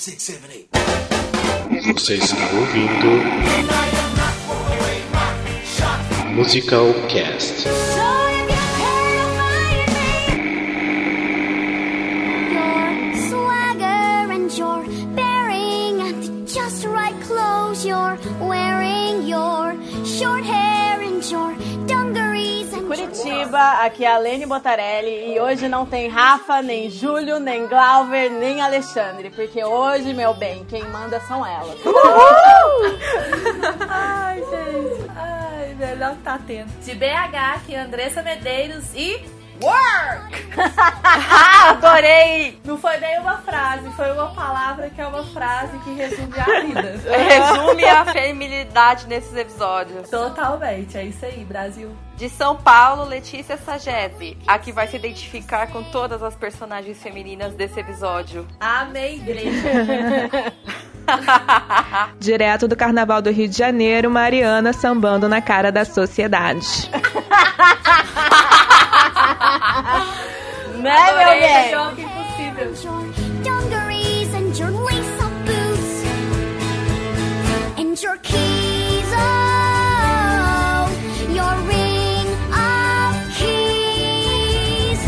six, 0.00 0.22
seven, 0.22 0.50
eight. 0.50 0.68
Você 1.92 2.14
está 2.14 2.42
ouvindo 2.54 3.22
Musical 6.34 6.94
Cast. 7.10 7.66
Curitiba, 23.50 23.84
aqui 23.84 24.04
é 24.04 24.12
a 24.12 24.18
Lene 24.18 24.46
Botarelli 24.46 25.34
e 25.34 25.40
hoje 25.40 25.68
não 25.68 25.84
tem 25.84 26.08
Rafa, 26.08 26.62
nem 26.62 26.88
Júlio, 26.88 27.40
nem 27.40 27.66
Glauber, 27.66 28.30
nem 28.30 28.60
Alexandre, 28.60 29.28
porque 29.30 29.64
hoje, 29.64 30.14
meu 30.14 30.32
bem, 30.32 30.64
quem 30.66 30.84
manda 30.84 31.18
são 31.20 31.44
elas. 31.44 31.76
Ai, 33.88 34.38
gente. 34.38 35.10
Ai, 35.16 35.74
melhor 35.74 36.14
tá 36.22 36.38
tendo. 36.46 36.70
De 36.84 36.94
BH, 36.94 37.56
aqui 37.56 37.74
Andressa 37.74 38.22
Medeiros 38.22 38.94
e. 38.94 39.39
Work! 39.62 40.50
Adorei! 41.68 42.60
Não 42.64 42.78
foi 42.78 42.96
nem 42.98 43.18
uma 43.20 43.38
frase, 43.38 43.90
foi 43.90 44.10
uma 44.12 44.34
palavra 44.34 44.88
que 44.90 45.00
é 45.00 45.06
uma 45.06 45.22
frase 45.24 45.78
que 45.80 45.92
resume 45.92 46.38
a 46.38 46.60
vida. 46.60 47.00
Resume 47.10 47.84
a 47.84 48.04
feminilidade 48.06 49.06
nesses 49.06 49.34
episódios. 49.36 50.08
Totalmente, 50.08 50.96
é 50.96 51.04
isso 51.04 51.24
aí, 51.24 51.44
Brasil. 51.44 51.94
De 52.16 52.28
São 52.28 52.56
Paulo, 52.56 53.04
Letícia 53.04 53.56
Sagese, 53.56 54.36
a 54.46 54.58
que 54.58 54.72
vai 54.72 54.86
se 54.86 54.96
identificar 54.96 55.68
com 55.68 55.82
todas 55.84 56.22
as 56.22 56.34
personagens 56.34 57.02
femininas 57.02 57.54
desse 57.54 57.80
episódio. 57.80 58.46
Amei, 58.58 59.16
igreja. 59.16 59.70
Direto 62.18 62.68
do 62.68 62.76
Carnaval 62.76 63.22
do 63.22 63.30
Rio 63.30 63.48
de 63.48 63.56
Janeiro, 63.56 64.10
Mariana 64.10 64.72
sambando 64.72 65.28
na 65.28 65.40
cara 65.40 65.72
da 65.72 65.84
sociedade. 65.84 66.90
Né, 70.78 71.12
meu 71.12 71.20
Adorei 71.20 71.44
esse 71.44 71.54
bem? 71.54 71.70
jogo 71.70 72.00
impossível. 72.00 72.30
your 78.02 78.16
keys. 78.18 79.08
Oh, 79.12 80.88
your 81.30 81.54
ring 81.68 82.26
of 82.50 83.38
keys. 83.38 84.98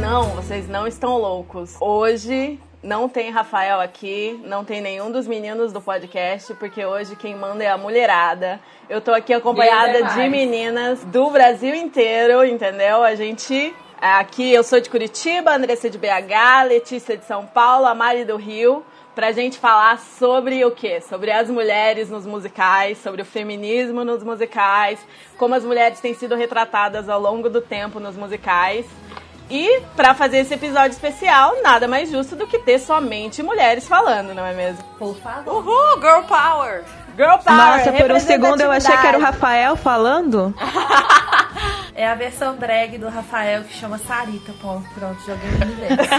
Não, 0.00 0.26
vocês 0.36 0.68
não 0.68 0.86
estão 0.86 1.18
loucos. 1.18 1.76
Hoje 1.80 2.60
não 2.82 3.08
tem 3.08 3.30
Rafael 3.30 3.80
aqui, 3.80 4.40
não 4.44 4.64
tem 4.64 4.80
nenhum 4.80 5.10
dos 5.10 5.26
meninos 5.26 5.72
do 5.72 5.80
podcast, 5.80 6.54
porque 6.54 6.84
hoje 6.84 7.16
quem 7.16 7.34
manda 7.34 7.64
é 7.64 7.68
a 7.68 7.76
mulherada. 7.76 8.60
Eu 8.88 9.00
tô 9.00 9.12
aqui 9.12 9.34
acompanhada 9.34 10.02
de 10.14 10.28
meninas 10.28 11.02
do 11.04 11.30
Brasil 11.30 11.74
inteiro, 11.74 12.44
entendeu? 12.44 13.02
A 13.02 13.14
gente. 13.14 13.74
Aqui 14.00 14.50
eu 14.50 14.64
sou 14.64 14.80
de 14.80 14.88
Curitiba, 14.88 15.54
Andressa 15.54 15.90
de 15.90 15.98
BH, 15.98 16.64
Letícia 16.66 17.18
de 17.18 17.24
São 17.26 17.44
Paulo, 17.44 17.84
a 17.84 17.94
Mari 17.94 18.24
do 18.24 18.36
Rio, 18.36 18.82
pra 19.14 19.30
gente 19.30 19.58
falar 19.58 19.98
sobre 19.98 20.64
o 20.64 20.70
quê? 20.70 21.02
Sobre 21.02 21.30
as 21.30 21.50
mulheres 21.50 22.08
nos 22.08 22.24
musicais, 22.24 22.96
sobre 22.96 23.20
o 23.20 23.26
feminismo 23.26 24.02
nos 24.02 24.24
musicais, 24.24 24.98
como 25.36 25.54
as 25.54 25.66
mulheres 25.66 26.00
têm 26.00 26.14
sido 26.14 26.34
retratadas 26.34 27.10
ao 27.10 27.20
longo 27.20 27.50
do 27.50 27.60
tempo 27.60 28.00
nos 28.00 28.16
musicais. 28.16 28.86
E 29.50 29.82
pra 29.94 30.14
fazer 30.14 30.38
esse 30.38 30.54
episódio 30.54 30.92
especial, 30.92 31.60
nada 31.60 31.86
mais 31.86 32.10
justo 32.10 32.34
do 32.34 32.46
que 32.46 32.58
ter 32.58 32.78
somente 32.78 33.42
mulheres 33.42 33.86
falando, 33.86 34.32
não 34.32 34.46
é 34.46 34.54
mesmo? 34.54 34.82
Por 34.98 35.14
favor. 35.18 35.56
Uhul, 35.56 36.00
Girl 36.00 36.22
Power! 36.26 36.84
Girl 37.20 37.36
Power, 37.44 37.54
Nossa, 37.54 37.92
por 37.92 38.10
um 38.12 38.18
segundo 38.18 38.62
eu 38.62 38.72
achei 38.72 38.96
que 38.96 39.06
era 39.06 39.18
o 39.18 39.20
Rafael 39.20 39.76
falando. 39.76 40.54
É 41.92 42.06
a 42.06 42.14
versão 42.14 42.56
drag 42.56 42.96
do 42.96 43.10
Rafael 43.10 43.62
que 43.64 43.74
chama 43.74 43.98
Sarita. 43.98 44.54
Ponto, 44.62 44.88
pronto, 44.94 45.20
joguei 45.20 45.50
no 45.50 45.66
universo. 45.66 46.10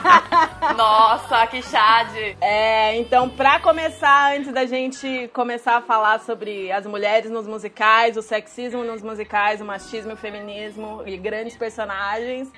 Nossa, 0.74 1.46
que 1.48 1.60
chade! 1.60 2.38
É, 2.40 2.96
então, 2.96 3.28
pra 3.28 3.60
começar, 3.60 4.34
antes 4.34 4.50
da 4.50 4.64
gente 4.64 5.28
começar 5.34 5.76
a 5.76 5.82
falar 5.82 6.20
sobre 6.20 6.72
as 6.72 6.86
mulheres 6.86 7.30
nos 7.30 7.46
musicais, 7.46 8.16
o 8.16 8.22
sexismo 8.22 8.82
nos 8.82 9.02
musicais, 9.02 9.60
o 9.60 9.64
machismo 9.66 10.12
e 10.12 10.14
o 10.14 10.16
feminismo 10.16 11.02
e 11.04 11.18
grandes 11.18 11.54
personagens, 11.54 12.50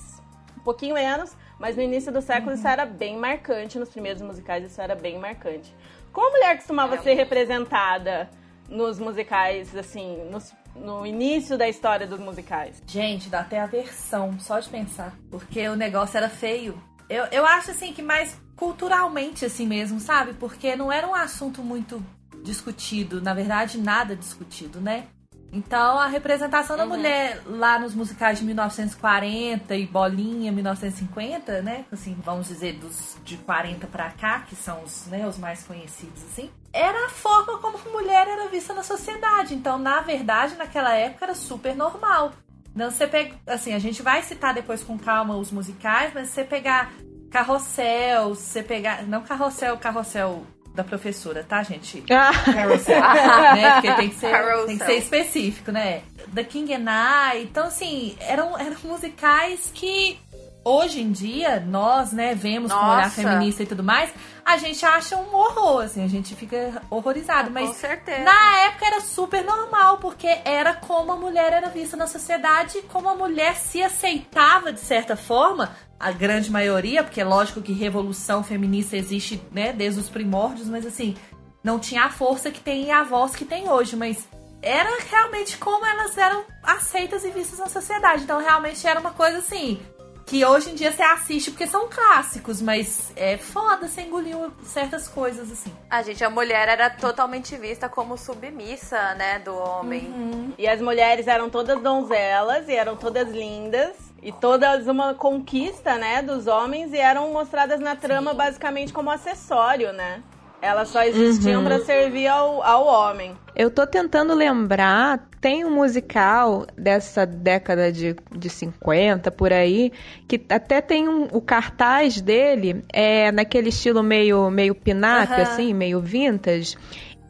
um 0.57 0.61
pouquinho 0.61 0.95
menos. 0.95 1.37
Mas 1.59 1.75
no 1.77 1.83
início 1.83 2.13
do 2.13 2.23
século 2.23 2.55
isso 2.55 2.67
era 2.69 2.87
bem 2.87 3.17
marcante, 3.19 3.79
nos 3.79 3.89
primeiros 3.89 4.23
musicais 4.23 4.65
isso 4.65 4.81
era 4.81 4.95
bem 4.95 5.19
marcante. 5.19 5.75
Como 6.13 6.29
a 6.29 6.31
mulher 6.31 6.57
costumava 6.57 6.95
É. 6.95 6.99
ser 7.03 7.15
representada 7.15 8.31
nos 8.69 8.99
musicais, 8.99 9.75
assim, 9.77 10.23
nos- 10.31 10.53
no 10.77 11.05
início 11.05 11.59
da 11.59 11.69
história 11.69 12.07
dos 12.07 12.21
musicais? 12.21 12.81
Gente, 12.87 13.29
dá 13.29 13.41
até 13.41 13.59
aversão 13.61 14.39
só 14.39 14.61
de 14.61 14.69
pensar. 14.69 15.15
Porque 15.31 15.67
o 15.69 15.75
negócio 15.75 16.17
era 16.17 16.29
feio. 16.29 16.81
Eu, 17.09 17.25
eu 17.33 17.45
acho 17.45 17.73
assim 17.73 17.93
que 17.93 18.03
mais 18.03 18.41
culturalmente 18.55 19.45
assim 19.45 19.67
mesmo, 19.67 19.99
sabe? 19.99 20.35
Porque 20.35 20.77
não 20.77 20.93
era 20.93 21.09
um 21.09 21.15
assunto 21.15 21.63
muito 21.63 22.01
discutido, 22.45 23.21
na 23.21 23.35
verdade 23.35 23.79
nada 23.79 24.15
discutido, 24.15 24.81
né? 24.81 25.07
Então 25.53 25.99
a 25.99 26.07
representação 26.07 26.77
da 26.77 26.85
mulher 26.85 27.43
lá 27.47 27.79
nos 27.79 27.95
musicais 27.95 28.39
de 28.39 28.45
1940 28.45 29.75
e 29.75 29.87
Bolinha 29.87 30.53
1950, 30.53 31.63
né? 31.63 31.87
Assim, 31.91 32.17
vamos 32.23 32.49
dizer 32.49 32.75
dos 32.75 33.17
de 33.25 33.39
40 33.39 33.87
pra 33.87 34.11
cá, 34.11 34.41
que 34.41 34.55
são 34.55 34.83
os, 34.83 35.07
né, 35.07 35.27
os 35.27 35.39
mais 35.39 35.63
conhecidos 35.63 36.23
assim, 36.25 36.51
era 36.73 37.07
a 37.07 37.09
forma 37.09 37.59
como 37.59 37.79
a 37.79 37.91
mulher 37.91 38.29
era 38.29 38.49
vista 38.49 38.75
na 38.75 38.83
sociedade. 38.83 39.55
Então, 39.55 39.79
na 39.79 40.01
verdade, 40.01 40.55
naquela 40.57 40.95
época 40.95 41.25
era 41.25 41.35
super 41.35 41.75
normal. 41.75 42.33
Não, 42.75 42.91
você 42.91 43.07
pega, 43.07 43.35
assim, 43.47 43.73
a 43.75 43.79
gente 43.79 44.03
vai 44.03 44.23
citar 44.23 44.55
depois 44.55 44.83
com 44.83 44.99
calma 44.99 45.37
os 45.37 45.51
musicais, 45.51 46.13
mas 46.15 46.29
se 46.29 46.35
você 46.35 46.45
pegar 46.45 46.93
Carrossel, 47.31 48.35
se 48.35 48.43
você 48.43 48.63
pegar, 48.63 49.03
não 49.03 49.23
Carrossel, 49.23 49.77
Carrossel 49.79 50.47
da 50.75 50.85
professora, 50.85 51.45
tá, 51.45 51.63
gente? 51.63 52.05
Ah, 52.11 52.33
Carousel, 52.53 53.01
né? 53.01 53.73
Porque 53.75 53.93
tem 53.95 54.09
que, 54.11 54.17
ser, 54.17 54.31
Carousel. 54.31 54.67
tem 54.67 54.79
que 54.79 54.85
ser 54.85 54.97
específico, 54.99 55.73
né? 55.73 56.03
The 56.35 56.45
King 56.45 56.75
and 56.75 56.87
I. 56.89 57.43
Então, 57.43 57.67
assim, 57.67 58.17
eram, 58.21 58.59
eram 58.59 58.77
musicais 58.85 59.71
que 59.75 60.19
hoje 60.65 61.01
em 61.01 61.11
dia, 61.11 61.61
nós, 61.61 62.13
né, 62.13 62.35
vemos 62.35 62.71
com 62.71 62.79
olhar 62.79 63.05
Nossa. 63.05 63.23
feminista 63.23 63.63
e 63.63 63.67
tudo 63.67 63.83
mais, 63.83 64.11
a 64.45 64.59
gente 64.59 64.85
acha 64.85 65.17
um 65.17 65.35
horror, 65.35 65.85
assim, 65.85 66.05
a 66.05 66.09
gente 66.09 66.35
fica 66.35 66.83
horrorizado. 66.91 67.51
Mas 67.51 67.69
Com 67.69 67.75
certeza. 67.75 68.23
na 68.23 68.59
época 68.67 68.87
era 68.87 69.01
super 69.01 69.45
normal, 69.45 69.99
porque 69.99 70.27
era 70.45 70.75
como 70.75 71.13
a 71.13 71.17
mulher 71.17 71.53
era 71.53 71.69
vista 71.69 71.97
na 71.97 72.07
sociedade, 72.07 72.83
como 72.89 73.09
a 73.09 73.15
mulher 73.15 73.57
se 73.57 73.83
aceitava 73.83 74.73
de 74.73 74.81
certa 74.81 75.17
forma, 75.17 75.75
a 75.99 76.13
grande 76.13 76.51
maioria, 76.51 77.03
porque 77.03 77.21
é 77.21 77.25
lógico 77.25 77.61
que 77.61 77.73
revolução 77.73 78.45
feminista 78.45 78.97
existe, 78.97 79.43
né, 79.51 79.73
desde 79.73 80.01
os 80.01 80.09
primórdios, 80.09 80.69
mas 80.69 80.87
assim, 80.87 81.17
não 81.63 81.79
tinha 81.79 82.05
a 82.05 82.11
força 82.11 82.51
que 82.51 82.61
tem 82.61 82.85
e 82.85 82.91
a 82.91 83.03
voz 83.03 83.35
que 83.35 83.45
tem 83.45 83.69
hoje, 83.69 83.97
mas 83.97 84.29
era 84.63 84.99
realmente 85.11 85.57
como 85.59 85.85
elas 85.85 86.17
eram 86.17 86.45
aceitas 86.63 87.25
e 87.25 87.31
vistas 87.31 87.59
na 87.59 87.69
sociedade. 87.69 88.23
Então 88.23 88.41
realmente 88.41 88.87
era 88.87 89.01
uma 89.01 89.13
coisa 89.13 89.39
assim, 89.39 89.81
que 90.29 90.45
hoje 90.45 90.71
em 90.71 90.75
dia 90.75 90.93
você 90.93 91.03
assiste 91.03 91.51
porque 91.51 91.67
são 91.67 91.89
clássicos, 91.89 92.61
mas 92.61 93.13
é 93.17 93.39
foda 93.39 93.89
você 93.89 94.03
engolir 94.03 94.37
certas 94.63 95.09
coisas 95.09 95.51
assim. 95.51 95.73
A 95.89 96.03
gente, 96.03 96.23
a 96.23 96.29
mulher 96.29 96.69
era 96.69 96.91
totalmente 96.91 97.57
vista 97.57 97.89
como 97.89 98.19
submissa, 98.19 99.15
né, 99.15 99.39
do 99.39 99.55
homem. 99.55 100.55
E 100.59 100.69
as 100.69 100.81
mulheres 100.81 101.27
eram 101.27 101.49
todas 101.49 101.81
donzelas 101.81 102.69
e 102.69 102.75
eram 102.75 102.95
todas 102.95 103.29
lindas. 103.31 103.97
E 104.23 104.33
todas 104.33 104.87
uma 104.87 105.15
conquista, 105.15 105.97
né, 105.97 106.23
dos 106.23 106.47
homens 106.47 106.93
e 106.93 106.99
eram 106.99 107.33
mostradas 107.33 107.81
na 107.81 107.95
trama 107.95 108.35
basicamente 108.35 108.93
como 108.93 109.11
acessório, 109.11 109.93
né? 109.93 110.23
Elas 110.61 110.89
só 110.89 111.05
existiam 111.05 111.63
pra 111.63 111.79
servir 111.79 112.27
ao, 112.27 112.63
ao 112.63 112.85
homem. 112.85 113.37
Eu 113.55 113.71
tô 113.71 113.87
tentando 113.87 114.35
lembrar, 114.35 115.29
tem 115.41 115.65
um 115.65 115.71
musical 115.71 116.67
dessa 116.77 117.25
década 117.25 117.93
de, 117.93 118.17
de 118.37 118.51
50, 118.51 119.31
por 119.31 119.53
aí, 119.53 119.93
que 120.27 120.45
até 120.49 120.81
tem 120.81 121.09
um, 121.09 121.29
o 121.33 121.41
cartaz 121.41 122.21
dele, 122.21 122.85
é 122.93 123.31
naquele 123.31 123.69
estilo 123.69 124.03
meio, 124.03 124.51
meio 124.51 124.75
pin-up, 124.75 125.33
Aham. 125.33 125.43
assim, 125.43 125.73
meio 125.73 126.01
vintage. 126.01 126.77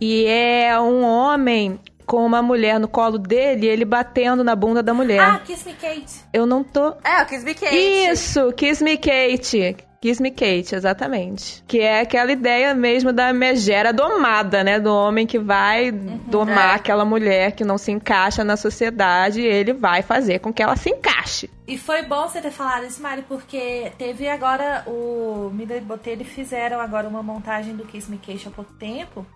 E 0.01 0.25
é 0.27 0.81
um 0.81 1.05
homem 1.05 1.79
com 2.09 2.25
uma 2.25 2.41
mulher 2.43 2.81
no 2.81 2.89
colo 2.89 3.19
dele, 3.19 3.67
ele 3.67 3.85
batendo 3.85 4.43
na 4.43 4.57
bunda 4.57 4.83
da 4.83 4.95
mulher. 4.95 5.21
Ah, 5.21 5.41
Kiss 5.45 5.65
Me 5.69 5.75
Kate. 5.75 6.25
Eu 6.33 6.47
não 6.47 6.65
tô. 6.65 6.95
É, 7.05 7.23
o 7.23 7.27
Kiss 7.27 7.45
Me 7.45 7.55
Kate. 7.55 7.77
Isso, 7.77 8.51
Kiss 8.55 8.83
Me 8.83 8.97
Kate. 8.97 9.77
Kiss 10.01 10.23
Me 10.23 10.31
Kate, 10.31 10.77
exatamente. 10.77 11.63
Que 11.67 11.81
é 11.81 12.01
aquela 12.01 12.31
ideia 12.31 12.73
mesmo 12.73 13.13
da 13.13 13.33
megera 13.33 13.93
domada, 13.93 14.63
né? 14.63 14.79
Do 14.79 14.95
homem 14.95 15.27
que 15.27 15.39
vai 15.41 15.91
domar 15.91 16.71
É. 16.71 16.75
aquela 16.77 17.05
mulher 17.05 17.51
que 17.53 17.65
não 17.65 17.77
se 17.77 17.91
encaixa 17.91 18.45
na 18.45 18.57
sociedade 18.57 19.41
e 19.41 19.45
ele 19.47 19.73
vai 19.73 20.01
fazer 20.03 20.39
com 20.39 20.53
que 20.53 20.63
ela 20.63 20.77
se 20.77 20.89
encaixe. 20.89 21.51
E 21.67 21.77
foi 21.77 22.03
bom 22.03 22.29
você 22.29 22.41
ter 22.41 22.53
falado 22.53 22.87
isso, 22.87 23.03
Mari, 23.03 23.23
porque 23.29 23.91
teve 23.99 24.29
agora 24.29 24.85
o 24.87 25.51
Mida 25.53 25.77
e 25.77 25.81
Botelho 25.81 26.25
fizeram 26.25 26.81
agora 26.81 27.09
uma 27.09 27.23
montagem 27.23 27.75
do 27.75 27.85
Kiss 27.85 28.09
Me 28.09 28.19
Kate 28.19 28.47
há 28.47 28.51
pouco 28.53 28.73
tempo. 28.75 29.27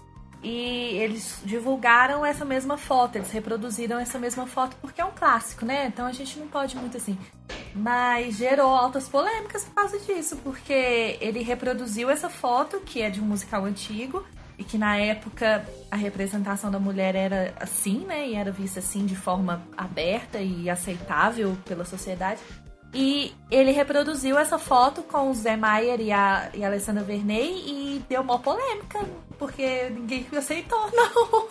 E 0.42 0.96
eles 0.96 1.40
divulgaram 1.44 2.26
essa 2.26 2.44
mesma 2.44 2.76
foto, 2.76 3.16
eles 3.16 3.30
reproduziram 3.30 3.98
essa 3.98 4.18
mesma 4.18 4.46
foto 4.46 4.76
porque 4.80 5.00
é 5.00 5.04
um 5.04 5.12
clássico, 5.12 5.64
né? 5.64 5.86
Então 5.86 6.04
a 6.04 6.12
gente 6.12 6.38
não 6.38 6.48
pode 6.48 6.76
muito 6.76 6.96
assim. 6.96 7.16
Mas 7.74 8.36
gerou 8.36 8.68
altas 8.68 9.08
polêmicas 9.08 9.64
por 9.64 9.74
causa 9.74 9.98
disso, 10.00 10.36
porque 10.42 11.16
ele 11.20 11.42
reproduziu 11.42 12.10
essa 12.10 12.28
foto, 12.28 12.80
que 12.80 13.00
é 13.00 13.08
de 13.08 13.20
um 13.20 13.24
musical 13.24 13.64
antigo, 13.64 14.24
e 14.58 14.64
que 14.64 14.76
na 14.76 14.96
época 14.96 15.66
a 15.90 15.96
representação 15.96 16.70
da 16.70 16.78
mulher 16.78 17.14
era 17.14 17.54
assim, 17.58 18.04
né? 18.04 18.28
E 18.28 18.34
era 18.34 18.50
vista 18.50 18.80
assim 18.80 19.06
de 19.06 19.16
forma 19.16 19.62
aberta 19.76 20.40
e 20.40 20.68
aceitável 20.68 21.56
pela 21.64 21.84
sociedade. 21.84 22.40
E 22.94 23.34
ele 23.50 23.72
reproduziu 23.72 24.38
essa 24.38 24.58
foto 24.58 25.02
com 25.02 25.30
o 25.30 25.34
Zé 25.34 25.56
Maier 25.56 26.00
e 26.00 26.12
a, 26.12 26.50
e 26.52 26.62
a 26.62 26.66
Alessandra 26.66 27.02
Verney 27.02 27.64
e 27.66 28.04
deu 28.08 28.20
uma 28.20 28.38
polêmica, 28.38 29.00
porque 29.38 29.88
ninguém 29.90 30.26
aceitou, 30.36 30.88
não. 30.92 31.48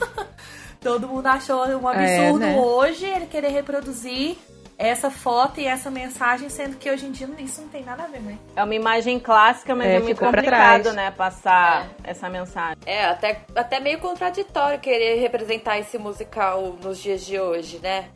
Todo 0.79 1.07
mundo 1.07 1.27
achou 1.27 1.65
um 1.67 1.87
absurdo 1.87 2.43
É, 2.43 2.53
né? 2.53 2.59
hoje 2.59 3.05
ele 3.05 3.27
querer 3.27 3.49
reproduzir 3.49 4.35
essa 4.81 5.11
foto 5.11 5.59
e 5.59 5.67
essa 5.67 5.91
mensagem, 5.91 6.49
sendo 6.49 6.75
que 6.75 6.89
hoje 6.89 7.05
em 7.05 7.11
dia 7.11 7.29
isso 7.37 7.61
não 7.61 7.67
tem 7.67 7.83
nada 7.83 8.03
a 8.03 8.07
ver, 8.07 8.19
né? 8.19 8.35
É 8.55 8.63
uma 8.63 8.73
imagem 8.73 9.19
clássica, 9.19 9.75
mas 9.75 9.87
É, 9.87 9.95
é, 9.97 9.99
muito 9.99 10.19
complicado, 10.19 10.91
né? 10.93 11.11
Passar 11.11 11.87
essa 12.03 12.27
mensagem. 12.27 12.77
É, 12.83 13.05
até, 13.05 13.41
até 13.55 13.79
meio 13.79 13.99
contraditório 13.99 14.79
querer 14.79 15.19
representar 15.19 15.77
esse 15.77 15.99
musical 15.99 16.75
nos 16.81 16.97
dias 16.97 17.23
de 17.23 17.39
hoje, 17.39 17.77
né? 17.77 18.09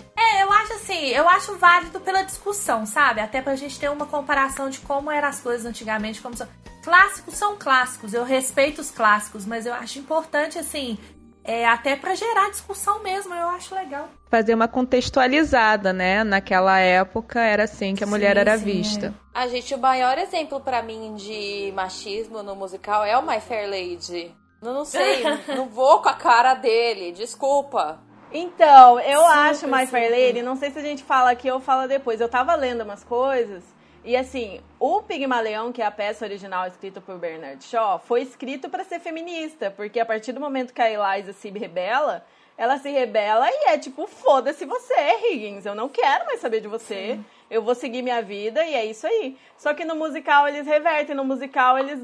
É, 0.46 0.48
eu 0.48 0.52
acho 0.52 0.74
assim, 0.74 1.08
eu 1.08 1.28
acho 1.28 1.58
válido 1.58 2.00
pela 2.00 2.22
discussão, 2.22 2.86
sabe? 2.86 3.20
Até 3.20 3.42
pra 3.42 3.56
gente 3.56 3.80
ter 3.80 3.90
uma 3.90 4.06
comparação 4.06 4.70
de 4.70 4.80
como 4.80 5.10
eram 5.10 5.28
as 5.28 5.40
coisas 5.42 5.66
antigamente, 5.66 6.22
como 6.22 6.38
são. 6.38 6.48
Clássicos 6.84 7.34
são 7.34 7.58
clássicos, 7.58 8.14
eu 8.14 8.24
respeito 8.24 8.80
os 8.80 8.92
clássicos, 8.92 9.44
mas 9.44 9.66
eu 9.66 9.74
acho 9.74 9.98
importante, 9.98 10.60
assim, 10.60 11.00
é, 11.44 11.66
até 11.66 11.96
pra 11.96 12.14
gerar 12.14 12.52
discussão 12.52 13.02
mesmo, 13.02 13.34
eu 13.34 13.48
acho 13.50 13.74
legal. 13.74 14.08
Fazer 14.30 14.54
uma 14.54 14.68
contextualizada, 14.68 15.92
né? 15.92 16.24
Naquela 16.24 16.78
época 16.78 17.42
era 17.42 17.64
assim 17.64 17.96
que 17.96 18.04
a 18.04 18.08
mulher 18.08 18.36
Sim, 18.36 18.40
era 18.42 18.58
sim, 18.58 18.66
vista. 18.66 19.14
A 19.34 19.48
gente, 19.48 19.74
o 19.74 19.80
maior 19.80 20.20
exemplo 20.20 20.60
pra 20.60 20.84
mim 20.84 21.16
de 21.16 21.74
machismo 21.76 22.44
no 22.44 22.56
musical 22.56 23.04
é 23.04 23.18
o 23.18 23.26
My 23.26 23.40
Fair 23.40 23.68
Lady. 23.68 24.32
Eu 24.62 24.74
não 24.74 24.86
sei, 24.86 25.24
não 25.56 25.68
vou 25.68 26.04
com 26.04 26.10
a 26.10 26.14
cara 26.14 26.54
dele, 26.54 27.12
desculpa. 27.14 28.00
Então, 28.38 29.00
eu 29.00 29.22
Super, 29.22 29.38
acho 29.38 29.68
My 29.68 29.88
Fair 29.88 30.10
super. 30.10 30.28
Lady, 30.28 30.42
não 30.42 30.58
sei 30.58 30.70
se 30.70 30.80
a 30.80 30.82
gente 30.82 31.04
fala 31.04 31.32
aqui 31.32 31.50
ou 31.50 31.62
fala 31.62 31.88
depois. 31.88 32.20
Eu 32.20 32.28
tava 32.28 32.54
lendo 32.56 32.84
umas 32.84 33.04
coisas 33.04 33.64
e 34.04 34.16
assim, 34.16 34.62
o 34.80 35.02
Pigmaleão, 35.02 35.72
que 35.72 35.82
é 35.82 35.86
a 35.86 35.90
peça 35.90 36.26
original 36.26 36.68
escrita 36.68 37.02
por 37.02 37.18
Bernard 37.18 37.64
Shaw, 37.64 37.98
foi 37.98 38.22
escrito 38.22 38.70
pra 38.70 38.84
ser 38.84 39.00
feminista, 39.00 39.72
porque 39.72 40.00
a 40.00 40.06
partir 40.06 40.32
do 40.32 40.40
momento 40.40 40.74
que 40.74 40.82
a 40.82 40.92
Eliza 40.92 41.34
se 41.34 41.50
rebela, 41.50 42.24
ela 42.56 42.78
se 42.78 42.88
rebela 42.90 43.48
e 43.50 43.70
é 43.70 43.78
tipo, 43.80 44.06
foda-se 44.06 44.64
você, 44.64 44.94
Higgins, 45.24 45.66
eu 45.66 45.74
não 45.74 45.90
quero 45.90 46.26
mais 46.26 46.40
saber 46.40 46.62
de 46.62 46.68
você. 46.68 47.20
Eu 47.50 47.64
vou 47.64 47.74
seguir 47.74 48.04
minha 48.04 48.22
vida 48.22 48.64
e 48.64 48.76
é 48.76 48.86
isso 48.86 49.08
aí. 49.08 49.38
Só 49.58 49.74
que 49.74 49.84
no 49.84 49.96
musical 49.96 50.48
eles 50.48 50.68
revertem, 50.68 51.16
no 51.16 51.26
musical 51.26 51.78
eles 51.80 52.00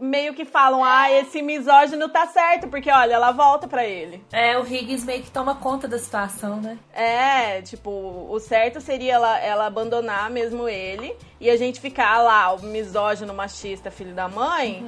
meio 0.00 0.34
que 0.34 0.44
falam, 0.44 0.84
ah, 0.84 1.10
esse 1.10 1.42
misógino 1.42 2.08
tá 2.08 2.26
certo, 2.26 2.68
porque 2.68 2.90
olha, 2.90 3.14
ela 3.14 3.32
volta 3.32 3.66
pra 3.66 3.84
ele. 3.84 4.24
É, 4.32 4.58
o 4.58 4.66
Higgins 4.66 5.04
meio 5.04 5.22
que 5.22 5.30
toma 5.30 5.54
conta 5.56 5.88
da 5.88 5.98
situação, 5.98 6.60
né? 6.60 6.78
É, 6.92 7.62
tipo, 7.62 7.90
o 7.90 8.38
certo 8.40 8.80
seria 8.80 9.14
ela, 9.14 9.38
ela 9.40 9.66
abandonar 9.66 10.30
mesmo 10.30 10.68
ele 10.68 11.16
e 11.40 11.50
a 11.50 11.56
gente 11.56 11.80
ficar 11.80 12.18
lá, 12.22 12.52
o 12.52 12.62
misógino, 12.62 13.34
machista, 13.34 13.90
filho 13.90 14.14
da 14.14 14.28
mãe. 14.28 14.84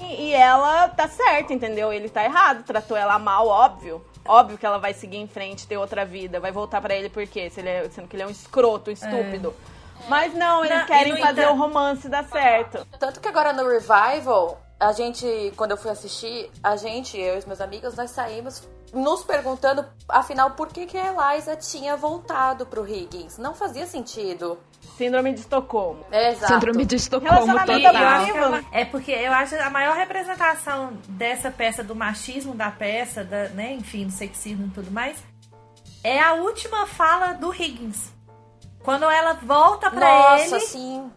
E, 0.00 0.28
e 0.28 0.32
ela 0.32 0.88
tá 0.88 1.08
certa, 1.08 1.52
entendeu? 1.52 1.92
Ele 1.92 2.08
tá 2.08 2.24
errado, 2.24 2.64
tratou 2.64 2.96
ela 2.96 3.18
mal, 3.18 3.46
óbvio. 3.46 4.04
Óbvio 4.26 4.56
que 4.56 4.64
ela 4.64 4.78
vai 4.78 4.94
seguir 4.94 5.18
em 5.18 5.26
frente, 5.26 5.66
ter 5.66 5.76
outra 5.76 6.04
vida, 6.04 6.40
vai 6.40 6.50
voltar 6.50 6.80
pra 6.80 6.94
ele 6.94 7.10
por 7.10 7.26
quê? 7.26 7.50
Se 7.50 7.60
ele 7.60 7.68
é, 7.68 7.88
sendo 7.90 8.08
que 8.08 8.16
ele 8.16 8.22
é 8.22 8.26
um 8.26 8.30
escroto, 8.30 8.90
um 8.90 8.92
estúpido. 8.92 9.54
Mas 10.08 10.34
não, 10.34 10.64
eles 10.64 10.78
Não, 10.78 10.86
querem 10.86 11.16
fazer 11.18 11.42
entanto- 11.42 11.54
o 11.54 11.58
romance 11.58 12.08
dar 12.08 12.24
certo. 12.24 12.86
Tanto 12.98 13.20
que 13.20 13.28
agora 13.28 13.52
no 13.52 13.68
Revival, 13.68 14.60
a 14.78 14.92
gente, 14.92 15.52
quando 15.56 15.72
eu 15.72 15.76
fui 15.76 15.90
assistir, 15.90 16.50
a 16.62 16.76
gente, 16.76 17.18
eu 17.18 17.36
e 17.36 17.38
os 17.38 17.44
meus 17.44 17.60
amigos, 17.60 17.94
nós 17.94 18.10
saímos 18.10 18.62
nos 18.92 19.24
perguntando, 19.24 19.84
afinal, 20.08 20.52
por 20.52 20.68
que, 20.68 20.86
que 20.86 20.96
a 20.96 21.34
Eliza 21.34 21.56
tinha 21.56 21.96
voltado 21.96 22.64
pro 22.64 22.86
Higgins. 22.88 23.38
Não 23.38 23.52
fazia 23.54 23.86
sentido. 23.86 24.56
Síndrome 24.96 25.32
de 25.32 25.40
Estocolmo. 25.40 26.04
É, 26.12 26.30
exato. 26.30 26.52
Síndrome 26.52 26.84
de 26.84 26.94
Estocolmo 26.94 27.36
total. 27.58 27.74
acho 27.74 28.32
que 28.32 28.38
é, 28.76 28.80
é 28.82 28.84
porque 28.84 29.10
eu 29.10 29.32
acho 29.32 29.56
a 29.56 29.68
maior 29.70 29.96
representação 29.96 30.92
dessa 31.08 31.50
peça, 31.50 31.82
do 31.82 31.96
machismo 31.96 32.54
da 32.54 32.70
peça, 32.70 33.24
da, 33.24 33.48
né, 33.48 33.72
enfim, 33.72 34.06
do 34.06 34.12
sexismo 34.12 34.66
e 34.66 34.70
tudo 34.70 34.92
mais, 34.92 35.18
é 36.04 36.20
a 36.20 36.34
última 36.34 36.86
fala 36.86 37.32
do 37.32 37.52
Higgins. 37.52 38.13
Quando 38.84 39.04
ela 39.10 39.32
volta 39.42 39.90
pra 39.90 40.06
Nossa, 40.08 40.56
ele, 40.56 40.66
sim. 40.66 41.10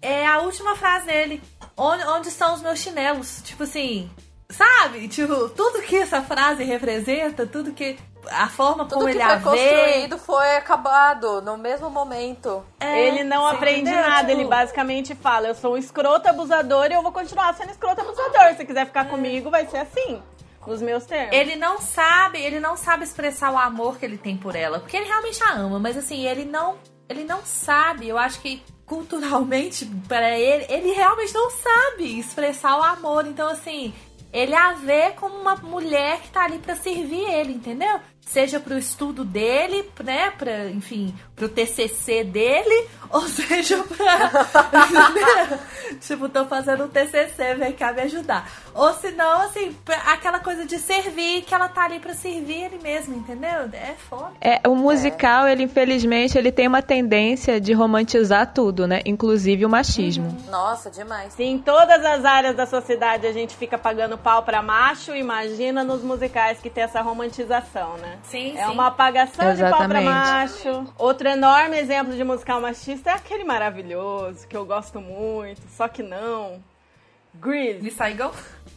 é 0.00 0.26
a 0.26 0.38
última 0.40 0.76
frase 0.76 1.06
dele. 1.06 1.42
Onde, 1.76 2.04
onde 2.04 2.28
estão 2.28 2.54
os 2.54 2.62
meus 2.62 2.78
chinelos? 2.78 3.40
Tipo 3.42 3.64
assim, 3.64 4.08
sabe? 4.48 5.08
Tipo, 5.08 5.48
tudo 5.48 5.82
que 5.82 5.96
essa 5.96 6.22
frase 6.22 6.62
representa, 6.62 7.46
tudo 7.46 7.72
que. 7.72 7.98
A 8.28 8.48
forma 8.48 8.84
Tudo 8.86 8.94
como 8.94 9.04
que 9.06 9.12
ele 9.12 9.22
foi 9.22 9.32
a 9.32 9.36
vê. 9.36 9.44
construído 9.44 10.18
foi 10.18 10.56
acabado 10.56 11.40
no 11.42 11.56
mesmo 11.56 11.88
momento. 11.88 12.64
é, 12.80 13.06
ele 13.06 13.22
não 13.22 13.46
aprende 13.46 13.82
entendeu? 13.82 14.00
nada, 14.00 14.26
Tipo, 14.28 14.40
ele 14.40 14.48
basicamente 14.48 15.14
fala: 15.14 15.46
Eu 15.46 15.54
sou 15.54 15.74
um 15.74 15.76
escroto 15.76 16.28
abusador 16.28 16.86
e 16.90 16.94
eu 16.94 17.02
vou 17.02 17.12
continuar 17.12 17.54
sendo 17.54 17.70
escroto 17.70 18.00
abusador. 18.00 18.56
Se 18.56 18.64
quiser 18.64 18.84
ficar 18.86 19.04
comigo, 19.08 19.48
vai 19.48 19.64
ser 19.68 19.78
assim, 19.78 20.20
nos 20.66 20.82
meus 20.82 21.06
termos. 21.06 21.36
Ele 21.36 21.54
não 21.54 21.78
sabe, 21.78 22.40
ele 22.42 22.58
não 22.58 22.76
sabe 22.76 23.04
expressar 23.04 23.52
o 23.52 23.56
amor 23.58 23.96
que 23.96 24.04
ele 24.04 24.18
tem 24.18 24.36
por 24.36 24.56
ela, 24.56 24.80
porque 24.80 24.96
ele 24.96 25.06
realmente 25.06 25.40
a 25.44 25.52
ama, 25.52 25.78
mas 25.78 25.96
assim, 25.96 26.26
ele 26.26 26.44
não, 26.44 26.74
ele 27.08 27.24
não 27.24 27.44
sabe. 27.44 28.08
Eu 28.08 28.18
acho 28.18 28.40
que 28.40 28.62
culturalmente 28.84 29.86
para 30.08 30.38
ele, 30.38 30.66
ele 30.68 30.92
realmente 30.92 31.34
não 31.34 31.50
sabe 31.50 32.18
expressar 32.18 32.78
o 32.78 32.82
amor. 32.82 33.26
Então 33.26 33.48
assim, 33.48 33.92
ele 34.32 34.54
a 34.54 34.74
vê 34.74 35.10
como 35.12 35.36
uma 35.36 35.56
mulher 35.56 36.20
que 36.20 36.30
tá 36.30 36.44
ali 36.44 36.58
pra 36.58 36.76
servir 36.76 37.28
ele, 37.28 37.52
entendeu? 37.52 38.00
Seja 38.26 38.58
pro 38.58 38.76
estudo 38.76 39.24
dele, 39.24 39.88
né, 40.02 40.30
pra, 40.32 40.68
enfim, 40.68 41.14
pro 41.34 41.48
TCC 41.48 42.24
dele, 42.24 42.88
ou 43.08 43.22
seja 43.22 43.82
pra... 43.84 45.60
tipo, 46.00 46.28
tô 46.28 46.44
fazendo 46.44 46.84
um 46.84 46.88
TCC, 46.88 47.54
vem 47.54 47.72
cá 47.72 47.92
me 47.92 48.02
ajudar. 48.02 48.50
Ou 48.74 48.92
se 48.94 49.12
não, 49.12 49.42
assim, 49.42 49.74
aquela 50.06 50.40
coisa 50.40 50.66
de 50.66 50.76
servir, 50.78 51.42
que 51.42 51.54
ela 51.54 51.68
tá 51.68 51.84
ali 51.84 52.00
pra 52.00 52.14
servir 52.14 52.64
ele 52.64 52.78
mesmo, 52.82 53.16
entendeu? 53.16 53.70
É 53.72 53.94
foda. 54.08 54.32
É, 54.40 54.60
o 54.68 54.74
musical, 54.74 55.46
ele 55.46 55.62
infelizmente, 55.62 56.36
ele 56.36 56.50
tem 56.50 56.66
uma 56.66 56.82
tendência 56.82 57.60
de 57.60 57.72
romantizar 57.72 58.52
tudo, 58.52 58.86
né? 58.86 59.00
Inclusive 59.06 59.64
o 59.64 59.68
machismo. 59.68 60.36
Nossa, 60.50 60.90
demais. 60.90 61.32
Se 61.32 61.44
em 61.44 61.58
todas 61.58 62.04
as 62.04 62.24
áreas 62.24 62.56
da 62.56 62.66
sociedade 62.66 63.26
a 63.26 63.32
gente 63.32 63.56
fica 63.56 63.78
pagando 63.78 64.18
pau 64.18 64.42
pra 64.42 64.60
macho, 64.60 65.14
imagina 65.14 65.84
nos 65.84 66.02
musicais 66.02 66.58
que 66.60 66.68
tem 66.68 66.84
essa 66.84 67.00
romantização, 67.00 67.96
né? 67.98 68.15
Sim, 68.24 68.56
É 68.58 68.64
sim. 68.66 68.72
uma 68.72 68.88
apagação 68.88 69.54
de 69.54 69.60
pau 69.62 69.70
pra 69.88 70.00
Exatamente. 70.02 70.04
macho. 70.08 70.94
Outro 70.98 71.28
enorme 71.28 71.76
exemplo 71.78 72.14
de 72.14 72.24
musical 72.24 72.60
machista 72.60 73.10
é 73.10 73.14
aquele 73.14 73.44
maravilhoso, 73.44 74.46
que 74.48 74.56
eu 74.56 74.64
gosto 74.66 75.00
muito, 75.00 75.60
só 75.76 75.86
que 75.88 76.02
não. 76.02 76.62
Grease. 77.34 77.82
Me 77.82 77.90
Saigon? 77.90 78.32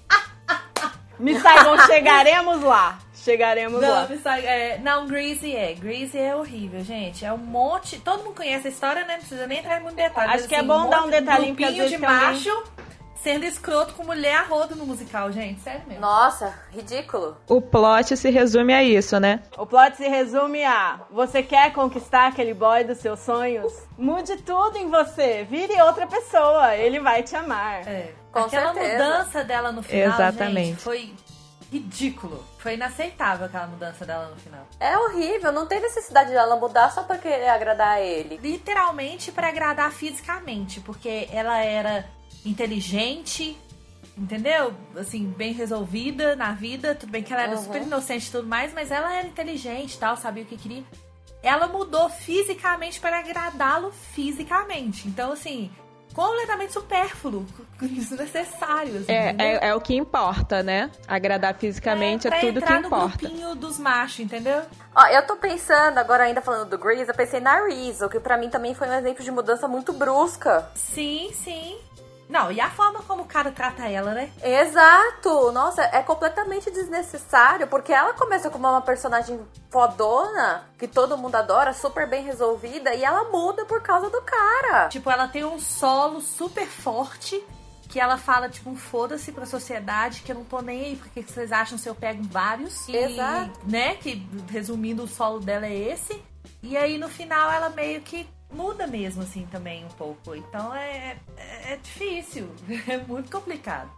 Miss 1.19 1.41
Saigon, 1.41 1.77
chegaremos 1.86 2.62
lá. 2.63 2.98
Chegaremos 3.13 3.81
lá. 3.81 4.01
Não, 4.03 4.10
Me 4.10 4.17
Saigon, 4.17 4.48
é, 4.48 4.77
não, 4.77 5.05
Greasy 5.05 5.53
é. 5.53 5.74
Greasy 5.74 6.17
é 6.17 6.34
horrível, 6.34 6.81
gente. 6.81 7.25
É 7.25 7.34
um 7.34 7.38
monte. 7.38 8.00
Todo 8.00 8.24
mundo 8.24 8.36
conhece 8.36 8.67
a 8.67 8.72
história, 8.72 9.03
né? 9.03 9.13
Não 9.13 9.19
precisa 9.19 9.46
nem 9.46 9.60
entrar 9.60 9.79
em 9.79 9.84
muito 9.84 9.96
detalhe. 9.98 10.34
Acho 10.34 10.48
que 10.48 10.55
é 10.55 10.63
bom 10.63 10.89
dar 10.89 11.03
um 11.03 11.10
detalhinho, 11.10 11.53
grupinho 11.55 11.72
de 11.89 11.98
tem 11.98 12.05
alguém- 12.05 12.10
macho 12.29 12.63
sendo 13.23 13.45
escroto 13.45 13.93
com 13.93 14.03
mulher 14.03 14.35
a 14.38 14.43
rodo 14.43 14.75
no 14.75 14.85
musical, 14.85 15.31
gente. 15.31 15.61
Sério 15.61 15.81
mesmo. 15.88 16.01
Nossa, 16.01 16.53
ridículo. 16.71 17.38
O 17.47 17.61
plot 17.61 18.15
se 18.15 18.29
resume 18.29 18.73
a 18.73 18.83
isso, 18.83 19.19
né? 19.19 19.41
O 19.57 19.65
plot 19.65 19.97
se 19.97 20.07
resume 20.07 20.63
a: 20.63 21.01
você 21.11 21.43
quer 21.43 21.71
conquistar 21.73 22.27
aquele 22.27 22.53
boy 22.53 22.83
dos 22.83 22.97
seus 22.99 23.19
sonhos? 23.19 23.73
Mude 23.97 24.38
tudo 24.38 24.77
em 24.77 24.89
você, 24.89 25.45
vire 25.49 25.79
outra 25.81 26.07
pessoa, 26.07 26.75
ele 26.75 26.99
vai 26.99 27.23
te 27.23 27.35
amar. 27.35 27.88
É. 27.88 28.13
Com 28.31 28.39
Aquela 28.41 28.73
certeza. 28.73 29.03
mudança 29.03 29.43
dela 29.43 29.71
no 29.71 29.81
final, 29.81 30.13
Exatamente. 30.13 30.67
gente, 30.67 30.81
foi 30.81 31.13
ridículo. 31.71 32.43
Foi 32.57 32.73
inaceitável 32.73 33.45
aquela 33.45 33.67
mudança 33.67 34.05
dela 34.05 34.29
no 34.29 34.35
final. 34.38 34.67
É 34.79 34.97
horrível, 34.97 35.51
não 35.51 35.65
tem 35.67 35.79
necessidade 35.79 36.31
dela 36.31 36.55
mudar 36.55 36.89
só 36.91 37.03
pra 37.03 37.17
querer 37.17 37.47
agradar 37.49 37.95
a 37.97 38.01
ele. 38.01 38.38
Literalmente 38.38 39.31
pra 39.31 39.49
agradar 39.49 39.91
fisicamente, 39.91 40.79
porque 40.81 41.27
ela 41.31 41.57
era 41.63 42.05
inteligente, 42.45 43.57
entendeu? 44.17 44.73
Assim, 44.97 45.25
bem 45.31 45.53
resolvida 45.53 46.35
na 46.35 46.51
vida. 46.53 46.93
Tudo 46.95 47.09
bem 47.11 47.23
que 47.23 47.33
ela 47.33 47.43
era 47.43 47.55
Uhum. 47.55 47.63
super 47.63 47.81
inocente 47.81 48.27
e 48.27 48.31
tudo 48.31 48.47
mais, 48.47 48.73
mas 48.73 48.91
ela 48.91 49.13
era 49.13 49.27
inteligente 49.27 49.97
tal, 49.97 50.17
sabia 50.17 50.43
o 50.43 50.45
que 50.45 50.57
queria. 50.57 50.83
Ela 51.41 51.67
mudou 51.67 52.09
fisicamente 52.09 52.99
para 52.99 53.19
agradá-lo 53.19 53.91
fisicamente. 53.91 55.07
Então, 55.07 55.31
assim, 55.31 55.71
completamente 56.13 56.73
supérfluo, 56.73 57.45
desnecessário. 57.81 58.97
Assim, 58.97 59.11
É, 59.11 59.35
é, 59.37 59.67
é 59.69 59.75
o 59.75 59.81
que 59.81 59.95
importa, 59.95 60.63
né? 60.63 60.89
Agradar 61.07 61.53
fisicamente 61.55 62.27
é, 62.27 62.29
pra 62.29 62.39
tudo 62.39 62.53
que 62.53 62.57
entrar 62.59 62.81
no 62.81 62.87
importa. 62.87 63.17
grupinho 63.27 63.55
dos 63.55 63.77
machos, 63.79 64.19
entendeu? 64.19 64.61
Ó, 64.95 65.05
eu 65.07 65.25
tô 65.25 65.35
pensando, 65.35 65.97
agora 65.97 66.23
ainda 66.23 66.41
falando 66.41 66.69
do 66.69 66.77
Grease, 66.77 67.09
eu 67.09 67.15
pensei 67.15 67.39
na 67.39 67.65
Rizzo, 67.65 68.09
que 68.09 68.19
pra 68.19 68.37
mim 68.37 68.49
também 68.49 68.73
foi 68.73 68.87
um 68.87 68.93
exemplo 68.93 69.23
de 69.23 69.31
mudança 69.31 69.67
muito 69.67 69.93
brusca. 69.93 70.69
Sim, 70.75 71.29
sim. 71.33 71.77
Não, 72.29 72.51
e 72.51 72.62
a 72.62 72.69
forma 72.69 73.01
como 73.01 73.24
o 73.24 73.25
cara 73.25 73.51
trata 73.51 73.88
ela, 73.88 74.13
né? 74.13 74.31
Exato! 74.43 75.51
Nossa, 75.51 75.81
é 75.81 76.03
completamente 76.03 76.69
desnecessário, 76.69 77.65
porque 77.65 77.91
ela 77.91 78.13
começa 78.13 78.51
como 78.51 78.67
uma 78.67 78.81
personagem 78.81 79.39
fodona, 79.71 80.69
que 80.77 80.88
todo 80.88 81.17
mundo 81.17 81.33
adora, 81.36 81.74
super 81.74 82.07
bem 82.07 82.24
resolvida, 82.24 82.93
e 82.93 83.03
ela 83.03 83.31
muda 83.31 83.65
por 83.65 83.81
causa 83.81 84.12
do 84.12 84.21
cara. 84.21 84.89
Tipo, 84.89 85.09
ela 85.09 85.27
tem 85.27 85.43
um 85.43 85.59
solo 85.59 86.21
super 86.21 86.67
forte. 86.67 87.43
Que 87.89 88.00
ela 88.00 88.19
fala, 88.19 88.48
tipo, 88.48 88.69
um 88.69 88.75
foda-se 88.75 89.31
pra 89.31 89.48
sociedade, 89.48 90.21
que 90.21 90.31
eu 90.31 90.36
não 90.36 90.43
tô 90.43 90.62
nem 90.62 90.86
aí, 90.86 90.95
porque 90.95 91.24
que 91.24 91.31
vocês 91.31 91.51
acham 91.51 91.75
se 91.75 91.89
eu 91.89 91.95
pego 91.95 92.21
vários? 92.21 92.88
E, 92.88 92.95
Exato. 92.95 93.59
Né, 93.63 93.95
que 93.95 94.24
resumindo, 94.48 95.05
o 95.05 95.07
solo 95.07 95.39
dela 95.39 95.65
é 95.65 95.75
esse. 95.75 96.24
E 96.62 96.77
aí, 96.77 97.00
no 97.00 97.09
final, 97.09 97.51
ela 97.51 97.69
meio 97.69 98.00
que 98.01 98.29
muda 98.51 98.88
mesmo, 98.88 99.22
assim, 99.24 99.48
também, 99.51 99.86
um 99.86 99.89
pouco. 99.89 100.36
Então, 100.36 100.74
é, 100.74 101.18
é, 101.38 101.74
é 101.74 101.77
difícil. 101.82 102.50
É 102.88 102.98
muito 102.98 103.29
complicado. 103.32 103.89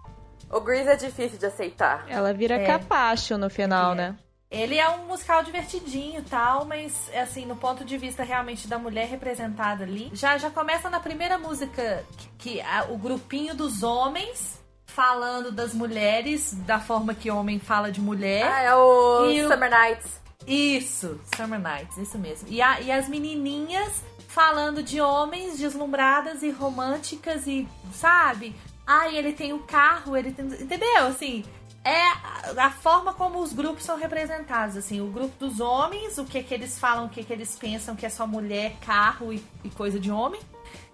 O 0.49 0.59
Grease 0.59 0.89
é 0.89 0.95
difícil 0.95 1.37
de 1.39 1.45
aceitar. 1.45 2.05
Ela 2.09 2.33
vira 2.33 2.55
É. 2.55 2.65
capacho 2.65 3.37
no 3.37 3.49
final, 3.49 3.93
É. 3.93 3.95
né? 3.95 4.15
Ele 4.49 4.77
é 4.77 4.89
um 4.89 5.05
musical 5.07 5.41
divertidinho 5.43 6.19
e 6.19 6.23
tal, 6.23 6.65
mas 6.65 7.09
assim, 7.15 7.45
no 7.45 7.55
ponto 7.55 7.85
de 7.85 7.97
vista 7.97 8.21
realmente 8.21 8.67
da 8.67 8.77
mulher 8.77 9.07
representada 9.07 9.85
ali, 9.85 10.11
já 10.13 10.37
já 10.37 10.49
começa 10.51 10.89
na 10.89 10.99
primeira 10.99 11.37
música 11.37 12.03
que, 12.17 12.27
que 12.37 12.61
a- 12.61 12.87
o 12.89 12.97
grupinho 12.97 13.55
dos 13.55 13.81
homens 13.81 14.59
falando 14.85 15.53
das 15.53 15.73
mulheres 15.73 16.53
da 16.65 16.81
forma 16.81 17.13
que 17.15 17.31
homem 17.31 17.59
fala 17.59 17.89
de 17.89 18.01
mulher. 18.01 18.45
Ah, 18.45 18.61
é 18.61 18.75
o 18.75 19.29
E 19.31 19.41
o- 19.41 19.47
Summer 19.47 19.69
Nights. 19.69 20.19
Isso, 20.45 21.21
Summer 21.37 21.59
Nights, 21.59 21.97
isso 21.97 22.17
mesmo. 22.17 22.49
E, 22.49 22.61
a- 22.61 22.81
e 22.81 22.91
as 22.91 23.07
menininhas 23.07 24.03
falando 24.33 24.81
de 24.81 25.01
homens 25.01 25.59
deslumbradas 25.59 26.41
e 26.41 26.49
românticas 26.49 27.45
e, 27.47 27.67
sabe? 27.93 28.55
Ai, 28.87 29.17
ele 29.17 29.33
tem 29.33 29.53
um 29.53 29.59
carro, 29.59 30.15
ele 30.15 30.31
tem. 30.31 30.45
Entendeu? 30.45 31.07
Assim, 31.07 31.43
é 31.83 32.01
a, 32.57 32.69
forma 32.69 33.13
como 33.13 33.39
os 33.39 33.53
grupos 33.53 33.83
são 33.83 33.97
representados. 33.97 34.77
Assim, 34.77 35.01
o 35.01 35.07
grupo 35.07 35.33
dos 35.37 35.59
homens, 35.59 36.17
o 36.17 36.25
que 36.25 36.41
que 36.41 36.53
eles 36.53 36.79
falam, 36.79 37.05
o 37.05 37.09
que 37.09 37.23
que 37.23 37.33
eles 37.33 37.55
pensam 37.55 37.95
que 37.95 38.05
é 38.05 38.09
só 38.09 38.25
mulher, 38.25 38.73
carro 38.85 39.33
e, 39.33 39.43
e 39.63 39.69
coisa 39.69 39.99
de 39.99 40.09
homem, 40.09 40.41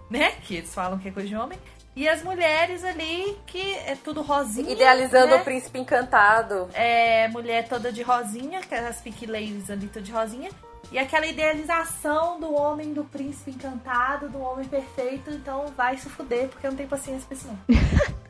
né? 0.09 0.31
Que 0.43 0.55
eles 0.55 0.73
falam 0.73 0.97
que 0.97 1.07
é 1.07 1.11
coisa 1.11 1.29
de 1.29 1.35
homem. 1.35 1.59
E 1.95 2.07
as 2.07 2.23
mulheres 2.23 2.83
ali, 2.83 3.35
que 3.47 3.73
é 3.73 3.97
tudo 4.03 4.21
rosinha. 4.21 4.71
Idealizando 4.71 5.27
né? 5.27 5.41
o 5.41 5.43
príncipe 5.43 5.79
encantado. 5.79 6.69
é, 6.73 7.27
mulher 7.29 7.67
toda 7.67 7.91
de 7.91 8.03
rosinha, 8.03 8.61
que 8.61 8.75
as 8.75 9.01
Pink 9.01 9.25
Ladies 9.25 9.69
ali 9.69 9.87
toda 9.87 10.05
de 10.05 10.11
rosinha. 10.11 10.51
E 10.91 10.97
aquela 10.97 11.27
idealização 11.27 12.39
do 12.39 12.53
homem, 12.53 12.93
do 12.93 13.03
príncipe 13.03 13.51
encantado, 13.51 14.29
do 14.29 14.39
homem 14.39 14.65
perfeito. 14.67 15.29
Então 15.31 15.65
vai 15.75 15.97
se 15.97 16.09
fuder, 16.09 16.47
porque 16.47 16.65
eu 16.65 16.71
não 16.71 16.77
tenho 16.77 16.89
paciência 16.89 17.27
pra 17.27 17.37
isso 17.37 17.47
não. 17.47 17.57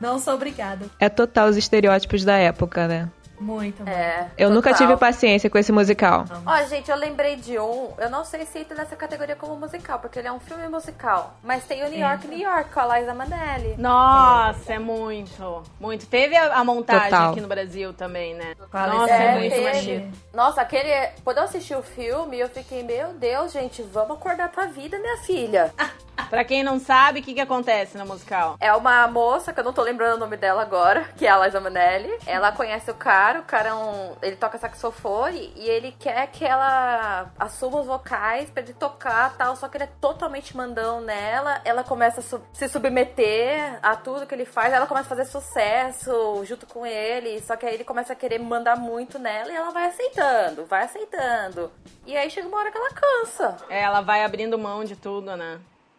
não 0.00 0.18
sou 0.18 0.34
obrigada. 0.34 0.86
É 0.98 1.08
total 1.08 1.48
os 1.48 1.56
estereótipos 1.56 2.24
da 2.24 2.36
época, 2.36 2.88
né? 2.88 3.10
Muito, 3.40 3.82
muito. 3.82 3.88
É. 3.88 4.30
Eu 4.36 4.50
nunca 4.50 4.70
total. 4.70 4.86
tive 4.86 4.98
paciência 4.98 5.48
com 5.48 5.58
esse 5.58 5.72
musical. 5.72 6.24
Ó, 6.44 6.62
gente, 6.64 6.90
eu 6.90 6.96
lembrei 6.96 7.36
de 7.36 7.58
um. 7.58 7.92
Eu 7.98 8.10
não 8.10 8.24
sei 8.24 8.44
se 8.46 8.58
entra 8.58 8.76
nessa 8.76 8.96
categoria 8.96 9.36
como 9.36 9.56
musical, 9.56 9.98
porque 9.98 10.18
ele 10.18 10.28
é 10.28 10.32
um 10.32 10.40
filme 10.40 10.68
musical. 10.68 11.34
Mas 11.42 11.64
tem 11.64 11.84
o 11.84 11.88
New 11.88 11.98
York, 11.98 12.26
New 12.26 12.38
York, 12.38 12.70
com 12.70 12.80
a 12.80 12.98
Liza 12.98 13.14
Manelli. 13.14 13.76
Nossa, 13.78 14.74
é 14.74 14.78
muito. 14.78 15.62
Muito. 15.80 16.06
Teve 16.06 16.36
a, 16.36 16.54
a 16.54 16.64
montagem 16.64 17.10
Total. 17.10 17.30
aqui 17.30 17.40
no 17.40 17.48
Brasil 17.48 17.92
também, 17.92 18.34
né? 18.34 18.54
Nossa, 18.72 19.12
é, 19.12 19.26
É, 19.26 19.38
muito 19.38 19.62
machista. 19.62 20.08
Nossa, 20.34 20.60
aquele. 20.60 21.10
Quando 21.24 21.38
eu 21.38 21.44
assisti 21.44 21.74
o 21.74 21.82
filme, 21.82 22.38
eu 22.38 22.48
fiquei, 22.48 22.82
meu 22.82 23.12
Deus, 23.14 23.52
gente, 23.52 23.82
vamos 23.82 24.16
acordar 24.16 24.50
pra 24.50 24.66
vida, 24.66 24.98
minha 24.98 25.16
filha. 25.18 25.72
Pra 26.30 26.44
quem 26.44 26.62
não 26.62 26.78
sabe, 26.78 27.20
o 27.20 27.22
que, 27.22 27.34
que 27.34 27.40
acontece 27.40 27.96
no 27.96 28.04
musical? 28.06 28.56
É 28.60 28.72
uma 28.74 29.06
moça, 29.08 29.52
que 29.52 29.60
eu 29.60 29.64
não 29.64 29.72
tô 29.72 29.82
lembrando 29.82 30.16
o 30.16 30.18
nome 30.18 30.36
dela 30.36 30.60
agora, 30.62 31.04
que 31.16 31.26
é 31.26 31.30
a 31.30 31.38
Liza 31.44 31.60
Manelli. 31.60 32.10
Ela 32.26 32.52
conhece 32.52 32.90
o 32.90 32.94
cara, 32.94 33.40
o 33.40 33.44
cara 33.44 33.70
é 33.70 33.74
um. 33.74 34.14
Ele 34.20 34.36
toca 34.36 34.58
saxofone 34.58 35.52
e 35.56 35.68
ele 35.68 35.92
quer 35.98 36.26
que 36.28 36.44
ela 36.44 37.30
assuma 37.38 37.80
os 37.80 37.86
vocais 37.86 38.50
pra 38.50 38.62
ele 38.62 38.74
tocar 38.74 39.34
tal. 39.36 39.56
Só 39.56 39.68
que 39.68 39.76
ele 39.76 39.84
é 39.84 39.90
totalmente 40.00 40.56
mandão 40.56 41.00
nela. 41.00 41.60
Ela 41.64 41.82
começa 41.82 42.20
a 42.20 42.22
su- 42.22 42.42
se 42.52 42.68
submeter 42.68 43.78
a 43.82 43.96
tudo 43.96 44.26
que 44.26 44.34
ele 44.34 44.44
faz. 44.44 44.72
Ela 44.72 44.86
começa 44.86 45.06
a 45.06 45.16
fazer 45.16 45.24
sucesso 45.24 46.44
junto 46.44 46.66
com 46.66 46.84
ele. 46.84 47.40
Só 47.40 47.56
que 47.56 47.64
aí 47.66 47.74
ele 47.74 47.84
começa 47.84 48.12
a 48.12 48.16
querer 48.16 48.38
mandar 48.38 48.76
muito 48.76 49.18
nela 49.18 49.50
e 49.52 49.56
ela 49.56 49.70
vai 49.70 49.86
aceitando, 49.86 50.66
vai 50.66 50.84
aceitando. 50.84 51.72
E 52.06 52.16
aí 52.16 52.28
chega 52.30 52.48
uma 52.48 52.58
hora 52.58 52.70
que 52.70 52.78
ela 52.78 52.90
cansa. 52.90 53.56
É, 53.68 53.80
ela 53.82 54.00
vai 54.00 54.24
abrindo 54.24 54.58
mão 54.58 54.84
de 54.84 54.96
tudo, 54.96 55.36
né? 55.36 55.58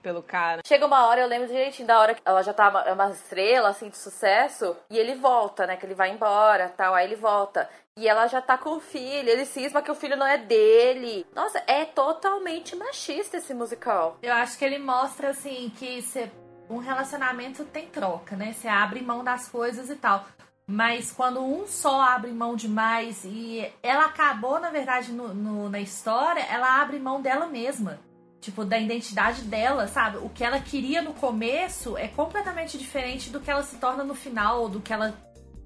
Pelo 0.10 0.24
cara. 0.24 0.64
Chega 0.66 0.88
uma 0.88 1.06
hora, 1.06 1.22
eu 1.22 1.28
lembro 1.28 1.48
direitinho 1.48 1.88
da 1.88 2.00
hora 2.00 2.16
que 2.16 2.22
ela 2.26 2.42
já 2.42 2.52
tá 2.52 2.68
uma, 2.70 2.82
é 2.82 2.92
uma 2.94 3.12
estrela, 3.12 3.70
assim, 3.70 3.90
de 3.90 3.98
sucesso, 3.98 4.76
e 4.90 4.98
ele 4.98 5.14
volta, 5.14 5.68
né? 5.68 5.78
Que 5.78 5.86
ele 5.86 5.94
vai 5.94 6.10
embora 6.10 6.68
tal, 6.76 6.96
aí 6.96 7.06
ele 7.06 7.16
volta. 7.16 7.70
E 7.96 8.08
ela 8.08 8.26
já 8.26 8.42
tá 8.42 8.58
com 8.58 8.72
o 8.72 8.80
filho, 8.80 9.30
ele 9.30 9.46
cisma 9.46 9.84
que 9.84 9.92
o 9.92 9.94
filho 9.94 10.18
não 10.18 10.26
é 10.26 10.36
dele. 10.40 11.28
Nossa, 11.36 11.62
é 11.68 11.86
totalmente 11.86 12.76
machista 12.76 13.38
esse 13.38 13.54
musical. 13.54 14.18
Eu 14.24 14.34
acho 14.34 14.58
que 14.58 14.66
ele 14.66 14.80
mostra, 14.80 15.30
assim, 15.30 15.72
que 15.78 16.02
cê- 16.02 16.32
um 16.68 16.78
relacionamento 16.80 17.64
tem 17.66 17.86
troca, 17.86 18.36
né? 18.36 18.52
Você 18.54 18.68
abre 18.68 19.02
mão 19.04 19.24
das 19.24 19.48
coisas 19.48 19.92
e 19.92 19.96
tal. 19.96 20.26
Mas 20.66 21.12
quando 21.12 21.40
um 21.40 21.68
só 21.68 22.02
abre 22.02 22.32
mão 22.32 22.56
demais 22.56 23.24
e 23.26 23.72
ela 23.84 24.06
acabou, 24.06 24.60
na 24.60 24.72
verdade, 24.72 25.12
no, 25.12 25.28
no- 25.36 25.70
na 25.70 25.80
história, 25.80 26.42
ela 26.50 26.82
abre 26.82 26.98
mão 26.98 27.22
dela 27.22 27.46
mesma. 27.46 28.00
Tipo, 28.42 28.64
da 28.64 28.78
identidade 28.78 29.42
dela, 29.44 29.88
sabe? 29.88 30.18
O 30.18 30.30
que 30.30 30.44
ela 30.44 30.60
queria 30.60 31.02
no 31.02 31.14
começo 31.14 31.98
é 31.98 32.08
completamente 32.08 32.78
diferente 32.78 33.30
do 33.30 33.40
que 33.40 33.52
ela 33.52 33.64
se 33.64 33.76
torna 33.78 34.04
no 34.04 34.16
final, 34.16 34.70
do 34.70 34.80
que 34.80 34.94
ela 34.94 35.14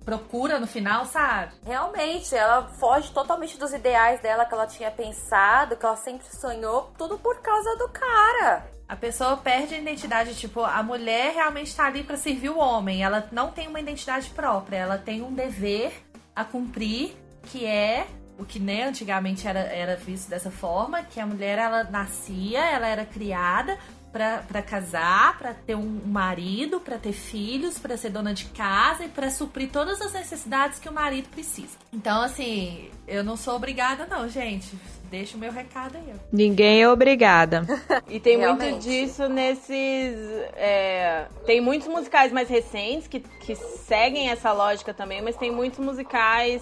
procura 0.03 0.59
no 0.59 0.67
final, 0.67 1.05
sabe? 1.05 1.53
Realmente, 1.65 2.35
ela 2.35 2.67
foge 2.79 3.11
totalmente 3.11 3.57
dos 3.57 3.73
ideais 3.73 4.19
dela 4.21 4.45
que 4.45 4.53
ela 4.53 4.67
tinha 4.67 4.91
pensado, 4.91 5.75
que 5.77 5.85
ela 5.85 5.95
sempre 5.95 6.27
sonhou, 6.27 6.93
tudo 6.97 7.17
por 7.17 7.39
causa 7.41 7.75
do 7.77 7.89
cara. 7.89 8.67
A 8.87 8.95
pessoa 8.95 9.37
perde 9.37 9.75
a 9.75 9.79
identidade, 9.79 10.35
tipo, 10.35 10.61
a 10.61 10.83
mulher 10.83 11.33
realmente 11.33 11.75
tá 11.75 11.85
ali 11.85 12.03
para 12.03 12.17
servir 12.17 12.49
o 12.49 12.57
homem. 12.57 13.03
Ela 13.03 13.27
não 13.31 13.51
tem 13.51 13.67
uma 13.67 13.79
identidade 13.79 14.29
própria, 14.31 14.77
ela 14.77 14.97
tem 14.97 15.21
um 15.21 15.33
dever 15.33 15.93
a 16.35 16.43
cumprir, 16.43 17.15
que 17.43 17.65
é 17.65 18.05
o 18.37 18.45
que 18.45 18.59
né, 18.59 18.83
antigamente 18.83 19.47
era, 19.47 19.59
era 19.59 19.95
visto 19.95 20.29
dessa 20.29 20.51
forma, 20.51 21.03
que 21.03 21.19
a 21.19 21.25
mulher 21.25 21.57
ela 21.57 21.83
nascia, 21.83 22.59
ela 22.59 22.87
era 22.87 23.05
criada 23.05 23.77
para 24.13 24.61
casar, 24.61 25.39
para 25.39 25.55
ter 25.55 25.75
um 25.75 26.01
marido, 26.05 26.79
para 26.79 26.99
ter 26.99 27.13
filhos, 27.13 27.79
para 27.79 27.97
ser 27.97 28.11
dona 28.11 28.31
de 28.31 28.45
casa 28.45 29.05
e 29.05 29.09
para 29.09 29.31
suprir 29.31 29.71
todas 29.71 29.99
as 30.01 30.13
necessidades 30.13 30.77
que 30.77 30.87
o 30.87 30.93
marido 30.93 31.27
precisa. 31.29 31.75
Então, 31.91 32.21
assim, 32.21 32.91
eu 33.07 33.23
não 33.23 33.35
sou 33.35 33.55
obrigada, 33.55 34.05
não, 34.05 34.29
gente. 34.29 34.77
Deixa 35.09 35.35
o 35.35 35.39
meu 35.39 35.51
recado 35.51 35.97
aí. 35.97 36.13
Ninguém 36.31 36.81
é 36.81 36.89
obrigada. 36.89 37.65
E 38.07 38.19
tem 38.19 38.37
muito 38.37 38.61
Realmente. 38.61 38.83
disso 38.83 39.27
nesses. 39.27 40.15
é, 40.55 41.25
tem 41.45 41.61
muitos 41.61 41.87
musicais 41.87 42.31
mais 42.31 42.47
recentes 42.47 43.07
que, 43.07 43.19
que 43.19 43.55
seguem 43.55 44.29
essa 44.29 44.51
lógica 44.51 44.93
também, 44.93 45.21
mas 45.21 45.35
tem 45.35 45.51
muitos 45.51 45.79
musicais 45.79 46.61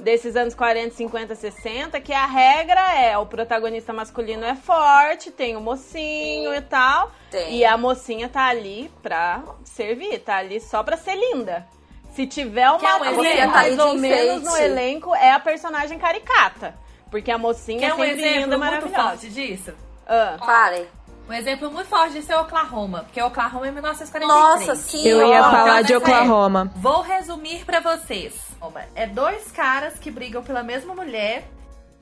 desses 0.00 0.36
anos 0.36 0.54
40, 0.54 0.94
50, 0.94 1.34
60 1.34 2.00
que 2.00 2.12
a 2.12 2.26
regra 2.26 2.94
é 2.94 3.16
o 3.16 3.26
protagonista 3.26 3.92
masculino 3.92 4.44
é 4.44 4.54
forte, 4.54 5.30
tem 5.30 5.56
o 5.56 5.60
mocinho 5.60 6.54
e 6.54 6.60
tal. 6.60 7.10
Tem. 7.30 7.56
E 7.56 7.64
a 7.64 7.76
mocinha 7.76 8.28
tá 8.28 8.46
ali 8.46 8.90
pra 9.02 9.42
servir, 9.64 10.18
tá 10.20 10.36
ali 10.36 10.60
só 10.60 10.82
pra 10.82 10.96
ser 10.96 11.14
linda. 11.14 11.66
Se 12.14 12.26
tiver 12.26 12.68
uma 12.70 12.78
Quer 12.80 12.94
um 12.96 13.04
exemplo? 13.24 13.50
mais 13.52 13.74
De 13.74 13.80
ou 13.80 13.94
menos 13.94 14.42
no 14.42 14.56
elenco, 14.56 15.14
é 15.14 15.32
a 15.32 15.38
personagem 15.38 15.98
caricata. 15.98 16.74
Porque 17.10 17.30
a 17.30 17.38
mocinha 17.38 17.80
Quer 17.80 17.88
é 17.90 17.94
um 17.94 17.98
sempre 17.98 18.12
exemplo 18.20 18.40
linda 18.40 18.54
e 18.54 18.58
muito 18.58 18.88
forte 18.88 19.28
disso? 19.30 19.72
Ah. 20.06 20.36
Parem. 20.38 20.86
Um 21.28 21.32
exemplo 21.32 21.70
muito 21.70 21.86
forte 21.88 22.14
disso 22.14 22.32
é 22.32 22.40
Oklahoma, 22.40 23.04
porque 23.04 23.22
Oklahoma 23.22 23.68
é 23.68 23.70
1943. 23.70 24.28
Nossa, 24.68 24.74
sim. 24.74 25.06
Eu 25.06 25.28
ia 25.28 25.42
falar 25.44 25.82
de 25.82 25.92
então, 25.92 26.08
é- 26.08 26.20
Oklahoma. 26.20 26.72
Vou 26.74 27.02
resumir 27.02 27.64
pra 27.64 27.78
vocês. 27.78 28.49
É 28.94 29.06
dois 29.06 29.50
caras 29.50 29.98
que 29.98 30.10
brigam 30.10 30.42
pela 30.42 30.62
mesma 30.62 30.94
mulher. 30.94 31.48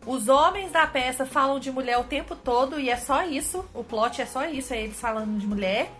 Os 0.07 0.29
homens 0.29 0.73
da 0.73 0.87
peça 0.87 1.27
falam 1.27 1.59
de 1.59 1.71
mulher 1.71 1.99
o 1.99 2.05
tempo 2.05 2.35
todo 2.35 2.81
e 2.81 2.91
é 2.91 2.97
só 2.97 3.25
isso. 3.25 3.65
O 3.75 3.85
plot 3.85 4.21
é 4.21 4.27
só 4.27 4.45
isso, 4.47 4.73
é 4.75 4.83
eles 4.83 5.01
falando 5.01 5.39
de 5.39 5.47
mulher. 5.47 5.91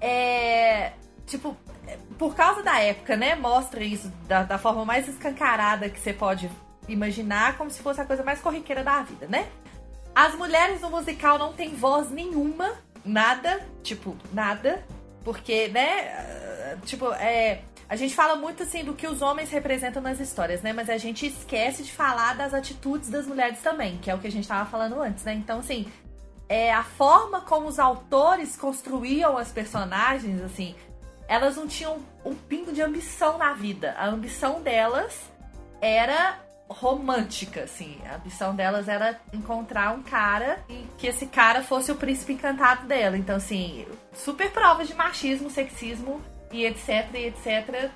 É. 0.00 0.92
Tipo, 1.26 1.56
é, 1.86 1.98
por 2.18 2.34
causa 2.34 2.62
da 2.62 2.80
época, 2.80 3.16
né? 3.16 3.34
Mostra 3.34 3.82
isso 3.82 4.08
da, 4.28 4.42
da 4.42 4.58
forma 4.58 4.84
mais 4.84 5.08
escancarada 5.08 5.88
que 5.90 5.98
você 5.98 6.12
pode 6.12 6.50
imaginar, 6.88 7.56
como 7.58 7.70
se 7.70 7.82
fosse 7.82 8.00
a 8.00 8.04
coisa 8.04 8.22
mais 8.22 8.40
corriqueira 8.40 8.84
da 8.84 9.02
vida, 9.02 9.26
né? 9.26 9.48
As 10.14 10.34
mulheres 10.34 10.80
no 10.80 10.90
musical 10.90 11.38
não 11.38 11.52
têm 11.52 11.74
voz 11.74 12.10
nenhuma, 12.10 12.72
nada, 13.04 13.66
tipo, 13.82 14.16
nada, 14.32 14.84
porque, 15.24 15.68
né, 15.68 16.76
tipo, 16.84 17.12
é, 17.14 17.60
a 17.88 17.96
gente 17.96 18.14
fala 18.14 18.36
muito 18.36 18.62
assim 18.64 18.84
do 18.84 18.94
que 18.94 19.06
os 19.06 19.22
homens 19.22 19.50
representam 19.50 20.02
nas 20.02 20.18
histórias, 20.18 20.62
né, 20.62 20.72
mas 20.72 20.90
a 20.90 20.98
gente 20.98 21.26
esquece 21.26 21.82
de 21.82 21.92
falar 21.92 22.34
das 22.34 22.52
atitudes 22.52 23.08
das 23.08 23.26
mulheres 23.26 23.60
também, 23.60 23.98
que 23.98 24.10
é 24.10 24.14
o 24.14 24.18
que 24.18 24.26
a 24.26 24.32
gente 24.32 24.48
tava 24.48 24.68
falando 24.68 25.00
antes, 25.00 25.24
né? 25.24 25.34
Então, 25.34 25.60
assim, 25.60 25.86
é 26.48 26.72
a 26.72 26.82
forma 26.82 27.40
como 27.40 27.66
os 27.66 27.78
autores 27.78 28.56
construíam 28.56 29.36
as 29.36 29.52
personagens, 29.52 30.42
assim, 30.42 30.74
elas 31.28 31.56
não 31.56 31.66
tinham 31.66 31.98
um 32.24 32.34
pingo 32.34 32.72
de 32.72 32.82
ambição 32.82 33.38
na 33.38 33.52
vida. 33.52 33.94
A 33.98 34.06
ambição 34.06 34.62
delas 34.62 35.18
era 35.80 36.38
romântica, 36.68 37.64
assim. 37.64 37.98
A 38.08 38.16
ambição 38.16 38.54
delas 38.54 38.88
era 38.88 39.20
encontrar 39.32 39.92
um 39.92 40.02
cara 40.02 40.64
e 40.68 40.86
que 40.98 41.06
esse 41.06 41.26
cara 41.26 41.62
fosse 41.62 41.90
o 41.90 41.96
príncipe 41.96 42.32
encantado 42.32 42.86
dela. 42.86 43.16
Então, 43.16 43.36
assim, 43.36 43.86
super 44.12 44.50
provas 44.50 44.88
de 44.88 44.94
machismo, 44.94 45.50
sexismo 45.50 46.20
e 46.56 46.66
etc, 46.66 47.06
e 47.14 47.26
etc. 47.26 47.90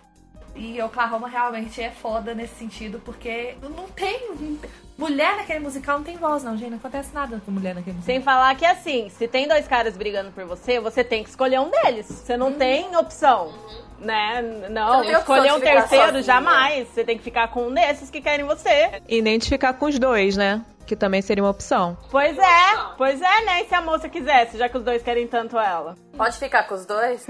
E 0.55 0.83
Oklahoma 0.83 1.29
realmente 1.29 1.81
é 1.81 1.91
foda 1.91 2.35
nesse 2.35 2.55
sentido, 2.57 3.01
porque 3.05 3.55
não 3.63 3.89
tem. 3.89 4.59
Mulher 4.99 5.37
naquele 5.37 5.61
musical 5.61 5.97
não 5.99 6.05
tem 6.05 6.17
voz, 6.19 6.43
não, 6.43 6.57
gente. 6.57 6.71
Não 6.71 6.77
acontece 6.77 7.15
nada 7.15 7.41
com 7.45 7.51
mulher 7.51 7.75
naquele 7.75 7.97
musical. 7.97 8.15
Sem 8.15 8.23
falar 8.23 8.55
que 8.55 8.67
assim, 8.67 9.09
se 9.09 9.27
tem 9.27 9.49
dois 9.49 9.67
caras 9.67 9.97
brigando 9.97 10.31
por 10.33 10.45
você, 10.45 10.79
você 10.79 11.03
tem 11.03 11.23
que 11.23 11.31
escolher 11.31 11.61
um 11.61 11.71
deles. 11.71 12.07
Você 12.07 12.37
não 12.37 12.53
tem 12.53 12.95
opção. 12.97 13.53
Né? 13.99 14.43
Não, 14.71 15.05
não 15.05 15.11
escolher 15.11 15.53
um 15.53 15.59
ficar 15.59 15.81
terceiro 15.81 16.05
sozinha. 16.07 16.23
jamais. 16.23 16.89
Você 16.89 17.05
tem 17.05 17.17
que 17.17 17.25
ficar 17.25 17.49
com 17.49 17.69
um 17.69 17.75
desses 17.75 18.11
que 18.11 18.21
querem 18.21 18.45
você. 18.45 19.03
Identificar 19.09 19.75
com 19.75 19.87
os 19.87 19.99
dois, 19.99 20.37
né? 20.37 20.63
Que 20.91 20.97
também 20.97 21.23
seria 21.23 21.45
uma 21.45 21.51
opção. 21.51 21.97
Pois 22.11 22.37
é, 22.37 22.77
pois 22.99 23.23
é, 23.23 23.45
né? 23.45 23.63
E 23.63 23.69
se 23.69 23.75
a 23.77 23.81
moça 23.81 24.09
quisesse, 24.09 24.59
já 24.59 24.69
que 24.69 24.77
os 24.77 24.83
dois 24.83 25.05
querem 25.05 25.25
tanto 25.25 25.57
ela. 25.57 25.95
Pode 26.17 26.37
ficar 26.37 26.65
com 26.65 26.75
os 26.75 26.85
dois? 26.85 27.25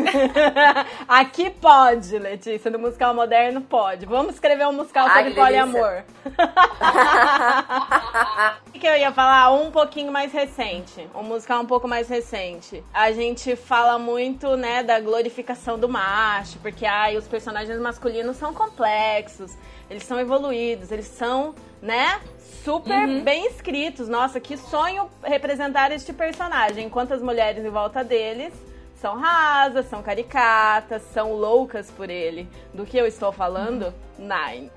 Aqui 1.07 1.51
pode, 1.51 2.19
Letícia, 2.19 2.71
no 2.71 2.79
musical 2.79 3.13
moderno 3.13 3.61
pode. 3.61 4.07
Vamos 4.07 4.37
escrever 4.37 4.67
um 4.67 4.73
musical 4.73 5.07
Ai, 5.07 5.25
sobre 5.25 5.35
poliamor. 5.35 6.05
O 8.75 8.79
que 8.81 8.87
eu 8.87 8.97
ia 8.97 9.13
falar? 9.13 9.53
Um 9.53 9.71
pouquinho 9.71 10.11
mais 10.11 10.33
recente. 10.33 11.07
Um 11.15 11.23
musical 11.23 11.61
um 11.61 11.67
pouco 11.67 11.87
mais 11.87 12.09
recente. 12.09 12.83
A 12.95 13.13
gente 13.13 13.55
fala 13.55 13.99
muito, 13.99 14.57
né, 14.57 14.83
da 14.83 14.99
glorificação 14.99 15.79
do 15.79 15.87
macho, 15.87 16.59
porque 16.61 16.87
ai, 16.87 17.19
os 17.19 17.29
personagens 17.29 17.79
masculinos 17.79 18.39
são 18.39 18.55
complexos, 18.55 19.55
eles 19.91 20.05
são 20.05 20.19
evoluídos, 20.19 20.91
eles 20.91 21.09
são, 21.09 21.55
né, 21.83 22.19
super 22.65 23.07
bem 23.23 23.47
escritos. 23.47 24.09
Nossa, 24.09 24.41
que 24.41 24.57
sonho 24.57 25.09
representar 25.23 25.93
este 25.93 26.13
personagem. 26.13 26.87
Enquanto 26.87 27.13
as 27.15 27.23
mulheres 27.23 27.65
em 27.65 27.71
volta 27.71 28.03
deles 28.05 28.53
são 29.01 29.19
rasas, 29.19 29.87
são 29.89 30.03
caricatas, 30.03 31.03
são 31.15 31.33
loucas 31.33 31.91
por 31.91 32.11
ele. 32.11 32.47
Do 32.75 32.85
que 32.85 32.99
eu 32.99 33.07
estou 33.07 33.33
falando? 33.33 33.95
Nine. 34.19 34.71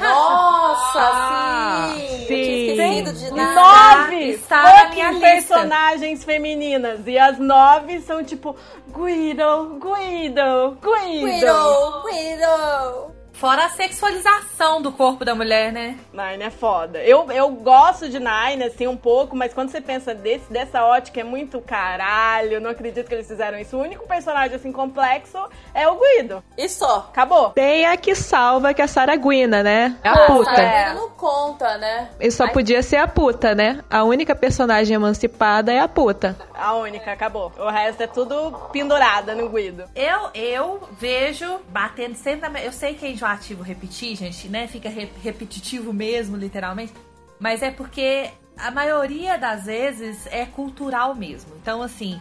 Nossa, 0.00 1.00
Ah, 1.00 1.92
sim! 1.96 2.02
Eu 2.02 2.18
sim. 2.18 2.26
tinha 2.26 3.00
esquecido 3.02 3.12
de 3.12 3.30
nada. 3.34 4.00
Nove 4.00 4.24
está 4.30 4.62
na 4.62 4.70
fucking 4.70 4.94
minha 4.94 5.10
lista. 5.10 5.26
personagens 5.26 6.24
femininas. 6.24 7.00
E 7.06 7.18
as 7.18 7.38
nove 7.38 8.00
são 8.02 8.22
tipo 8.22 8.54
Guido, 8.88 9.80
Guido, 9.80 10.78
Guido. 10.80 11.24
Widow, 11.24 12.04
Widow. 12.04 13.14
Fora 13.34 13.64
a 13.66 13.68
sexualização 13.70 14.80
do 14.80 14.92
corpo 14.92 15.24
da 15.24 15.34
mulher, 15.34 15.72
né? 15.72 15.98
Nine 16.12 16.44
é 16.44 16.50
foda. 16.50 16.98
Eu, 17.02 17.30
eu 17.32 17.50
gosto 17.50 18.08
de 18.08 18.18
Nine, 18.18 18.64
assim, 18.64 18.86
um 18.86 18.96
pouco, 18.96 19.34
mas 19.36 19.52
quando 19.52 19.70
você 19.70 19.80
pensa 19.80 20.14
desse, 20.14 20.50
dessa 20.52 20.84
ótica, 20.84 21.20
é 21.20 21.24
muito 21.24 21.60
caralho. 21.60 22.52
Eu 22.54 22.60
não 22.60 22.70
acredito 22.70 23.08
que 23.08 23.14
eles 23.14 23.26
fizeram 23.26 23.58
isso. 23.58 23.76
O 23.76 23.80
único 23.80 24.06
personagem, 24.06 24.54
assim, 24.56 24.70
complexo 24.72 25.38
é 25.74 25.86
o 25.88 25.98
Guido. 25.98 26.42
E 26.56 26.68
só. 26.68 27.08
Acabou. 27.10 27.50
Tem 27.50 27.86
a 27.86 27.96
que 27.96 28.14
salva, 28.14 28.72
que 28.72 28.80
é 28.80 28.84
a 28.84 28.88
Sarah 28.88 29.16
Guina, 29.16 29.62
né? 29.62 29.96
A 30.04 30.12
Ah, 30.12 30.26
puta. 30.26 30.54
Sarah 30.54 30.94
não 30.94 31.10
conta, 31.10 31.76
né? 31.78 32.10
E 32.20 32.30
só 32.30 32.46
podia 32.48 32.82
ser 32.82 32.96
a 32.96 33.08
puta, 33.08 33.54
né? 33.54 33.82
A 33.90 34.04
única 34.04 34.34
personagem 34.34 34.94
emancipada 34.94 35.72
é 35.72 35.80
a 35.80 35.88
puta. 35.88 36.36
A 36.54 36.74
única, 36.74 37.12
acabou. 37.12 37.52
O 37.58 37.68
resto 37.68 38.02
é 38.02 38.06
tudo 38.06 38.52
pendurada 38.72 39.34
no 39.34 39.48
Guido. 39.48 39.84
Eu, 39.94 40.30
eu 40.34 40.88
vejo 40.92 41.60
batendo 41.68 42.14
sempre 42.14 42.48
na. 42.48 42.60
Eu 42.62 42.72
sei 42.72 42.94
que 42.94 43.14
enjoativo 43.24 43.62
repetir, 43.62 44.16
gente, 44.16 44.48
né? 44.48 44.66
Fica 44.66 44.88
re- 44.88 45.10
repetitivo 45.22 45.92
mesmo, 45.92 46.36
literalmente. 46.36 46.92
Mas 47.40 47.62
é 47.62 47.70
porque 47.70 48.30
a 48.56 48.70
maioria 48.70 49.36
das 49.38 49.64
vezes 49.64 50.26
é 50.26 50.44
cultural 50.46 51.14
mesmo. 51.14 51.54
Então, 51.56 51.82
assim, 51.82 52.20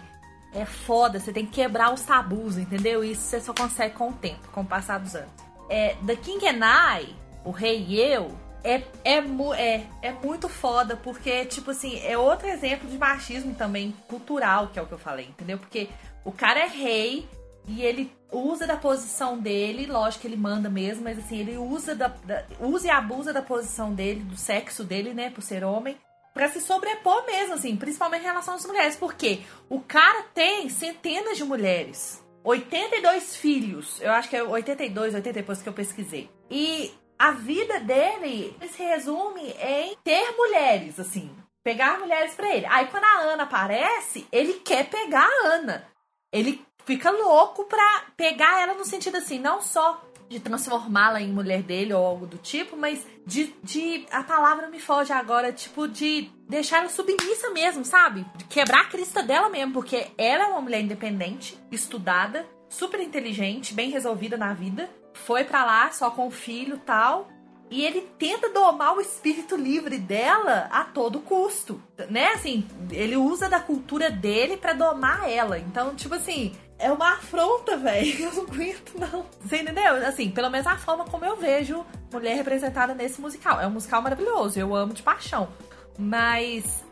é 0.54 0.66
foda. 0.66 1.20
Você 1.20 1.32
tem 1.34 1.46
que 1.46 1.52
quebrar 1.54 1.94
os 1.94 2.02
tabus, 2.02 2.58
entendeu? 2.58 3.04
Isso 3.04 3.22
você 3.22 3.42
só 3.42 3.54
consegue 3.54 3.96
com 3.96 4.10
o 4.10 4.14
tempo, 4.14 4.48
com 4.52 4.62
o 4.62 4.66
passar 4.66 5.00
dos 5.00 5.16
anos. 5.16 5.32
É, 5.70 5.96
The 6.06 6.16
King 6.16 6.48
and 6.48 6.66
I, 7.00 7.16
O 7.44 7.52
Rei 7.52 7.86
e 7.88 8.00
Eu, 8.00 8.32
é, 8.64 8.82
é, 9.04 9.18
é, 9.58 9.84
é 10.02 10.12
muito 10.24 10.48
foda, 10.48 10.96
porque, 10.96 11.46
tipo 11.46 11.72
assim, 11.72 12.00
é 12.00 12.18
outro 12.18 12.48
exemplo 12.48 12.90
de 12.90 12.98
machismo 12.98 13.54
também 13.56 13.94
cultural, 14.08 14.68
que 14.68 14.80
é 14.80 14.82
o 14.82 14.86
que 14.86 14.94
eu 14.94 14.98
falei, 14.98 15.26
entendeu? 15.26 15.58
Porque 15.58 15.90
o 16.24 16.32
cara 16.32 16.62
é 16.62 16.68
rei 16.68 17.28
e 17.68 17.82
ele 17.84 18.12
usa 18.32 18.66
da 18.68 18.76
posição 18.76 19.38
dele, 19.38 19.86
lógico 19.86 20.22
que 20.22 20.28
ele 20.28 20.38
manda 20.38 20.70
mesmo, 20.70 21.04
mas 21.04 21.18
assim, 21.20 21.40
ele 21.40 21.58
usa, 21.58 21.96
da, 21.96 22.08
da- 22.08 22.46
usa 22.60 22.88
e 22.88 22.90
abusa 22.90 23.32
da 23.32 23.42
posição 23.42 23.94
dele, 23.94 24.22
do 24.22 24.36
sexo 24.36 24.84
dele, 24.84 25.14
né, 25.14 25.30
por 25.30 25.42
ser 25.42 25.64
homem, 25.64 25.98
pra 26.34 26.50
se 26.50 26.60
sobrepor 26.60 27.26
mesmo, 27.26 27.54
assim, 27.54 27.76
principalmente 27.76 28.22
em 28.24 28.26
relação 28.28 28.56
às 28.56 28.66
mulheres, 28.66 28.96
porque 28.96 29.42
o 29.70 29.80
cara 29.80 30.24
tem 30.34 30.68
centenas 30.70 31.38
de 31.38 31.44
mulheres. 31.44 32.22
82 32.44 33.36
filhos. 33.36 34.02
Eu 34.02 34.12
acho 34.12 34.30
que 34.30 34.36
é 34.36 34.44
82, 34.44 35.14
80 35.14 35.34
depois 35.34 35.62
que 35.62 35.70
eu 35.70 35.74
pesquisei. 35.74 36.30
E 36.50 36.92
a 37.18 37.32
vida 37.32 37.80
dele 37.80 38.54
se 38.72 38.84
resume 38.84 39.56
em 39.62 39.96
ter 40.04 40.32
mulheres, 40.36 41.00
assim. 41.00 41.34
Pegar 41.64 42.00
mulheres 42.00 42.34
pra 42.34 42.54
ele. 42.54 42.66
Aí 42.66 42.88
quando 42.88 43.06
a 43.06 43.20
Ana 43.32 43.44
aparece, 43.44 44.28
ele 44.32 44.56
quer 44.56 44.90
pegar 44.90 45.26
a 45.26 45.48
Ana. 45.48 45.88
Ele 46.34 46.62
fica 46.86 47.12
louco 47.12 47.66
pra 47.66 48.06
pegar 48.16 48.62
ela 48.62 48.74
no 48.74 48.86
sentido 48.86 49.18
assim, 49.18 49.40
não 49.40 49.62
só 49.62 50.02
de 50.30 50.40
transformá-la 50.40 51.22
em 51.22 51.32
mulher 51.32 51.62
dele 51.62 51.94
ou 51.94 52.04
algo 52.04 52.26
do 52.26 52.38
tipo, 52.38 52.76
mas 52.76 53.06
de, 53.26 53.54
de. 53.64 54.06
A 54.12 54.24
palavra 54.24 54.68
me 54.68 54.80
foge 54.80 55.14
agora, 55.14 55.52
tipo, 55.52 55.88
de 55.88 56.30
deixar 56.48 56.80
ela 56.80 56.90
submissa 56.90 57.52
mesmo, 57.52 57.86
sabe? 57.86 58.26
De 58.36 58.46
quebrar 58.46 58.82
a 58.82 58.86
crista 58.86 59.22
dela 59.22 59.50
mesmo, 59.50 59.74
porque 59.74 60.08
ela 60.18 60.46
é 60.46 60.48
uma 60.48 60.62
mulher 60.62 60.82
independente, 60.82 61.58
estudada, 61.72 62.46
super 62.68 63.00
inteligente, 63.00 63.74
bem 63.74 63.92
resolvida 63.92 64.38
na 64.38 64.54
vida. 64.54 64.90
Foi 65.14 65.44
pra 65.44 65.64
lá 65.64 65.92
só 65.92 66.10
com 66.10 66.28
o 66.28 66.32
filho 66.32 66.80
tal. 66.80 67.30
E 67.70 67.84
ele 67.84 68.02
tenta 68.20 68.50
domar 68.50 68.96
o 68.96 69.02
espírito 69.02 69.56
livre 69.56 69.98
dela 69.98 70.68
a 70.72 70.84
todo 70.84 71.22
custo, 71.22 71.82
né? 72.08 72.28
Assim, 72.34 72.68
ele 72.92 73.16
usa 73.16 73.50
da 73.50 73.60
cultura 73.60 74.12
dele 74.12 74.58
para 74.58 74.74
domar 74.74 75.28
ela. 75.28 75.58
Então, 75.58 75.96
tipo 75.96 76.14
assim, 76.14 76.54
é 76.80 76.92
uma 76.92 77.14
afronta, 77.14 77.78
velho. 77.78 78.24
Eu 78.24 78.34
não 78.34 78.44
aguento, 78.44 78.94
não. 78.98 79.26
Você 79.42 79.58
entendeu? 79.58 79.96
Assim, 80.08 80.30
pelo 80.30 80.50
menos 80.50 80.68
a 80.68 80.78
forma 80.78 81.06
como 81.06 81.26
eu 81.26 81.36
vejo 81.38 81.86
mulher 82.12 82.36
representada 82.36 82.94
nesse 82.94 83.20
musical. 83.22 83.60
É 83.60 83.68
um 83.68 83.72
musical 83.72 84.02
maravilhoso, 84.02 84.60
eu 84.60 84.76
amo 84.76 84.94
de 84.94 85.02
paixão. 85.02 85.50
Mas 85.98 86.84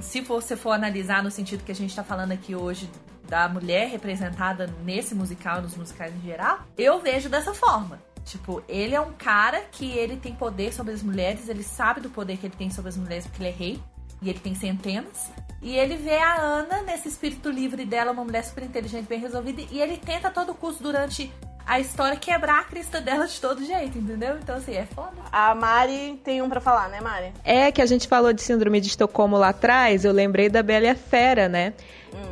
se 0.00 0.20
você 0.20 0.56
for 0.56 0.72
analisar 0.72 1.22
no 1.22 1.30
sentido 1.30 1.64
que 1.64 1.72
a 1.72 1.74
gente 1.74 1.94
tá 1.94 2.04
falando 2.04 2.32
aqui 2.32 2.54
hoje 2.54 2.90
da 3.28 3.48
mulher 3.48 3.88
representada 3.88 4.66
nesse 4.84 5.14
musical, 5.14 5.60
nos 5.60 5.76
musicais 5.76 6.14
em 6.14 6.20
geral, 6.20 6.60
eu 6.76 6.98
vejo 7.00 7.28
dessa 7.28 7.52
forma. 7.52 8.00
Tipo, 8.24 8.62
ele 8.68 8.94
é 8.94 9.00
um 9.00 9.12
cara 9.12 9.62
que 9.72 9.90
ele 9.90 10.16
tem 10.16 10.34
poder 10.34 10.72
sobre 10.72 10.92
as 10.92 11.02
mulheres, 11.02 11.48
ele 11.48 11.62
sabe 11.62 12.00
do 12.00 12.10
poder 12.10 12.36
que 12.36 12.46
ele 12.46 12.56
tem 12.56 12.70
sobre 12.70 12.90
as 12.90 12.96
mulheres 12.96 13.26
porque 13.26 13.42
ele 13.42 13.50
é 13.50 13.52
rei, 13.52 13.82
e 14.20 14.28
ele 14.28 14.38
tem 14.38 14.54
centenas. 14.54 15.30
E 15.60 15.76
ele 15.76 15.96
vê 15.96 16.16
a 16.16 16.40
Ana 16.40 16.82
nesse 16.82 17.08
espírito 17.08 17.50
livre 17.50 17.84
dela, 17.84 18.12
uma 18.12 18.24
mulher 18.24 18.44
super 18.44 18.62
inteligente, 18.62 19.08
bem 19.08 19.18
resolvida, 19.18 19.62
e 19.70 19.80
ele 19.80 19.96
tenta 19.96 20.30
todo 20.30 20.54
custo 20.54 20.82
durante 20.82 21.32
a 21.68 21.78
história 21.78 22.16
quebrar 22.16 22.60
a 22.60 22.64
crista 22.64 22.98
dela 22.98 23.26
de 23.26 23.38
todo 23.38 23.62
jeito, 23.62 23.98
entendeu? 23.98 24.38
Então, 24.42 24.56
assim, 24.56 24.74
é 24.74 24.86
foda. 24.86 25.12
A 25.30 25.54
Mari 25.54 26.18
tem 26.24 26.40
um 26.40 26.48
pra 26.48 26.60
falar, 26.60 26.88
né, 26.88 26.98
Mari? 26.98 27.32
É 27.44 27.70
que 27.70 27.82
a 27.82 27.86
gente 27.86 28.08
falou 28.08 28.32
de 28.32 28.40
síndrome 28.40 28.80
de 28.80 28.88
Estocolmo 28.88 29.36
lá 29.36 29.50
atrás, 29.50 30.02
eu 30.06 30.12
lembrei 30.12 30.48
da 30.48 30.62
Bela 30.62 30.86
e 30.86 30.88
a 30.88 30.94
Fera, 30.94 31.46
né? 31.46 31.74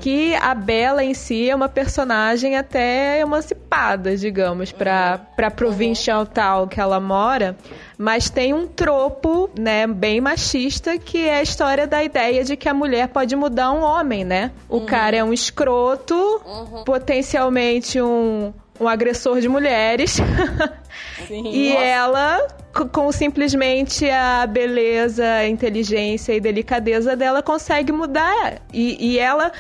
Que 0.01 0.35
a 0.37 0.55
Bela 0.55 1.05
em 1.05 1.13
si 1.13 1.51
é 1.51 1.55
uma 1.55 1.69
personagem 1.69 2.57
até 2.57 3.21
emancipada, 3.21 4.17
digamos, 4.17 4.73
pra, 4.73 5.19
pra 5.37 5.51
provincial 5.51 6.25
tal 6.25 6.67
que 6.67 6.81
ela 6.81 6.99
mora. 6.99 7.57
Mas 7.99 8.31
tem 8.31 8.55
um 8.55 8.67
tropo, 8.67 9.51
né, 9.59 9.87
bem 9.87 10.19
machista, 10.19 10.97
que 10.97 11.29
é 11.29 11.37
a 11.37 11.43
história 11.43 11.87
da 11.87 12.03
ideia 12.03 12.43
de 12.43 12.57
que 12.57 12.71
a 12.71 12.75
mulher 12.75 13.09
pode 13.09 13.37
mudar 13.37 13.71
um 13.71 13.83
homem, 13.83 14.25
né? 14.25 14.51
O 14.67 14.81
cara 14.83 15.17
é 15.17 15.23
um 15.23 15.33
escroto, 15.33 16.41
potencialmente 16.87 18.01
um, 18.01 18.53
um 18.81 18.89
agressor 18.89 19.41
de 19.41 19.49
mulheres. 19.49 20.19
Sim. 21.27 21.49
E 21.51 21.75
ela, 21.77 22.39
c- 22.77 22.85
com 22.93 23.11
simplesmente 23.11 24.09
a 24.11 24.47
beleza, 24.47 25.25
a 25.25 25.49
inteligência 25.49 26.33
e 26.35 26.41
delicadeza 26.41 27.17
dela, 27.17 27.43
consegue 27.43 27.93
mudar. 27.93 28.55
E, 28.73 29.13
e 29.15 29.19
ela 29.19 29.51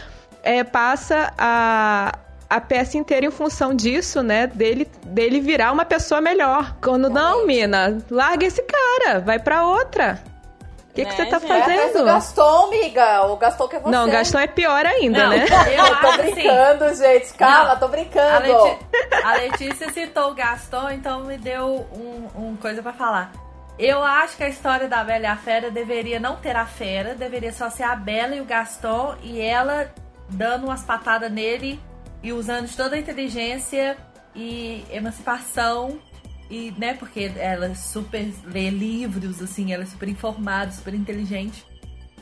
é, 0.43 0.63
passa 0.63 1.33
a, 1.37 2.13
a 2.49 2.61
peça 2.61 2.97
inteira 2.99 3.27
em 3.27 3.31
função 3.31 3.75
disso, 3.75 4.23
né? 4.23 4.47
Dele, 4.47 4.87
dele 5.07 5.41
virar 5.41 5.73
uma 5.73 5.85
pessoa 5.85 6.21
melhor. 6.21 6.77
Quando 6.83 7.09
não, 7.11 7.47
mina, 7.47 7.99
larga 8.11 8.47
esse 8.47 8.63
cara, 8.63 9.19
vai 9.21 9.39
pra 9.39 9.67
outra. 9.67 10.23
O 10.97 11.05
que, 11.05 11.05
que 11.05 11.11
Né, 11.11 11.17
você 11.17 11.27
tá 11.27 11.39
gente? 11.39 11.49
Vai 11.49 11.61
atrás 11.61 11.81
do 11.81 11.87
fazendo? 11.93 12.05
Gaston, 12.07 12.65
amiga. 12.67 13.23
O 13.27 13.37
Gaston 13.37 13.69
que 13.69 13.77
é 13.77 13.81
você. 13.81 13.91
Não, 13.91 14.09
Gastão 14.09 14.41
é 14.41 14.47
pior 14.47 14.87
ainda, 14.87 15.25
Não, 15.25 15.31
né? 15.31 15.45
eu 15.45 15.47
Eu 15.85 15.97
tô 16.01 16.07
acho 16.07 16.21
assim. 16.23 16.33
brincando, 16.35 16.95
gente. 16.95 17.35
Calma, 17.35 17.69
Não. 17.71 17.79
tô 17.79 17.85
A, 17.85 17.89
brincando. 17.89 18.47
Leti- 18.65 18.87
a 19.25 19.35
Letícia 19.35 19.93
citou 19.93 20.31
o 20.31 20.35
Gaston, 20.35 20.91
então 20.91 21.25
me 21.25 21.37
deu 21.37 21.87
um, 21.93 22.29
um 22.35 22.57
coisa 22.57 22.83
pra 22.83 22.93
falar. 22.95 23.31
Eu 23.79 24.03
acho 24.03 24.39
que 24.39 24.45
a 24.45 24.49
história 24.49 24.89
da 24.89 25.05
Bela 25.05 25.25
e 25.25 25.27
a 25.27 25.37
Fera 25.37 25.71
deveria 25.71 26.19
não 26.19 26.37
ter 26.37 26.57
a 26.57 26.65
Fera, 26.65 27.15
deveria 27.15 27.53
só 27.53 27.69
ser 27.69 27.83
a 27.83 27.95
Bela 27.95 28.35
e 28.35 28.41
o 28.41 28.45
Gaston 28.47 29.17
e 29.23 29.39
ela 29.39 29.93
dando 30.31 30.65
umas 30.65 30.83
patadas 30.83 31.31
nele 31.31 31.79
e 32.23 32.33
usando 32.33 32.67
de 32.67 32.75
toda 32.75 32.97
a 32.97 32.99
inteligência 32.99 33.99
e 34.35 34.83
emancipação 34.91 35.99
e, 36.51 36.73
né, 36.79 36.95
porque 36.95 37.33
ela 37.37 37.75
super 37.75 38.33
lê 38.45 38.71
livros, 38.71 39.43
assim, 39.43 39.73
ela 39.73 39.83
é 39.83 39.87
super 39.87 40.09
informada, 40.09 40.71
super 40.73 40.95
inteligente. 40.95 41.67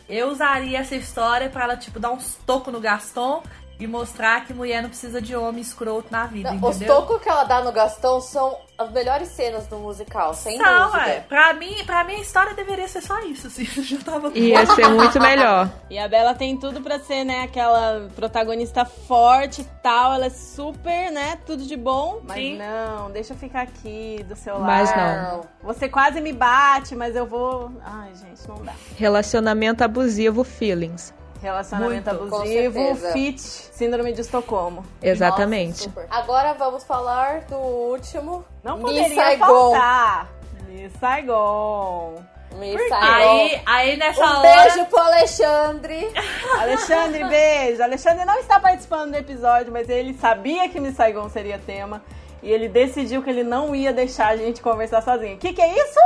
Eu 0.08 0.30
usaria 0.30 0.78
essa 0.78 0.96
história 0.96 1.48
pra 1.48 1.64
ela, 1.64 1.76
tipo, 1.76 1.98
dar 1.98 2.10
uns 2.10 2.34
tocos 2.46 2.72
no 2.72 2.80
Gaston 2.80 3.42
e 3.78 3.86
mostrar 3.86 4.44
que 4.46 4.54
mulher 4.54 4.82
não 4.82 4.88
precisa 4.88 5.20
de 5.20 5.34
homem 5.34 5.60
escroto 5.60 6.06
na 6.10 6.26
vida, 6.26 6.52
Não, 6.52 6.68
Os 6.68 6.78
tocos 6.78 7.20
que 7.20 7.28
ela 7.28 7.44
dá 7.44 7.60
no 7.62 7.72
Gastão 7.72 8.20
são 8.20 8.56
as 8.78 8.90
melhores 8.90 9.28
cenas 9.28 9.66
do 9.66 9.76
musical, 9.78 10.32
sem 10.34 10.58
Não, 10.58 10.86
dúvida. 10.90 11.08
é. 11.08 11.20
Pra 11.20 11.52
mim, 11.54 11.74
pra 11.84 12.02
mim 12.04 12.14
a 12.14 12.20
história 12.20 12.54
deveria 12.54 12.86
ser 12.88 13.00
só 13.02 13.18
isso, 13.20 13.46
assim. 13.48 13.66
Eu 13.76 13.82
já 13.82 13.98
tava 13.98 14.30
Ia 14.36 14.64
ser 14.66 14.88
muito 14.88 15.18
melhor. 15.22 15.68
E 15.90 15.98
a 15.98 16.08
Bela 16.08 16.34
tem 16.34 16.56
tudo 16.56 16.80
pra 16.80 16.98
ser, 17.00 17.24
né, 17.24 17.42
aquela 17.42 18.08
protagonista 18.16 18.84
forte 18.84 19.62
e 19.62 19.64
tal. 19.82 20.14
Ela 20.14 20.26
é 20.26 20.30
super, 20.30 21.10
né, 21.12 21.38
tudo 21.46 21.64
de 21.64 21.76
bom. 21.76 22.20
Mas 22.24 22.36
Sim. 22.36 22.58
não, 22.58 23.10
deixa 23.10 23.32
eu 23.32 23.36
ficar 23.36 23.62
aqui 23.62 24.24
do 24.28 24.34
seu 24.36 24.54
lado. 24.54 24.64
Mas 24.66 24.96
não. 24.96 25.40
Você 25.62 25.88
quase 25.88 26.20
me 26.20 26.32
bate, 26.32 26.94
mas 26.96 27.14
eu 27.16 27.26
vou. 27.26 27.70
Ai, 27.84 28.10
gente, 28.14 28.48
não 28.48 28.56
dá. 28.64 28.72
Relacionamento 28.96 29.82
abusivo, 29.84 30.42
feelings. 30.44 31.12
Relacionamento 31.44 32.10
Muito, 32.14 32.34
abusivo, 32.36 32.96
fit, 33.12 33.38
síndrome 33.38 34.14
de 34.14 34.22
Estocolmo. 34.22 34.82
Exatamente. 35.02 35.90
Nossa. 35.90 36.06
Agora 36.10 36.54
vamos 36.54 36.84
falar 36.84 37.42
do 37.42 37.56
último. 37.56 38.42
Não 38.62 38.78
Miss 38.78 38.86
poderia 38.86 39.14
Saigon. 39.14 39.44
faltar. 39.46 40.28
Miss 40.68 40.92
Saigon. 40.98 42.14
Miss 42.58 42.76
quê? 42.80 42.88
Saigon. 42.88 43.14
Aí, 43.14 43.62
aí 43.66 43.96
nessa 43.98 44.24
Um 44.24 44.38
hora. 44.38 44.40
beijo 44.40 44.86
pro 44.86 44.98
Alexandre. 45.00 46.12
Alexandre, 46.58 47.24
beijo. 47.24 47.82
Alexandre 47.82 48.24
não 48.24 48.38
está 48.38 48.58
participando 48.58 49.10
do 49.10 49.18
episódio, 49.18 49.70
mas 49.70 49.86
ele 49.90 50.14
sabia 50.14 50.66
que 50.70 50.80
Miss 50.80 50.96
Saigon 50.96 51.28
seria 51.28 51.58
tema. 51.58 52.02
E 52.42 52.50
ele 52.50 52.70
decidiu 52.70 53.22
que 53.22 53.28
ele 53.28 53.44
não 53.44 53.74
ia 53.74 53.92
deixar 53.92 54.28
a 54.28 54.36
gente 54.36 54.62
conversar 54.62 55.02
sozinho. 55.02 55.34
O 55.36 55.38
que, 55.38 55.52
que 55.52 55.60
é 55.60 55.74
isso? 55.78 56.00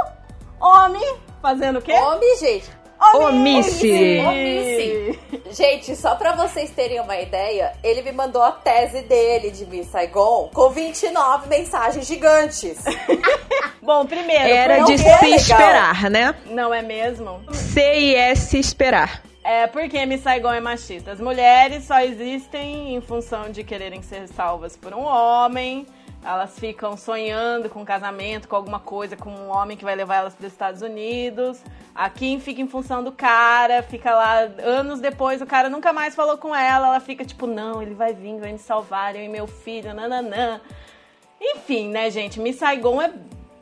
Homem 0.60 1.16
fazendo 1.40 1.78
o 1.78 1.82
quê? 1.82 1.92
Homem, 1.92 2.36
gente. 2.38 2.68
Omice. 3.00 4.20
Omice. 4.26 5.18
Gente, 5.50 5.96
só 5.96 6.14
pra 6.14 6.32
vocês 6.34 6.70
terem 6.70 7.00
uma 7.00 7.16
ideia, 7.18 7.72
ele 7.82 8.02
me 8.02 8.12
mandou 8.12 8.42
a 8.42 8.52
tese 8.52 9.02
dele 9.02 9.50
de 9.50 9.64
Miss 9.66 9.88
Saigon 9.88 10.50
com 10.52 10.70
29 10.70 11.48
mensagens 11.48 12.06
gigantes. 12.06 12.78
Bom, 13.80 14.04
primeiro. 14.04 14.44
Era 14.44 14.84
de 14.84 14.94
é 14.94 14.98
se 14.98 15.04
legal. 15.04 15.34
esperar, 15.34 16.10
né? 16.10 16.34
Não 16.46 16.74
é 16.74 16.82
mesmo? 16.82 17.40
C 17.52 17.80
e 17.98 18.14
S 18.14 18.58
esperar. 18.58 19.22
É 19.42 19.66
porque 19.66 20.04
Miss 20.04 20.22
Saigon 20.22 20.52
é 20.52 20.60
machista. 20.60 21.12
As 21.12 21.20
mulheres 21.20 21.84
só 21.84 22.00
existem 22.00 22.94
em 22.94 23.00
função 23.00 23.50
de 23.50 23.64
quererem 23.64 24.02
ser 24.02 24.28
salvas 24.28 24.76
por 24.76 24.92
um 24.92 25.04
homem. 25.04 25.86
Elas 26.28 26.58
ficam 26.58 26.94
sonhando 26.94 27.70
com 27.70 27.80
um 27.80 27.86
casamento, 27.86 28.48
com 28.48 28.54
alguma 28.54 28.78
coisa, 28.78 29.16
com 29.16 29.30
um 29.30 29.48
homem 29.48 29.78
que 29.78 29.82
vai 29.82 29.96
levar 29.96 30.16
elas 30.16 30.34
para 30.34 30.46
os 30.46 30.52
Estados 30.52 30.82
Unidos. 30.82 31.58
A 31.94 32.10
Kim 32.10 32.38
fica 32.38 32.60
em 32.60 32.68
função 32.68 33.02
do 33.02 33.10
cara, 33.10 33.82
fica 33.82 34.14
lá 34.14 34.40
anos 34.62 35.00
depois, 35.00 35.40
o 35.40 35.46
cara 35.46 35.70
nunca 35.70 35.90
mais 35.90 36.14
falou 36.14 36.36
com 36.36 36.54
ela. 36.54 36.88
Ela 36.88 37.00
fica 37.00 37.24
tipo, 37.24 37.46
não, 37.46 37.80
ele 37.80 37.94
vai 37.94 38.12
vir, 38.12 38.38
vai 38.38 38.52
me 38.52 38.58
salvar, 38.58 39.16
eu 39.16 39.22
e 39.22 39.28
meu 39.30 39.46
filho, 39.46 39.94
nananã. 39.94 40.60
Enfim, 41.40 41.88
né, 41.88 42.10
gente? 42.10 42.38
Miss 42.38 42.56
Saigon 42.56 43.00
é 43.00 43.10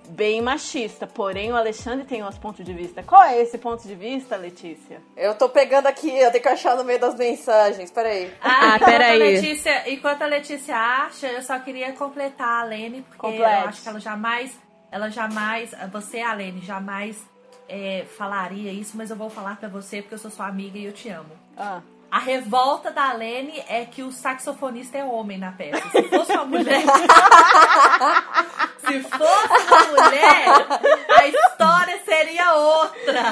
bem 0.06 0.40
machista, 0.40 1.06
porém 1.06 1.52
o 1.52 1.56
Alexandre 1.56 2.06
tem 2.06 2.22
outro 2.22 2.40
ponto 2.40 2.62
de 2.62 2.72
vista. 2.72 3.02
Qual 3.02 3.22
é 3.22 3.40
esse 3.40 3.58
ponto 3.58 3.86
de 3.86 3.94
vista, 3.94 4.36
Letícia? 4.36 5.00
Eu 5.16 5.34
tô 5.34 5.48
pegando 5.48 5.86
aqui, 5.86 6.08
eu 6.08 6.30
tenho 6.30 6.42
que 6.42 6.48
achar 6.48 6.76
no 6.76 6.84
meio 6.84 6.98
das 6.98 7.14
mensagens. 7.14 7.90
Peraí. 7.90 8.32
Ah, 8.40 8.76
enquanto 8.76 8.90
peraí. 8.90 9.22
A 9.22 9.24
Letícia, 9.24 9.90
enquanto 9.90 10.22
a 10.22 10.26
Letícia 10.26 10.76
acha, 10.76 11.26
eu 11.26 11.42
só 11.42 11.58
queria 11.58 11.92
completar 11.92 12.62
a 12.62 12.64
Lene, 12.64 13.02
porque 13.02 13.18
Complete. 13.18 13.42
eu 13.42 13.68
acho 13.68 13.82
que 13.82 13.88
ela 13.88 14.00
jamais, 14.00 14.58
ela 14.90 15.10
jamais, 15.10 15.72
você, 15.92 16.20
a 16.20 16.32
Lene, 16.34 16.60
jamais 16.60 17.22
é, 17.68 18.04
falaria 18.16 18.72
isso, 18.72 18.96
mas 18.96 19.10
eu 19.10 19.16
vou 19.16 19.28
falar 19.28 19.56
pra 19.56 19.68
você 19.68 20.00
porque 20.02 20.14
eu 20.14 20.18
sou 20.18 20.30
sua 20.30 20.46
amiga 20.46 20.78
e 20.78 20.84
eu 20.84 20.92
te 20.92 21.08
amo. 21.08 21.30
Ah. 21.56 21.80
A 22.10 22.18
revolta 22.18 22.90
da 22.90 23.12
Lene 23.12 23.62
é 23.68 23.84
que 23.84 24.02
o 24.02 24.10
saxofonista 24.12 24.96
é 24.96 25.04
homem 25.04 25.38
na 25.38 25.52
peça. 25.52 25.82
Se 25.90 26.02
fosse 26.04 26.32
uma 26.32 26.44
mulher. 26.46 26.82
Se 28.86 29.00
fosse 29.02 29.72
uma 29.72 29.84
mulher, 30.02 30.46
a 31.18 31.26
história 31.26 32.00
seria 32.04 32.54
outra. 32.54 33.22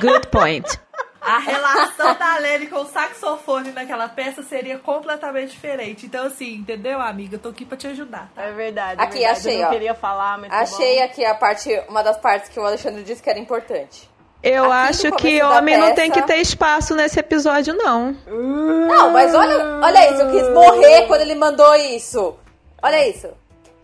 Good 0.00 0.28
point. 0.28 0.80
A 1.20 1.38
relação 1.38 2.14
da 2.16 2.36
Lene 2.38 2.66
com 2.66 2.80
o 2.80 2.86
saxofone 2.86 3.70
naquela 3.72 4.08
peça 4.08 4.42
seria 4.42 4.78
completamente 4.78 5.52
diferente. 5.52 6.04
Então, 6.06 6.26
assim, 6.26 6.54
entendeu, 6.56 7.00
amiga? 7.00 7.36
Eu 7.36 7.40
tô 7.40 7.48
aqui 7.50 7.64
pra 7.64 7.76
te 7.78 7.86
ajudar. 7.86 8.30
tá? 8.34 8.42
É 8.42 8.52
verdade. 8.52 9.00
é 9.00 9.04
Aqui, 9.04 9.18
verdade. 9.20 9.38
achei, 9.38 9.54
Eu 9.56 9.60
não 9.60 9.68
ó. 9.68 9.70
queria 9.70 9.94
falar, 9.94 10.38
mas 10.38 10.50
tá 10.50 10.58
Achei 10.60 10.98
bom. 10.98 11.04
aqui 11.04 11.24
a 11.24 11.34
parte, 11.34 11.82
uma 11.88 12.02
das 12.02 12.18
partes 12.18 12.48
que 12.50 12.58
o 12.60 12.64
Alexandre 12.64 13.02
disse 13.04 13.22
que 13.22 13.30
era 13.30 13.38
importante. 13.38 14.10
Eu 14.44 14.64
Aqui 14.64 14.72
acho 14.90 15.12
que 15.12 15.42
homem 15.42 15.78
não 15.78 15.94
tem 15.94 16.10
peça- 16.10 16.20
que 16.20 16.26
ter 16.26 16.36
espaço 16.36 16.94
nesse 16.94 17.18
episódio, 17.18 17.74
não. 17.74 18.14
Não, 18.26 19.10
mas 19.10 19.34
olha, 19.34 19.80
olha 19.82 20.10
isso, 20.12 20.20
eu 20.22 20.30
quis 20.32 20.48
morrer 20.50 21.06
quando 21.06 21.22
ele 21.22 21.34
mandou 21.34 21.74
isso. 21.76 22.36
Olha 22.82 23.08
isso. 23.08 23.28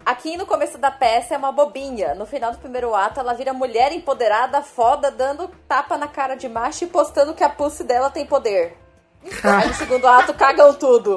Aqui 0.04 0.36
no 0.36 0.44
começo 0.44 0.76
da 0.76 0.90
peça 0.90 1.34
é 1.34 1.38
uma 1.38 1.50
bobinha. 1.52 2.14
No 2.14 2.26
final 2.26 2.52
do 2.52 2.58
primeiro 2.58 2.94
ato, 2.94 3.20
ela 3.20 3.32
vira 3.32 3.52
mulher 3.54 3.90
empoderada, 3.92 4.60
foda, 4.62 5.10
dando 5.10 5.48
tapa 5.66 5.96
na 5.96 6.08
cara 6.08 6.34
de 6.34 6.48
macho 6.48 6.84
e 6.84 6.88
postando 6.88 7.32
que 7.34 7.44
a 7.44 7.48
pulse 7.48 7.82
dela 7.84 8.10
tem 8.10 8.26
poder. 8.26 8.76
Aí 9.44 9.68
no 9.68 9.74
segundo 9.74 10.06
ato, 10.06 10.34
cagam 10.34 10.74
tudo. 10.74 11.16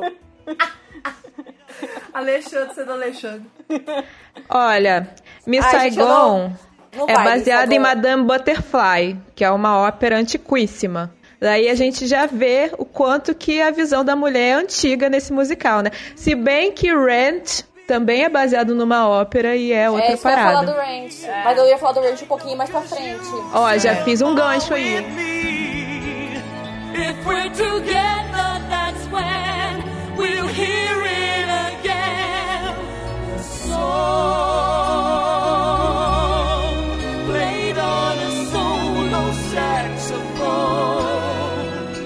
Alexandre 2.14 2.74
sendo 2.76 2.92
Alexandre. 2.92 3.46
Olha, 4.50 5.08
Miss 5.48 5.66
Ai, 5.66 5.72
gente, 5.90 5.96
Saigon 5.96 6.08
não- 6.10 6.58
não 6.96 7.06
é 7.08 7.14
vai, 7.14 7.24
Miss 7.24 7.34
baseada 7.40 7.74
em. 7.74 7.80
Madame 7.80 8.24
Butterfly, 8.24 9.18
que 9.36 9.44
é 9.44 9.52
uma 9.52 9.78
ópera 9.78 10.18
antiquíssima. 10.18 11.12
Daí 11.40 11.68
a 11.68 11.76
gente 11.76 12.08
já 12.08 12.26
vê 12.26 12.72
o 12.78 12.86
quanto 12.86 13.36
que 13.36 13.62
a 13.62 13.70
visão 13.70 14.06
da 14.06 14.16
mulher 14.16 14.50
é 14.50 14.54
antiga 14.54 15.10
nesse 15.10 15.34
musical, 15.34 15.82
né? 15.82 15.92
Se 16.16 16.36
bem 16.36 16.72
que 16.72 16.88
Rent 16.94 17.64
também 17.86 18.24
é 18.24 18.30
baseado 18.30 18.74
numa 18.74 19.10
ópera 19.10 19.54
e 19.56 19.74
é 19.74 19.90
outra 19.90 20.06
é 20.08 20.14
isso 20.14 20.22
que 20.22 20.28
eu 20.28 20.32
ia 20.32 20.38
falar 20.38 20.54
parada. 20.54 20.72
do 20.72 20.78
Range. 20.78 21.28
Mas 21.44 21.58
eu 21.58 21.68
ia 21.68 21.78
falar 21.78 21.92
do 21.92 22.00
Range 22.00 22.24
um 22.24 22.28
pouquinho 22.28 22.58
mais 22.58 22.70
pra 22.70 22.82
frente. 22.82 23.28
Ó, 23.54 23.78
já 23.78 23.96
fiz 23.98 24.22
um 24.22 24.34
gancho 24.34 24.74
aí. 24.74 25.00
If 26.96 27.26
we're 27.26 27.50
together, 27.50 28.62
that's 28.70 29.06
when 29.12 29.84
we'll 30.16 30.48
hear 30.48 31.02
it 31.04 31.50
again. 31.74 32.76
The 33.68 35.03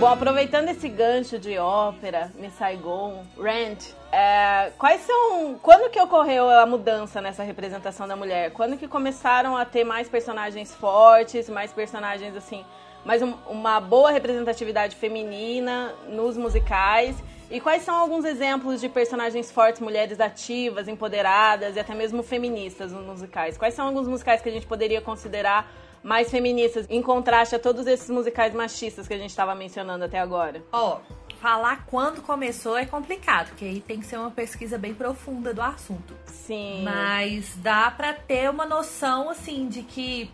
Bom, 0.07 0.13
aproveitando 0.13 0.69
esse 0.69 0.87
gancho 0.87 1.37
de 1.37 1.57
ópera, 1.57 2.31
Miss 2.35 2.53
Saigon, 2.53 3.25
Rent, 3.37 3.87
é, 4.09 4.71
quais 4.77 5.01
são. 5.01 5.59
Quando 5.61 5.91
que 5.91 5.99
ocorreu 5.99 6.49
a 6.49 6.65
mudança 6.65 7.19
nessa 7.21 7.43
representação 7.43 8.07
da 8.07 8.15
mulher? 8.15 8.51
Quando 8.51 8.77
que 8.77 8.87
começaram 8.87 9.57
a 9.57 9.65
ter 9.65 9.83
mais 9.83 10.07
personagens 10.07 10.73
fortes, 10.73 11.49
mais 11.49 11.73
personagens 11.73 12.37
assim, 12.37 12.63
mais 13.03 13.21
um- 13.21 13.33
uma 13.49 13.81
boa 13.81 14.09
representatividade 14.09 14.95
feminina 14.95 15.93
nos 16.07 16.37
musicais? 16.37 17.21
E 17.51 17.59
quais 17.59 17.83
são 17.83 17.93
alguns 17.93 18.23
exemplos 18.23 18.79
de 18.79 18.87
personagens 18.87 19.51
fortes, 19.51 19.81
mulheres 19.81 20.21
ativas, 20.21 20.87
empoderadas 20.87 21.75
e 21.75 21.81
até 21.81 21.93
mesmo 21.93 22.23
feministas 22.23 22.93
nos 22.93 23.05
musicais? 23.05 23.57
Quais 23.57 23.73
são 23.73 23.87
alguns 23.87 24.07
musicais 24.07 24.41
que 24.41 24.47
a 24.47 24.51
gente 24.53 24.65
poderia 24.65 25.01
considerar 25.01 25.69
mais 26.07 26.31
feministas, 26.31 26.87
em 26.89 27.01
contraste 27.01 27.53
a 27.53 27.59
todos 27.59 27.85
esses 27.85 28.09
musicais 28.09 28.53
machistas 28.53 29.09
que 29.09 29.13
a 29.13 29.17
gente 29.17 29.29
estava 29.29 29.53
mencionando 29.53 30.05
até 30.05 30.17
agora? 30.17 30.63
Ó, 30.71 31.01
falar 31.41 31.85
quando 31.85 32.21
começou 32.21 32.77
é 32.77 32.85
complicado, 32.85 33.49
porque 33.49 33.65
aí 33.65 33.81
tem 33.81 33.99
que 33.99 34.05
ser 34.05 34.15
uma 34.15 34.31
pesquisa 34.31 34.77
bem 34.77 34.93
profunda 34.93 35.53
do 35.53 35.61
assunto. 35.61 36.15
Sim. 36.25 36.81
Mas 36.85 37.57
dá 37.57 37.91
pra 37.91 38.13
ter 38.13 38.49
uma 38.49 38.65
noção, 38.65 39.29
assim, 39.29 39.67
de 39.67 39.83
que, 39.83 40.31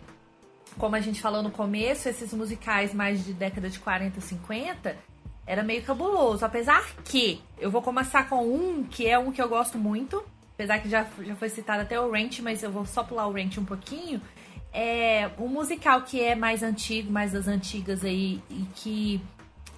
como 0.78 0.94
a 0.94 1.00
gente 1.00 1.20
falou 1.20 1.42
no 1.42 1.50
começo, 1.50 2.08
esses 2.08 2.32
musicais 2.32 2.94
mais 2.94 3.24
de 3.24 3.32
década 3.32 3.68
de 3.68 3.80
40, 3.80 4.20
50, 4.20 4.96
era 5.44 5.64
meio 5.64 5.82
cabuloso. 5.82 6.44
Apesar 6.44 6.84
que, 7.04 7.42
eu 7.58 7.68
vou 7.68 7.82
começar 7.82 8.28
com 8.28 8.46
um, 8.46 8.84
que 8.84 9.08
é 9.08 9.18
um 9.18 9.32
que 9.32 9.42
eu 9.42 9.48
gosto 9.48 9.76
muito, 9.76 10.24
apesar 10.54 10.78
que 10.78 10.88
já, 10.88 11.04
já 11.20 11.34
foi 11.34 11.48
citado 11.48 11.82
até 11.82 12.00
o 12.00 12.12
Ranch, 12.12 12.40
mas 12.40 12.62
eu 12.62 12.70
vou 12.70 12.86
só 12.86 13.02
pular 13.02 13.26
o 13.26 13.32
Ranch 13.32 13.58
um 13.58 13.64
pouquinho. 13.64 14.22
É 14.76 15.30
um 15.38 15.46
musical 15.46 16.02
que 16.02 16.20
é 16.20 16.34
mais 16.34 16.62
antigo, 16.62 17.10
mais 17.10 17.32
das 17.32 17.46
antigas 17.46 18.04
aí, 18.04 18.42
e 18.50 18.66
que 18.74 19.20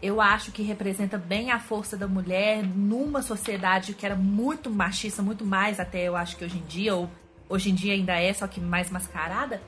eu 0.03 0.21
acho 0.21 0.53
que 0.53 0.63
representa 0.63 1.19
bem 1.19 1.51
a 1.51 1.59
força 1.59 1.97
da 1.97 2.09
mulher 2.09 2.63
numa 2.65 3.21
sociedade 3.21 3.93
que 3.93 4.07
era 4.07 4.17
muito 4.17 4.71
machista, 4.71 5.23
muito 5.23 5.45
mais 5.45 5.79
até 5.79 6.05
eu 6.05 6.17
acho 6.17 6.37
que 6.37 6.45
hoje 6.45 6.59
em 6.59 6.67
dia, 6.67 6.95
ou 6.95 7.11
hoje 7.49 7.71
em 7.71 7.75
dia 7.75 7.93
ainda 7.93 8.19
é, 8.19 8.33
só 8.33 8.47
que 8.47 8.59
mais 8.59 8.91
mascarada, 8.91 9.61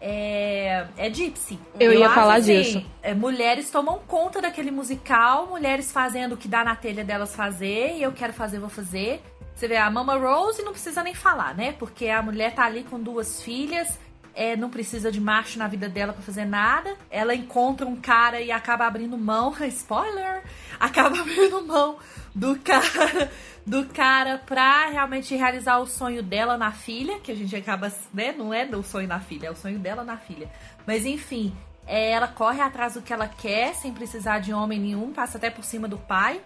é, 0.00 0.86
é 0.96 1.12
Gypsy. 1.12 1.58
Eu 1.80 1.92
ia 1.92 2.06
acho, 2.06 2.14
falar 2.14 2.34
assim, 2.36 2.60
disso. 2.60 2.86
é, 3.02 3.14
mulheres 3.14 3.70
tomam 3.70 3.98
conta 4.06 4.40
daquele 4.40 4.70
musical, 4.70 5.46
mulheres 5.46 5.90
fazendo 5.90 6.34
o 6.34 6.36
que 6.36 6.48
dá 6.48 6.62
na 6.62 6.76
telha 6.76 7.04
delas 7.04 7.34
fazer, 7.34 7.96
e 7.96 8.02
eu 8.02 8.12
quero 8.12 8.32
fazer, 8.32 8.58
vou 8.58 8.68
fazer. 8.68 9.22
Você 9.54 9.66
vê 9.66 9.76
a 9.76 9.90
Mama 9.90 10.16
Rose 10.16 10.62
não 10.62 10.72
precisa 10.72 11.02
nem 11.02 11.14
falar, 11.14 11.54
né? 11.54 11.72
Porque 11.72 12.08
a 12.08 12.20
mulher 12.20 12.54
tá 12.54 12.64
ali 12.66 12.84
com 12.84 13.00
duas 13.00 13.42
filhas, 13.42 13.98
é, 14.36 14.54
não 14.54 14.68
precisa 14.68 15.10
de 15.10 15.18
macho 15.18 15.58
na 15.58 15.66
vida 15.66 15.88
dela 15.88 16.12
pra 16.12 16.20
fazer 16.22 16.44
nada. 16.44 16.94
Ela 17.10 17.34
encontra 17.34 17.86
um 17.86 17.96
cara 17.96 18.38
e 18.40 18.52
acaba 18.52 18.86
abrindo 18.86 19.16
mão, 19.16 19.54
spoiler, 19.66 20.42
acaba 20.78 21.18
abrindo 21.18 21.64
mão 21.66 21.96
do 22.34 22.54
cara, 22.58 23.32
do 23.66 23.86
cara 23.86 24.36
pra 24.44 24.90
realmente 24.90 25.34
realizar 25.34 25.78
o 25.78 25.86
sonho 25.86 26.22
dela 26.22 26.58
na 26.58 26.70
filha, 26.70 27.18
que 27.18 27.32
a 27.32 27.34
gente 27.34 27.56
acaba, 27.56 27.90
né, 28.12 28.32
não 28.36 28.52
é 28.52 28.66
do 28.66 28.82
sonho 28.82 29.08
na 29.08 29.18
filha, 29.20 29.46
é 29.46 29.50
o 29.50 29.56
sonho 29.56 29.78
dela 29.78 30.04
na 30.04 30.18
filha. 30.18 30.50
Mas 30.86 31.06
enfim, 31.06 31.56
é, 31.86 32.10
ela 32.10 32.28
corre 32.28 32.60
atrás 32.60 32.92
do 32.92 33.00
que 33.00 33.14
ela 33.14 33.26
quer, 33.26 33.74
sem 33.74 33.94
precisar 33.94 34.40
de 34.40 34.52
homem 34.52 34.78
nenhum, 34.78 35.14
passa 35.14 35.38
até 35.38 35.48
por 35.48 35.64
cima 35.64 35.88
do 35.88 35.96
pai. 35.96 36.42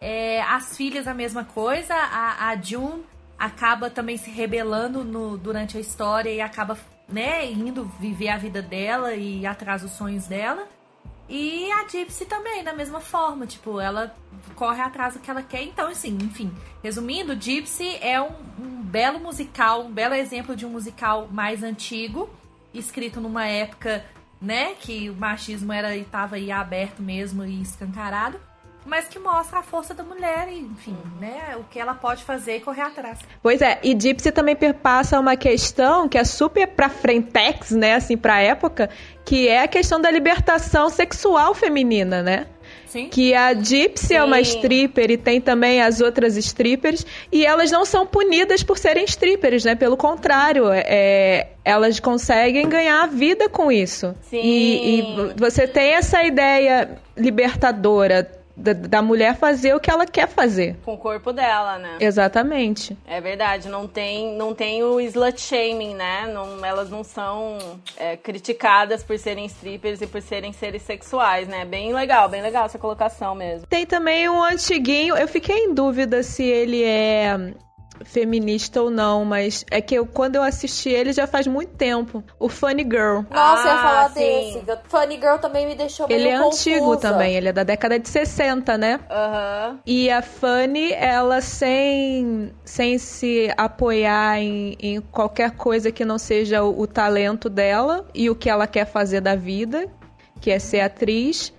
É, 0.00 0.42
as 0.42 0.76
filhas 0.76 1.06
a 1.06 1.14
mesma 1.14 1.44
coisa, 1.44 1.94
a, 1.94 2.48
a 2.48 2.56
June 2.56 3.04
acaba 3.38 3.88
também 3.88 4.16
se 4.16 4.30
rebelando 4.30 5.04
no- 5.04 5.38
durante 5.38 5.76
a 5.76 5.80
história 5.80 6.30
e 6.30 6.40
acaba 6.40 6.76
né, 7.08 7.50
indo 7.50 7.84
viver 7.98 8.28
a 8.28 8.36
vida 8.36 8.60
dela 8.60 9.14
e 9.14 9.46
atrás 9.46 9.82
dos 9.82 9.92
sonhos 9.92 10.26
dela. 10.26 10.68
E 11.28 11.70
a 11.72 11.86
Gypsy 11.86 12.24
também, 12.24 12.64
da 12.64 12.72
mesma 12.72 13.00
forma, 13.00 13.46
tipo, 13.46 13.78
ela 13.78 14.14
corre 14.54 14.80
atrás 14.80 15.14
do 15.14 15.20
que 15.20 15.30
ela 15.30 15.42
quer. 15.42 15.62
Então, 15.62 15.88
assim, 15.88 16.16
enfim, 16.22 16.52
resumindo, 16.82 17.38
Gypsy 17.38 17.96
é 18.00 18.20
um, 18.20 18.32
um 18.58 18.82
belo 18.82 19.20
musical, 19.20 19.84
um 19.84 19.92
belo 19.92 20.14
exemplo 20.14 20.56
de 20.56 20.64
um 20.64 20.70
musical 20.70 21.28
mais 21.30 21.62
antigo, 21.62 22.30
escrito 22.72 23.20
numa 23.20 23.46
época, 23.46 24.04
né, 24.40 24.74
que 24.74 25.10
o 25.10 25.14
machismo 25.14 25.72
era 25.72 25.94
e 25.96 26.04
tava 26.04 26.36
aí 26.36 26.50
aberto 26.50 27.02
mesmo 27.02 27.44
e 27.44 27.60
escancarado, 27.60 28.40
mas 28.86 29.06
que 29.06 29.18
mostra 29.18 29.58
a 29.58 29.62
força 29.62 29.92
da 29.92 30.02
mulher 30.02 30.48
e, 30.50 30.58
enfim, 30.60 30.96
né, 31.20 31.56
o 31.56 31.64
que 31.64 31.78
ela 31.78 31.94
pode 31.94 32.24
fazer 32.24 32.56
e 32.56 32.60
correr 32.60 32.82
atrás. 32.82 33.18
Pois 33.42 33.60
é, 33.60 33.78
e 33.82 33.94
Gypsy 33.98 34.32
também 34.32 34.56
perpassa 34.56 35.18
uma 35.20 35.36
questão 35.36 36.08
que 36.08 36.16
é 36.16 36.24
super 36.24 36.66
pra 36.68 36.88
frentex, 36.88 37.70
né, 37.72 37.94
assim, 37.94 38.16
pra 38.16 38.40
época, 38.40 38.88
que 39.24 39.48
é 39.48 39.62
a 39.62 39.68
questão 39.68 40.00
da 40.00 40.10
libertação 40.10 40.88
sexual 40.88 41.54
feminina, 41.54 42.22
né? 42.22 42.46
Sim? 42.86 43.08
Que 43.10 43.34
a 43.34 43.52
Gypsy 43.52 44.14
é 44.14 44.24
uma 44.24 44.36
Sim. 44.36 44.42
stripper 44.42 45.10
e 45.10 45.18
tem 45.18 45.40
também 45.40 45.82
as 45.82 46.00
outras 46.00 46.36
strippers, 46.38 47.04
e 47.30 47.44
elas 47.44 47.70
não 47.70 47.84
são 47.84 48.06
punidas 48.06 48.62
por 48.62 48.78
serem 48.78 49.04
strippers, 49.04 49.64
né? 49.64 49.74
Pelo 49.74 49.96
contrário, 49.96 50.70
é, 50.72 51.48
elas 51.62 52.00
conseguem 52.00 52.66
ganhar 52.66 53.02
a 53.02 53.06
vida 53.06 53.48
com 53.48 53.70
isso. 53.70 54.14
Sim. 54.22 54.40
E, 54.42 55.00
e 55.00 55.32
você 55.36 55.68
tem 55.68 55.94
essa 55.94 56.22
ideia 56.22 56.98
libertadora 57.14 58.37
da, 58.58 58.72
da 58.72 59.02
mulher 59.02 59.36
fazer 59.36 59.74
o 59.74 59.80
que 59.80 59.90
ela 59.90 60.04
quer 60.04 60.28
fazer. 60.28 60.76
Com 60.84 60.94
o 60.94 60.98
corpo 60.98 61.32
dela, 61.32 61.78
né? 61.78 61.98
Exatamente. 62.00 62.96
É 63.06 63.20
verdade, 63.20 63.68
não 63.68 63.86
tem, 63.86 64.34
não 64.34 64.54
tem 64.54 64.82
o 64.82 65.00
slut 65.00 65.40
shaming, 65.40 65.94
né? 65.94 66.30
Não, 66.32 66.64
elas 66.64 66.90
não 66.90 67.04
são 67.04 67.58
é, 67.96 68.16
criticadas 68.16 69.02
por 69.04 69.18
serem 69.18 69.46
strippers 69.46 70.00
e 70.00 70.06
por 70.06 70.20
serem 70.20 70.52
seres 70.52 70.82
sexuais, 70.82 71.46
né? 71.46 71.64
Bem 71.64 71.94
legal, 71.94 72.28
bem 72.28 72.42
legal 72.42 72.66
essa 72.66 72.78
colocação 72.78 73.34
mesmo. 73.34 73.66
Tem 73.66 73.86
também 73.86 74.28
um 74.28 74.42
antiguinho, 74.42 75.16
eu 75.16 75.28
fiquei 75.28 75.56
em 75.56 75.74
dúvida 75.74 76.22
se 76.22 76.42
ele 76.42 76.82
é 76.82 77.54
feminista 78.04 78.82
ou 78.82 78.90
não, 78.90 79.24
mas 79.24 79.64
é 79.70 79.80
que 79.80 79.94
eu, 79.94 80.06
quando 80.06 80.36
eu 80.36 80.42
assisti 80.42 80.88
ele 80.90 81.12
já 81.12 81.26
faz 81.26 81.46
muito 81.46 81.70
tempo. 81.74 82.22
O 82.38 82.48
Funny 82.48 82.82
Girl. 82.82 83.22
Nossa, 83.30 83.68
eu 83.68 83.72
ia 83.72 83.74
Ah, 83.74 83.78
falar 83.78 84.08
sim. 84.10 84.14
desse. 84.20 84.62
Funny 84.88 85.16
Girl 85.16 85.36
também 85.38 85.66
me 85.66 85.74
deixou 85.74 86.06
meio 86.08 86.18
Ele 86.20 86.28
é 86.28 86.34
antigo 86.34 86.78
confusa. 86.86 87.00
também, 87.00 87.34
ele 87.34 87.48
é 87.48 87.52
da 87.52 87.62
década 87.62 87.98
de 87.98 88.08
60, 88.08 88.78
né? 88.78 89.00
Aham. 89.10 89.78
E 89.86 90.10
a 90.10 90.22
Fanny, 90.22 90.92
ela 90.92 91.40
sem, 91.40 92.52
sem 92.64 92.98
se 92.98 93.52
apoiar 93.56 94.38
em, 94.38 94.76
em 94.80 95.00
qualquer 95.00 95.52
coisa 95.52 95.90
que 95.92 96.04
não 96.04 96.18
seja 96.18 96.62
o, 96.62 96.80
o 96.80 96.86
talento 96.86 97.48
dela 97.48 98.06
e 98.14 98.28
o 98.30 98.34
que 98.34 98.48
ela 98.48 98.66
quer 98.66 98.86
fazer 98.86 99.20
da 99.20 99.34
vida, 99.34 99.86
que 100.40 100.50
é 100.50 100.58
ser 100.58 100.80
atriz, 100.80 101.52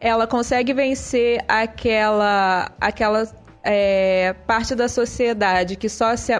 ela 0.00 0.26
consegue 0.26 0.72
vencer 0.72 1.44
aquela, 1.46 2.70
aquela 2.80 3.24
é, 3.62 4.34
parte 4.46 4.74
da 4.74 4.88
sociedade 4.88 5.76
que 5.76 5.88
só 5.88 6.16
se 6.16 6.32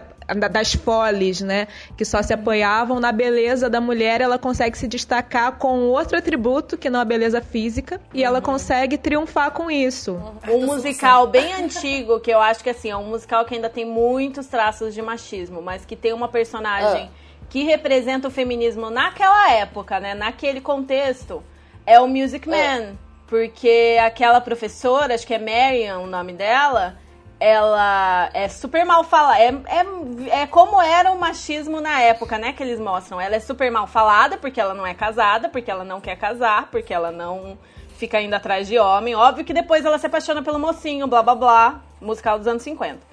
das 0.50 0.72
foles, 0.72 1.40
né, 1.40 1.66
que 1.96 2.04
só 2.04 2.22
se 2.22 2.32
apoiavam 2.32 2.98
na 3.00 3.12
beleza 3.12 3.68
da 3.68 3.80
mulher, 3.80 4.20
ela 4.20 4.38
consegue 4.38 4.78
se 4.78 4.88
destacar 4.88 5.58
com 5.58 5.88
outro 5.88 6.16
atributo 6.16 6.78
que 6.78 6.88
não 6.88 7.00
a 7.00 7.04
beleza 7.04 7.42
física 7.42 8.00
e 8.14 8.24
ela 8.24 8.40
consegue 8.40 8.96
triunfar 8.96 9.50
com 9.50 9.70
isso. 9.70 10.18
Um 10.48 10.64
musical 10.64 11.26
bem 11.26 11.52
antigo, 11.52 12.20
que 12.20 12.30
eu 12.30 12.40
acho 12.40 12.62
que 12.62 12.70
assim, 12.70 12.90
é 12.90 12.96
um 12.96 13.04
musical 13.08 13.44
que 13.44 13.54
ainda 13.54 13.68
tem 13.68 13.84
muitos 13.84 14.46
traços 14.46 14.94
de 14.94 15.02
machismo, 15.02 15.60
mas 15.60 15.84
que 15.84 15.96
tem 15.96 16.12
uma 16.12 16.28
personagem 16.28 17.10
que 17.50 17.64
representa 17.64 18.28
o 18.28 18.30
feminismo 18.30 18.88
naquela 18.88 19.52
época, 19.52 20.00
né? 20.00 20.14
Naquele 20.14 20.60
contexto, 20.60 21.42
é 21.84 22.00
o 22.00 22.08
Music 22.08 22.48
Man. 22.48 22.96
Porque 23.26 23.98
aquela 24.02 24.40
professora, 24.40 25.14
acho 25.14 25.26
que 25.26 25.34
é 25.34 25.38
Marion 25.38 26.04
o 26.04 26.06
nome 26.06 26.32
dela, 26.32 26.98
ela 27.42 28.30
é 28.32 28.48
super 28.48 28.86
mal 28.86 29.02
falada. 29.02 29.40
É, 29.40 29.48
é, 29.48 30.42
é 30.42 30.46
como 30.46 30.80
era 30.80 31.10
o 31.10 31.18
machismo 31.18 31.80
na 31.80 32.00
época, 32.00 32.38
né? 32.38 32.52
Que 32.52 32.62
eles 32.62 32.78
mostram. 32.78 33.20
Ela 33.20 33.34
é 33.34 33.40
super 33.40 33.68
mal 33.68 33.88
falada 33.88 34.36
porque 34.36 34.60
ela 34.60 34.72
não 34.74 34.86
é 34.86 34.94
casada, 34.94 35.48
porque 35.48 35.68
ela 35.68 35.82
não 35.82 36.00
quer 36.00 36.16
casar, 36.16 36.68
porque 36.70 36.94
ela 36.94 37.10
não 37.10 37.58
fica 37.96 38.20
indo 38.20 38.34
atrás 38.34 38.68
de 38.68 38.78
homem. 38.78 39.16
Óbvio 39.16 39.44
que 39.44 39.52
depois 39.52 39.84
ela 39.84 39.98
se 39.98 40.06
apaixona 40.06 40.40
pelo 40.40 40.60
mocinho, 40.60 41.08
blá 41.08 41.20
blá 41.20 41.34
blá. 41.34 41.80
Musical 42.00 42.38
dos 42.38 42.46
anos 42.46 42.62
50. 42.62 43.11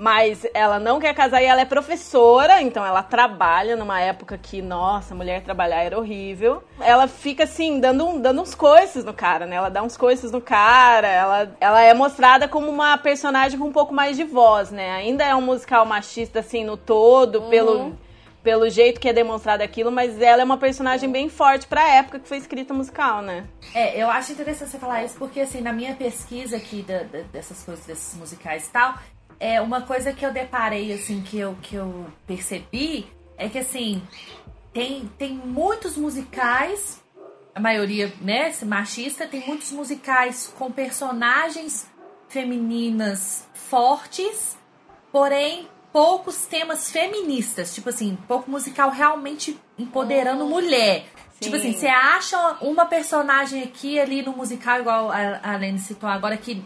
Mas 0.00 0.46
ela 0.54 0.78
não 0.78 1.00
quer 1.00 1.12
casar 1.12 1.42
e 1.42 1.46
ela 1.46 1.60
é 1.60 1.64
professora, 1.64 2.62
então 2.62 2.86
ela 2.86 3.02
trabalha 3.02 3.74
numa 3.74 4.00
época 4.00 4.38
que, 4.38 4.62
nossa, 4.62 5.12
mulher 5.12 5.42
trabalhar 5.42 5.82
era 5.82 5.98
horrível. 5.98 6.62
Ela 6.80 7.08
fica 7.08 7.42
assim, 7.42 7.80
dando, 7.80 8.06
um, 8.06 8.20
dando 8.20 8.40
uns 8.40 8.54
coices 8.54 9.04
no 9.04 9.12
cara, 9.12 9.44
né? 9.44 9.56
Ela 9.56 9.68
dá 9.68 9.82
uns 9.82 9.96
coices 9.96 10.30
no 10.30 10.40
cara, 10.40 11.08
ela, 11.08 11.50
ela 11.60 11.82
é 11.82 11.92
mostrada 11.94 12.46
como 12.46 12.68
uma 12.70 12.96
personagem 12.96 13.58
com 13.58 13.66
um 13.66 13.72
pouco 13.72 13.92
mais 13.92 14.16
de 14.16 14.22
voz, 14.22 14.70
né? 14.70 14.92
Ainda 14.92 15.24
é 15.24 15.34
um 15.34 15.40
musical 15.42 15.84
machista, 15.84 16.38
assim, 16.38 16.62
no 16.64 16.76
todo, 16.76 17.42
pelo, 17.50 17.92
pelo 18.40 18.70
jeito 18.70 19.00
que 19.00 19.08
é 19.08 19.12
demonstrado 19.12 19.64
aquilo, 19.64 19.90
mas 19.90 20.22
ela 20.22 20.42
é 20.42 20.44
uma 20.44 20.58
personagem 20.58 21.10
bem 21.10 21.28
forte 21.28 21.66
pra 21.66 21.96
época 21.96 22.20
que 22.20 22.28
foi 22.28 22.36
escrita 22.36 22.72
musical, 22.72 23.20
né? 23.20 23.42
É, 23.74 24.00
eu 24.00 24.08
acho 24.08 24.30
interessante 24.30 24.70
você 24.70 24.78
falar 24.78 25.02
isso, 25.02 25.16
porque 25.18 25.40
assim, 25.40 25.60
na 25.60 25.72
minha 25.72 25.94
pesquisa 25.96 26.56
aqui 26.56 26.82
da- 26.82 27.02
da- 27.02 27.24
dessas 27.32 27.64
coisas, 27.64 27.84
desses 27.84 28.16
musicais 28.16 28.68
e 28.68 28.70
tal, 28.70 28.94
é 29.40 29.60
uma 29.60 29.82
coisa 29.82 30.12
que 30.12 30.24
eu 30.24 30.32
deparei, 30.32 30.92
assim, 30.92 31.22
que 31.22 31.38
eu, 31.38 31.56
que 31.62 31.76
eu 31.76 32.06
percebi, 32.26 33.06
é 33.36 33.48
que 33.48 33.58
assim, 33.58 34.02
tem, 34.72 35.10
tem 35.18 35.32
muitos 35.32 35.96
musicais, 35.96 37.00
a 37.54 37.60
maioria, 37.60 38.12
né, 38.20 38.52
machista, 38.64 39.26
tem 39.26 39.46
muitos 39.46 39.72
musicais 39.72 40.52
com 40.58 40.70
personagens 40.70 41.88
femininas 42.28 43.46
fortes, 43.54 44.56
porém 45.10 45.68
poucos 45.92 46.46
temas 46.46 46.90
feministas, 46.90 47.74
tipo 47.74 47.88
assim, 47.88 48.16
pouco 48.28 48.50
musical 48.50 48.90
realmente 48.90 49.58
empoderando 49.78 50.46
mulher. 50.46 51.06
Tipo 51.40 51.54
assim, 51.54 51.72
você 51.72 51.86
acha 51.86 52.58
uma 52.60 52.84
personagem 52.84 53.62
aqui 53.62 53.98
ali 53.98 54.22
no 54.22 54.32
musical, 54.32 54.80
igual 54.80 55.10
a 55.10 55.40
a 55.40 55.56
Lene 55.56 55.78
citou 55.78 56.08
agora, 56.08 56.36
que 56.36 56.64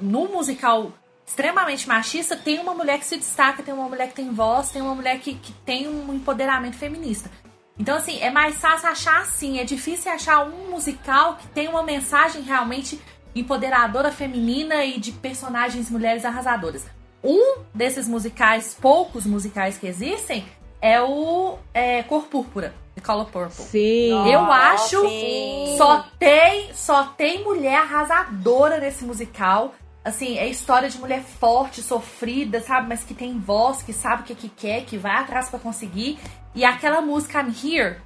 no 0.00 0.28
musical 0.28 0.92
extremamente 1.26 1.88
machista, 1.88 2.36
tem 2.36 2.58
uma 2.58 2.74
mulher 2.74 2.98
que 2.98 3.06
se 3.06 3.16
destaca, 3.16 3.62
tem 3.62 3.72
uma 3.72 3.88
mulher 3.88 4.08
que 4.08 4.14
tem 4.14 4.30
voz, 4.32 4.70
tem 4.70 4.82
uma 4.82 4.94
mulher 4.94 5.18
que, 5.20 5.34
que 5.34 5.52
tem 5.64 5.88
um 5.88 6.12
empoderamento 6.14 6.76
feminista. 6.76 7.30
Então, 7.78 7.96
assim, 7.96 8.20
é 8.20 8.30
mais 8.30 8.56
fácil 8.56 8.88
achar 8.88 9.22
assim, 9.22 9.58
é 9.58 9.64
difícil 9.64 10.12
achar 10.12 10.44
um 10.46 10.70
musical 10.70 11.36
que 11.36 11.48
tem 11.48 11.68
uma 11.68 11.82
mensagem 11.82 12.42
realmente 12.42 13.00
empoderadora 13.34 14.12
feminina 14.12 14.84
e 14.84 15.00
de 15.00 15.12
personagens 15.12 15.90
mulheres 15.90 16.24
arrasadoras. 16.24 16.86
Um 17.24 17.62
desses 17.72 18.06
musicais, 18.06 18.76
poucos 18.78 19.24
musicais 19.24 19.78
que 19.78 19.86
existem, 19.86 20.44
é 20.80 21.00
o 21.00 21.56
é, 21.72 22.02
Cor 22.02 22.24
Púrpura, 22.24 22.74
The 22.94 23.00
Color 23.00 23.26
Purple. 23.26 23.64
Sim. 23.64 24.30
Eu 24.30 24.42
Nossa, 24.42 24.52
acho 24.52 25.08
sim. 25.08 25.74
só 25.78 26.04
tem 26.18 26.74
só 26.74 27.04
tem 27.04 27.44
mulher 27.44 27.76
arrasadora 27.76 28.78
nesse 28.78 29.04
musical. 29.04 29.74
Assim, 30.04 30.36
é 30.36 30.48
história 30.48 30.88
de 30.88 30.98
mulher 30.98 31.22
forte, 31.22 31.80
sofrida, 31.80 32.60
sabe? 32.60 32.88
Mas 32.88 33.04
que 33.04 33.14
tem 33.14 33.38
voz, 33.38 33.82
que 33.82 33.92
sabe 33.92 34.22
o 34.22 34.24
que, 34.24 34.34
que 34.34 34.48
quer, 34.48 34.84
que 34.84 34.98
vai 34.98 35.16
atrás 35.16 35.48
pra 35.48 35.60
conseguir. 35.60 36.18
E 36.54 36.64
aquela 36.64 37.00
música 37.00 37.40
I'm 37.40 37.52
Here 37.52 37.98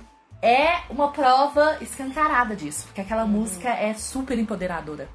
é 0.43 0.83
uma 0.91 1.11
prova 1.11 1.79
escancarada 1.81 2.55
disso. 2.55 2.87
Porque 2.87 3.01
aquela 3.01 3.25
música 3.25 3.71
é 3.71 3.95
super 3.95 4.39
empoderadora. 4.39 5.09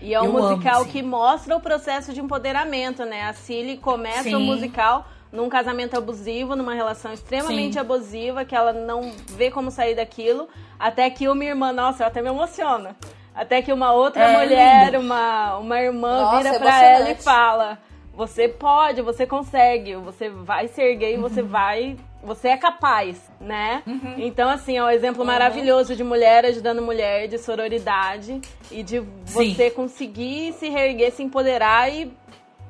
E 0.00 0.14
é 0.14 0.20
um 0.20 0.26
Eu 0.26 0.36
amo, 0.36 0.50
musical 0.50 0.84
sim. 0.84 0.90
que 0.90 1.02
mostra 1.02 1.56
o 1.56 1.60
processo 1.60 2.12
de 2.12 2.20
empoderamento, 2.20 3.04
né? 3.04 3.22
A 3.22 3.32
Cilly 3.32 3.78
começa 3.78 4.24
Sim. 4.24 4.34
o 4.34 4.40
musical 4.40 5.08
num 5.32 5.48
casamento 5.48 5.96
abusivo, 5.96 6.56
numa 6.56 6.74
relação 6.74 7.12
extremamente 7.12 7.74
Sim. 7.74 7.80
abusiva, 7.80 8.44
que 8.44 8.54
ela 8.54 8.72
não 8.72 9.12
vê 9.30 9.50
como 9.50 9.70
sair 9.70 9.94
daquilo, 9.94 10.48
até 10.78 11.10
que 11.10 11.28
uma 11.28 11.44
irmã, 11.44 11.72
nossa, 11.72 12.02
eu 12.02 12.06
até 12.06 12.22
me 12.22 12.28
emociono. 12.28 12.94
Até 13.38 13.62
que 13.62 13.72
uma 13.72 13.92
outra 13.92 14.24
É 14.24 14.32
mulher, 14.36 14.86
lindo. 14.92 14.98
uma, 15.04 15.58
uma 15.58 15.80
irmã 15.80 16.22
Nossa, 16.24 16.36
vira 16.38 16.56
é 16.56 16.58
pra 16.58 16.84
ela 16.84 17.10
e 17.10 17.14
fala: 17.14 17.78
Você 18.12 18.48
pode, 18.48 19.00
você 19.00 19.24
consegue, 19.26 19.94
você 19.94 20.28
vai 20.28 20.66
se 20.66 20.82
erguer 20.82 21.12
e 21.12 21.16
Uhum. 21.16 21.22
você 21.22 21.40
vai. 21.42 21.96
Você 22.20 22.48
é 22.48 22.56
capaz, 22.56 23.30
né? 23.40 23.80
Uhum. 23.86 24.14
Então, 24.18 24.50
assim, 24.50 24.76
é 24.76 24.82
um 24.82 24.90
exemplo 24.90 25.24
maravilhoso 25.24 25.94
de 25.94 26.02
mulher 26.02 26.44
ajudando 26.44 26.82
mulher, 26.82 27.28
de 27.28 27.38
sororidade 27.38 28.40
e 28.72 28.82
de 28.82 28.98
Sim. 29.24 29.54
você 29.54 29.70
conseguir 29.70 30.52
se 30.54 30.68
reerguer, 30.68 31.12
se 31.12 31.22
empoderar 31.22 31.88
e, 31.92 32.12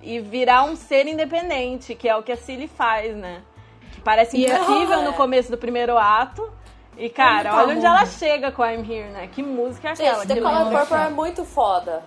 e 0.03 0.21
virar 0.21 0.65
um 0.65 0.77
ser 0.77 1.07
independente, 1.07 1.95
que 1.95 2.07
é 2.07 2.15
o 2.15 2.23
que 2.23 2.31
a 2.31 2.37
Cilly 2.37 2.69
faz, 2.69 3.17
né? 3.17 3.41
Que 3.95 4.03
parece 4.03 4.37
é- 4.45 4.51
impossível 4.55 5.01
no 5.09 5.15
começo 5.15 5.51
do 5.51 5.57
primeiro 5.57 5.97
ato. 5.97 6.53
E, 6.99 7.09
cara, 7.09 7.53
muito 7.53 7.65
olha 7.69 7.77
onde 7.77 7.87
ela 7.87 8.07
chega 8.07 8.51
com 8.53 8.65
I'm 8.65 8.81
Here, 8.83 9.09
né? 9.11 9.29
Que 9.29 9.43
música 9.43 9.89
é 9.89 9.93
aquela? 9.93 10.15
Gente, 10.19 10.29
The 10.29 10.35
que 10.35 10.41
Color. 10.41 10.71
Purple 10.79 10.97
é 10.97 11.09
muito 11.11 11.45
foda. 11.45 12.03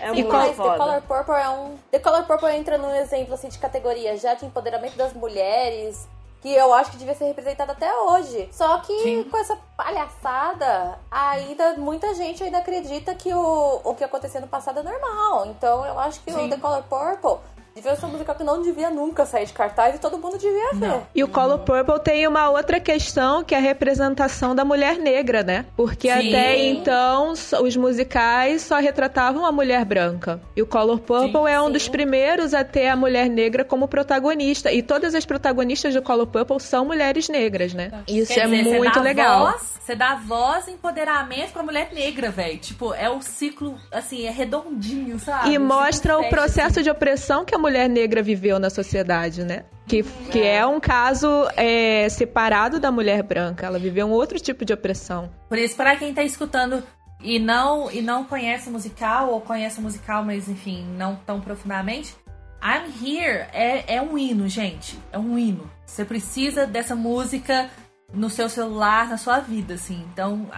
É 0.00 0.08
E 0.08 0.12
muito 0.12 0.28
qual- 0.28 0.42
Mas 0.42 0.50
The 0.50 0.56
foda. 0.62 0.76
Color 0.78 1.02
Purple 1.02 1.34
é 1.34 1.48
um. 1.48 1.74
The 1.90 1.98
Color 1.98 2.24
Purple 2.26 2.50
entra 2.54 2.76
num 2.78 2.94
exemplo 2.94 3.34
assim 3.34 3.48
de 3.48 3.58
categoria 3.58 4.16
já 4.16 4.34
de 4.34 4.44
empoderamento 4.44 4.96
das 4.96 5.12
mulheres. 5.14 6.06
Que 6.42 6.52
eu 6.54 6.72
acho 6.74 6.90
que 6.92 6.96
devia 6.98 7.14
ser 7.14 7.24
representado 7.24 7.72
até 7.72 7.92
hoje. 7.92 8.48
Só 8.52 8.78
que 8.78 8.92
Sim. 9.02 9.24
com 9.24 9.36
essa 9.38 9.56
palhaçada, 9.76 10.98
ainda 11.10 11.74
muita 11.74 12.14
gente 12.14 12.44
ainda 12.44 12.58
acredita 12.58 13.14
que 13.14 13.32
o, 13.32 13.80
o 13.82 13.94
que 13.94 14.04
aconteceu 14.04 14.40
no 14.40 14.46
passado 14.46 14.80
é 14.80 14.82
normal. 14.82 15.46
Então 15.46 15.84
eu 15.86 15.98
acho 15.98 16.20
que 16.20 16.30
Sim. 16.30 16.46
o 16.46 16.50
The 16.50 16.58
Color 16.58 16.82
Purple 16.84 17.38
devia 17.76 17.94
ser 17.94 18.06
um 18.06 18.08
musical 18.08 18.34
que 18.34 18.42
não 18.42 18.62
devia 18.62 18.88
nunca 18.88 19.26
sair 19.26 19.44
de 19.44 19.52
cartaz 19.52 19.94
e 19.94 19.98
todo 19.98 20.16
mundo 20.18 20.38
devia 20.38 20.70
ver. 20.72 20.88
Não. 20.88 21.06
E 21.14 21.22
o 21.22 21.28
Color 21.28 21.58
Purple 21.58 22.00
tem 22.00 22.26
uma 22.26 22.48
outra 22.48 22.80
questão 22.80 23.44
que 23.44 23.54
é 23.54 23.58
a 23.58 23.60
representação 23.60 24.54
da 24.54 24.64
mulher 24.64 24.96
negra, 24.96 25.42
né? 25.42 25.66
Porque 25.76 26.10
Sim. 26.10 26.28
até 26.28 26.66
então 26.66 27.32
os 27.32 27.76
musicais 27.76 28.62
só 28.62 28.78
retratavam 28.78 29.44
a 29.44 29.52
mulher 29.52 29.84
branca. 29.84 30.40
E 30.56 30.62
o 30.62 30.66
Color 30.66 31.00
Purple 31.00 31.32
Sim. 31.32 31.48
é 31.48 31.60
um 31.60 31.66
Sim. 31.66 31.72
dos 31.72 31.88
primeiros 31.88 32.54
a 32.54 32.64
ter 32.64 32.88
a 32.88 32.96
mulher 32.96 33.28
negra 33.28 33.62
como 33.62 33.86
protagonista. 33.86 34.72
E 34.72 34.82
todas 34.82 35.14
as 35.14 35.26
protagonistas 35.26 35.92
do 35.92 36.00
Color 36.00 36.26
Purple 36.26 36.60
são 36.60 36.86
mulheres 36.86 37.28
negras, 37.28 37.74
né? 37.74 37.90
Isso 38.08 38.32
Quer 38.32 38.40
é 38.40 38.48
dizer, 38.48 38.64
você 38.64 38.78
muito 38.78 38.94
dá 38.94 39.02
legal. 39.02 39.52
Voz, 39.52 39.76
você 39.80 39.94
dá 39.94 40.14
voz 40.14 40.66
e 40.66 40.70
empoderamento 40.70 41.52
pra 41.52 41.62
mulher 41.62 41.90
negra, 41.92 42.30
velho. 42.30 42.58
Tipo, 42.58 42.94
é 42.94 43.10
o 43.10 43.20
ciclo, 43.20 43.76
assim, 43.92 44.24
é 44.24 44.30
redondinho, 44.30 45.18
sabe? 45.18 45.52
E 45.52 45.58
mostra 45.58 46.18
o 46.18 46.28
processo 46.30 46.80
assim. 46.80 46.82
de 46.82 46.90
opressão 46.90 47.44
que 47.44 47.54
a 47.54 47.58
mulher 47.66 47.88
negra 47.88 48.22
viveu 48.22 48.60
na 48.60 48.70
sociedade, 48.70 49.42
né? 49.42 49.64
Que, 49.88 50.04
que 50.30 50.40
é 50.40 50.64
um 50.64 50.78
caso 50.78 51.28
é, 51.56 52.08
separado 52.08 52.78
da 52.78 52.92
mulher 52.92 53.22
branca. 53.24 53.66
Ela 53.66 53.78
viveu 53.78 54.06
um 54.06 54.12
outro 54.12 54.38
tipo 54.38 54.64
de 54.64 54.72
opressão. 54.72 55.30
Por 55.48 55.58
isso, 55.58 55.74
para 55.74 55.96
quem 55.96 56.14
tá 56.14 56.22
escutando 56.22 56.82
e 57.20 57.40
não, 57.40 57.90
e 57.90 58.00
não 58.00 58.24
conhece 58.24 58.68
o 58.68 58.72
musical, 58.72 59.30
ou 59.30 59.40
conhece 59.40 59.80
o 59.80 59.82
musical, 59.82 60.24
mas 60.24 60.48
enfim, 60.48 60.86
não 60.96 61.16
tão 61.16 61.40
profundamente, 61.40 62.14
I'm 62.62 62.86
Here 63.02 63.48
é, 63.52 63.96
é 63.96 64.02
um 64.02 64.16
hino, 64.16 64.48
gente. 64.48 64.98
É 65.10 65.18
um 65.18 65.36
hino. 65.36 65.68
Você 65.84 66.04
precisa 66.04 66.66
dessa 66.66 66.94
música 66.94 67.68
no 68.14 68.30
seu 68.30 68.48
celular, 68.48 69.08
na 69.08 69.18
sua 69.18 69.40
vida, 69.40 69.74
assim. 69.74 70.06
Então, 70.12 70.48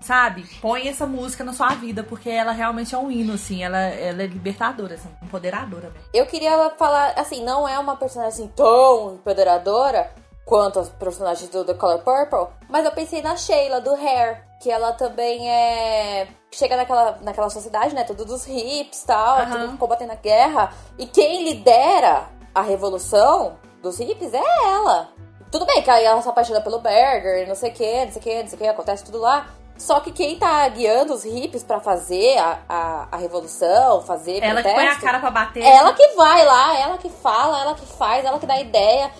sabe, 0.00 0.44
põe 0.60 0.88
essa 0.88 1.06
música 1.06 1.44
na 1.44 1.52
sua 1.52 1.68
vida, 1.70 2.02
porque 2.02 2.30
ela 2.30 2.52
realmente 2.52 2.94
é 2.94 2.98
um 2.98 3.10
hino, 3.10 3.34
assim. 3.34 3.62
Ela, 3.62 3.78
ela 3.78 4.22
é 4.22 4.26
libertadora, 4.26 4.94
assim, 4.94 5.08
empoderadora, 5.22 5.90
velho. 5.90 6.04
Eu 6.12 6.26
queria 6.26 6.70
falar, 6.78 7.12
assim, 7.16 7.44
não 7.44 7.68
é 7.68 7.78
uma 7.78 7.96
personagem 7.96 8.44
assim, 8.44 8.52
tão 8.54 9.14
empoderadora 9.14 10.10
quanto 10.44 10.80
as 10.80 10.88
personagens 10.88 11.50
do 11.50 11.64
The 11.64 11.74
Color 11.74 11.98
Purple, 11.98 12.56
mas 12.70 12.84
eu 12.84 12.92
pensei 12.92 13.20
na 13.20 13.36
Sheila, 13.36 13.80
do 13.82 13.94
Hair, 13.94 14.42
que 14.62 14.70
ela 14.70 14.92
também 14.92 15.48
é... 15.50 16.28
Chega 16.50 16.74
naquela, 16.74 17.18
naquela 17.20 17.50
sociedade, 17.50 17.94
né, 17.94 18.04
tudo 18.04 18.24
dos 18.24 18.46
hips 18.46 19.02
e 19.02 19.06
tal, 19.06 19.40
Aham. 19.40 19.66
tudo 19.66 19.78
combatendo 19.78 20.12
a 20.12 20.16
guerra, 20.16 20.72
e 20.98 21.06
quem 21.06 21.44
lidera 21.44 22.30
a 22.54 22.62
revolução 22.62 23.58
dos 23.82 24.00
hips 24.00 24.32
é 24.32 24.42
ela. 24.64 25.10
Tudo 25.50 25.66
bem 25.66 25.82
que 25.82 25.90
aí 25.90 26.04
ela 26.04 26.20
se 26.22 26.28
apaixona 26.28 26.60
pelo 26.60 26.78
Berger, 26.78 27.46
não 27.46 27.54
sei 27.54 27.70
o 27.70 27.74
que, 27.74 28.04
não 28.06 28.12
sei 28.12 28.20
o 28.20 28.24
que, 28.24 28.42
não 28.42 28.48
sei 28.48 28.56
o 28.56 28.62
que, 28.62 28.68
acontece 28.68 29.04
tudo 29.04 29.18
lá. 29.18 29.48
Só 29.78 30.00
que 30.00 30.10
quem 30.10 30.36
tá 30.36 30.68
guiando 30.68 31.14
os 31.14 31.24
hippies 31.24 31.62
pra 31.62 31.78
fazer 31.80 32.36
a, 32.38 32.58
a, 32.68 33.08
a 33.12 33.16
revolução, 33.16 34.02
fazer 34.02 34.42
Ela 34.42 34.62
que 34.62 34.68
põe 34.68 34.72
a 34.72 34.76
protesto, 34.76 35.02
cara 35.04 35.18
pra 35.20 35.30
bater. 35.30 35.62
ela 35.62 35.92
que 35.94 36.08
vai 36.16 36.44
lá, 36.44 36.78
ela 36.78 36.98
que 36.98 37.08
fala, 37.08 37.62
ela 37.62 37.74
que 37.74 37.86
faz, 37.86 38.24
ela 38.24 38.38
que 38.38 38.46
dá 38.46 38.60
ideia. 38.60 39.10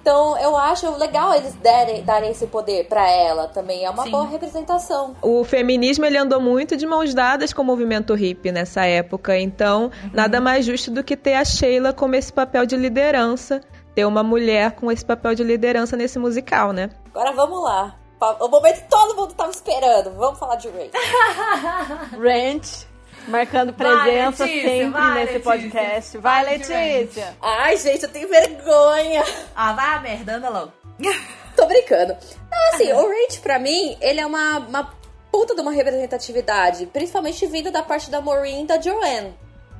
Então 0.00 0.38
eu 0.38 0.54
acho 0.54 0.88
legal 0.98 1.34
eles 1.34 1.54
darem, 1.54 2.04
darem 2.04 2.30
esse 2.30 2.46
poder 2.46 2.86
pra 2.88 3.10
ela 3.10 3.48
também. 3.48 3.84
É 3.84 3.90
uma 3.90 4.04
Sim. 4.04 4.10
boa 4.10 4.26
representação. 4.28 5.16
O 5.22 5.42
feminismo 5.44 6.04
ele 6.04 6.18
andou 6.18 6.40
muito 6.40 6.76
de 6.76 6.86
mãos 6.86 7.14
dadas 7.14 7.52
com 7.54 7.62
o 7.62 7.64
movimento 7.64 8.14
hippie 8.14 8.52
nessa 8.52 8.84
época, 8.84 9.36
então 9.38 9.90
nada 10.12 10.40
mais 10.42 10.66
justo 10.66 10.90
do 10.90 11.02
que 11.02 11.16
ter 11.16 11.34
a 11.34 11.44
Sheila 11.44 11.92
como 11.92 12.14
esse 12.14 12.30
papel 12.32 12.66
de 12.66 12.76
liderança, 12.76 13.62
ter 13.94 14.04
uma 14.04 14.22
mulher 14.22 14.72
com 14.72 14.92
esse 14.92 15.04
papel 15.04 15.34
de 15.34 15.42
liderança 15.42 15.96
nesse 15.96 16.18
musical, 16.18 16.72
né? 16.72 16.90
Agora 17.14 17.32
vamos 17.32 17.64
lá. 17.64 17.96
O 18.40 18.48
momento 18.48 18.82
que 18.82 18.88
todo 18.88 19.16
mundo 19.16 19.34
tava 19.34 19.50
esperando. 19.50 20.12
Vamos 20.12 20.38
falar 20.38 20.56
de 20.56 20.68
Ray. 20.70 20.90
Ranch. 22.18 22.86
Marcando 23.28 23.72
Vai, 23.72 24.02
presença 24.02 24.44
Letícia, 24.44 24.68
sempre 24.70 24.90
vai, 24.90 25.14
nesse 25.14 25.32
Letícia. 25.32 25.40
podcast. 25.40 26.18
Vai, 26.18 26.44
Letícia. 26.44 27.36
Ai, 27.40 27.76
gente, 27.78 28.02
eu 28.02 28.08
tenho 28.10 28.28
vergonha. 28.28 29.24
Ah, 29.56 29.72
vai 29.72 29.94
a 29.94 30.00
merda, 30.00 30.34
anda 30.34 30.48
logo. 30.50 30.72
Tô 31.56 31.66
brincando. 31.66 32.14
Não, 32.50 32.74
assim, 32.74 32.92
o 32.92 33.08
Rage, 33.08 33.40
pra 33.40 33.58
mim, 33.58 33.96
ele 34.00 34.20
é 34.20 34.26
uma, 34.26 34.58
uma 34.58 34.94
puta 35.32 35.54
de 35.54 35.60
uma 35.60 35.72
representatividade. 35.72 36.86
Principalmente 36.86 37.46
vindo 37.46 37.70
da 37.70 37.82
parte 37.82 38.10
da 38.10 38.20
Maureen 38.20 38.64
e 38.64 38.66
da 38.66 38.80
Joanne. 38.80 39.34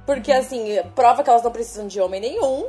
Porque, 0.07 0.32
assim, 0.32 0.80
prova 0.95 1.22
que 1.22 1.28
elas 1.28 1.43
não 1.43 1.51
precisam 1.51 1.87
de 1.87 2.01
homem 2.01 2.20
nenhum. 2.20 2.66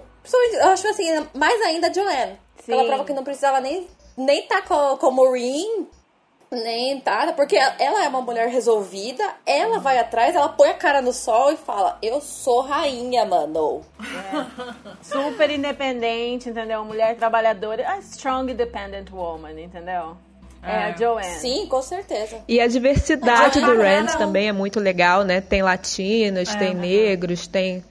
Eu 0.53 0.69
acho, 0.69 0.87
assim, 0.87 1.07
mais 1.33 1.61
ainda 1.61 1.87
a 1.87 1.93
Joanne. 1.93 2.39
Sim. 2.65 2.73
Ela 2.73 2.85
prova 2.85 3.05
que 3.05 3.13
não 3.13 3.23
precisava 3.23 3.61
nem, 3.61 3.87
nem 4.17 4.47
tá 4.47 4.61
com, 4.61 4.97
com 4.97 5.07
a 5.07 5.11
Maureen, 5.11 5.87
nem 6.51 6.99
tá. 6.99 7.33
Porque 7.33 7.55
ela 7.55 8.03
é 8.05 8.07
uma 8.07 8.21
mulher 8.21 8.47
resolvida, 8.49 9.23
ela 9.45 9.79
vai 9.79 9.97
atrás, 9.97 10.35
ela 10.35 10.49
põe 10.49 10.69
a 10.69 10.73
cara 10.73 11.01
no 11.01 11.11
sol 11.13 11.51
e 11.51 11.57
fala: 11.57 11.97
Eu 12.01 12.21
sou 12.21 12.61
rainha, 12.61 13.25
mano. 13.25 13.81
Super 15.01 15.49
independente, 15.49 16.49
entendeu? 16.49 16.83
Mulher 16.83 17.15
trabalhadora. 17.17 17.87
A 17.89 17.99
strong 17.99 18.51
independent 18.51 19.11
woman, 19.11 19.59
entendeu? 19.59 20.17
É, 20.63 20.85
a 20.85 20.91
Joanne. 20.97 21.25
Sim, 21.39 21.67
com 21.67 21.79
certeza. 21.81 22.39
E 22.47 22.59
a 22.59 22.65
diversidade 22.67 23.59
Ah, 23.59 23.65
do 23.67 23.75
não, 23.75 23.83
Rand 23.83 24.05
não. 24.07 24.17
também 24.17 24.47
é 24.47 24.51
muito 24.51 24.79
legal, 24.79 25.23
né? 25.23 25.39
Tem 25.39 25.61
latinos, 25.61 26.49
É, 26.49 26.57
tem 26.57 26.71
é. 26.71 26.73
negros, 26.73 27.45
tem, 27.45 27.85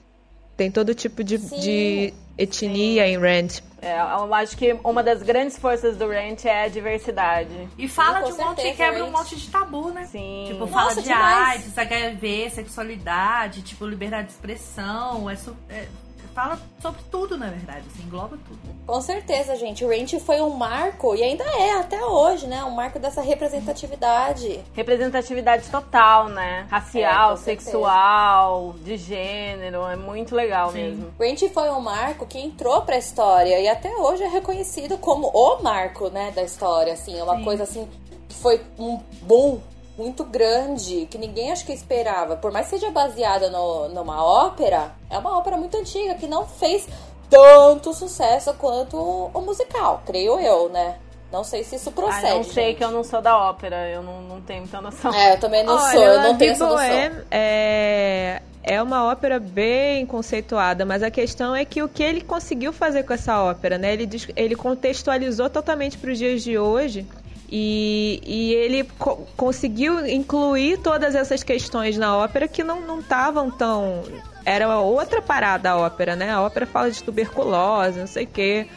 tem 0.57 0.69
todo 0.69 0.93
tipo 0.93 1.23
de, 1.23 1.37
Sim. 1.37 1.57
de 1.57 2.13
etnia 2.37 3.07
em 3.07 3.17
Rand. 3.17 3.61
É, 3.81 3.99
eu 3.99 4.33
acho 4.33 4.57
que 4.57 4.73
uma 4.83 5.03
das 5.03 5.21
grandes 5.21 5.57
forças 5.59 5.95
do 5.95 6.07
Rant 6.07 6.43
é 6.45 6.63
a 6.63 6.67
diversidade. 6.67 7.49
E 7.77 7.87
fala 7.87 8.21
de 8.21 8.31
um 8.33 8.37
monte, 8.37 8.61
certeza, 8.61 8.73
quebra 8.77 9.03
um 9.03 9.05
gente. 9.07 9.17
monte 9.17 9.35
de 9.35 9.49
tabu, 9.49 9.89
né? 9.91 10.05
Sim. 10.05 10.45
Tipo, 10.47 10.59
Nossa, 10.61 10.73
fala 10.73 10.95
de 10.95 11.01
demais. 11.03 11.47
AIDS, 11.49 11.77
HIV, 11.77 12.49
sexualidade, 12.49 13.61
tipo, 13.61 13.85
liberdade 13.85 14.27
de 14.27 14.33
expressão, 14.33 15.29
é, 15.29 15.37
é- 15.69 15.87
fala 16.35 16.59
sobre 16.81 17.01
tudo, 17.09 17.37
na 17.37 17.47
verdade, 17.49 17.85
assim, 17.87 18.03
engloba 18.03 18.37
tudo. 18.45 18.59
Com 18.85 19.01
certeza, 19.01 19.55
gente. 19.55 19.85
O 19.85 19.87
Ranch 19.87 20.19
foi 20.19 20.41
um 20.41 20.49
marco, 20.49 21.15
e 21.15 21.23
ainda 21.23 21.45
é 21.45 21.79
até 21.79 22.03
hoje, 22.03 22.45
né? 22.45 22.61
Um 22.65 22.71
marco 22.71 22.99
dessa 22.99 23.21
representatividade. 23.21 24.59
Representatividade 24.73 25.69
total, 25.69 26.27
né? 26.27 26.65
É, 26.67 26.71
Racial, 26.71 27.37
certeza. 27.37 27.71
sexual, 27.71 28.75
de 28.83 28.97
gênero. 28.97 29.87
É 29.87 29.95
muito 29.95 30.35
legal 30.35 30.71
Sim. 30.71 30.77
mesmo. 30.83 31.13
Ranch 31.17 31.49
foi 31.53 31.69
um 31.69 31.79
marco 31.79 32.25
que 32.27 32.37
entrou 32.37 32.81
pra 32.81 32.97
história 32.97 33.57
e 33.59 33.67
até 33.69 33.95
hoje 33.95 34.23
é 34.23 34.27
reconhecido 34.27 34.97
como 34.97 35.27
o 35.33 35.63
marco, 35.63 36.09
né, 36.09 36.31
da 36.31 36.43
história, 36.43 36.93
assim, 36.93 37.17
é 37.17 37.23
uma 37.23 37.37
Sim. 37.37 37.43
coisa 37.45 37.63
assim 37.63 37.87
que 38.27 38.35
foi 38.35 38.61
um 38.77 38.99
boom 39.21 39.59
muito 39.97 40.23
grande, 40.23 41.07
que 41.09 41.17
ninguém 41.17 41.51
acho 41.51 41.65
que 41.65 41.71
esperava. 41.73 42.35
Por 42.35 42.51
mais 42.51 42.67
que 42.67 42.77
seja 42.77 42.91
baseada 42.91 43.49
no, 43.49 43.87
numa 43.89 44.23
ópera, 44.23 44.91
é 45.09 45.17
uma 45.17 45.37
ópera 45.37 45.57
muito 45.57 45.77
antiga 45.77 46.15
que 46.15 46.27
não 46.27 46.45
fez 46.45 46.87
tanto 47.29 47.93
sucesso 47.93 48.53
quanto 48.55 48.97
o 48.97 49.41
musical, 49.41 50.01
creio 50.05 50.39
eu, 50.39 50.69
né? 50.69 50.97
Não 51.31 51.43
sei 51.43 51.63
se 51.63 51.75
isso 51.75 51.89
Ah, 51.89 51.93
procede. 51.93 52.33
não 52.35 52.43
sei 52.43 52.65
gente. 52.67 52.77
que 52.77 52.83
eu 52.83 52.91
não 52.91 53.03
sou 53.03 53.21
da 53.21 53.37
ópera, 53.37 53.89
eu 53.89 54.03
não, 54.03 54.21
não 54.21 54.41
tenho 54.41 54.59
muita 54.61 54.79
noção. 54.79 55.13
É, 55.13 55.33
eu 55.33 55.39
também 55.39 55.63
não 55.63 55.73
Olha, 55.75 55.91
sou, 55.91 56.01
eu 56.03 56.21
não 56.21 56.37
tenho 56.37 56.51
essa 56.51 56.65
noção. 56.65 57.23
É, 57.31 58.41
é 58.63 58.81
uma 58.81 59.05
ópera 59.11 59.39
bem 59.39 60.05
conceituada, 60.05 60.85
mas 60.85 61.01
a 61.03 61.09
questão 61.11 61.55
é 61.55 61.65
que 61.65 61.81
o 61.81 61.89
que 61.89 62.03
ele 62.03 62.21
conseguiu 62.21 62.71
fazer 62.71 63.03
com 63.03 63.13
essa 63.13 63.41
ópera, 63.43 63.77
né? 63.77 63.93
Ele, 63.93 64.07
ele 64.35 64.55
contextualizou 64.55 65.49
totalmente 65.49 65.97
para 65.97 66.11
os 66.11 66.17
dias 66.17 66.43
de 66.43 66.57
hoje 66.57 67.05
e, 67.51 68.21
e 68.25 68.53
ele 68.53 68.83
co- 68.97 69.25
conseguiu 69.37 70.05
incluir 70.07 70.77
todas 70.79 71.15
essas 71.15 71.43
questões 71.43 71.97
na 71.97 72.15
ópera 72.17 72.47
que 72.47 72.63
não 72.63 72.99
estavam 72.99 73.49
tão. 73.51 74.03
Era 74.43 74.77
outra 74.79 75.21
parada 75.21 75.71
a 75.71 75.77
ópera, 75.77 76.15
né? 76.15 76.31
A 76.31 76.41
ópera 76.41 76.65
fala 76.65 76.91
de 76.91 77.01
tuberculose, 77.03 77.99
não 77.99 78.07
sei 78.07 78.25
o 78.25 78.27
quê. 78.27 78.67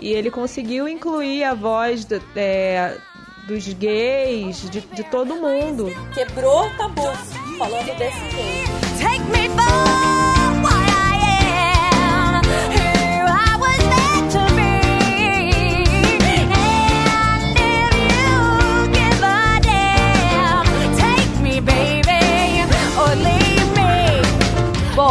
E 0.00 0.08
ele 0.12 0.30
conseguiu 0.30 0.88
incluir 0.88 1.44
a 1.44 1.54
voz 1.54 2.04
do- 2.04 2.20
é, 2.34 2.96
dos 3.46 3.66
gays, 3.72 4.68
de, 4.70 4.80
de 4.80 5.04
todo 5.04 5.36
mundo. 5.36 5.86
Quebrou 6.14 6.68
tabus 6.76 7.18
falando 7.58 7.96
desse 7.98 8.30
jeito. 8.30 8.70
Take 9.00 9.20
me 9.30 9.48
for 9.50 10.01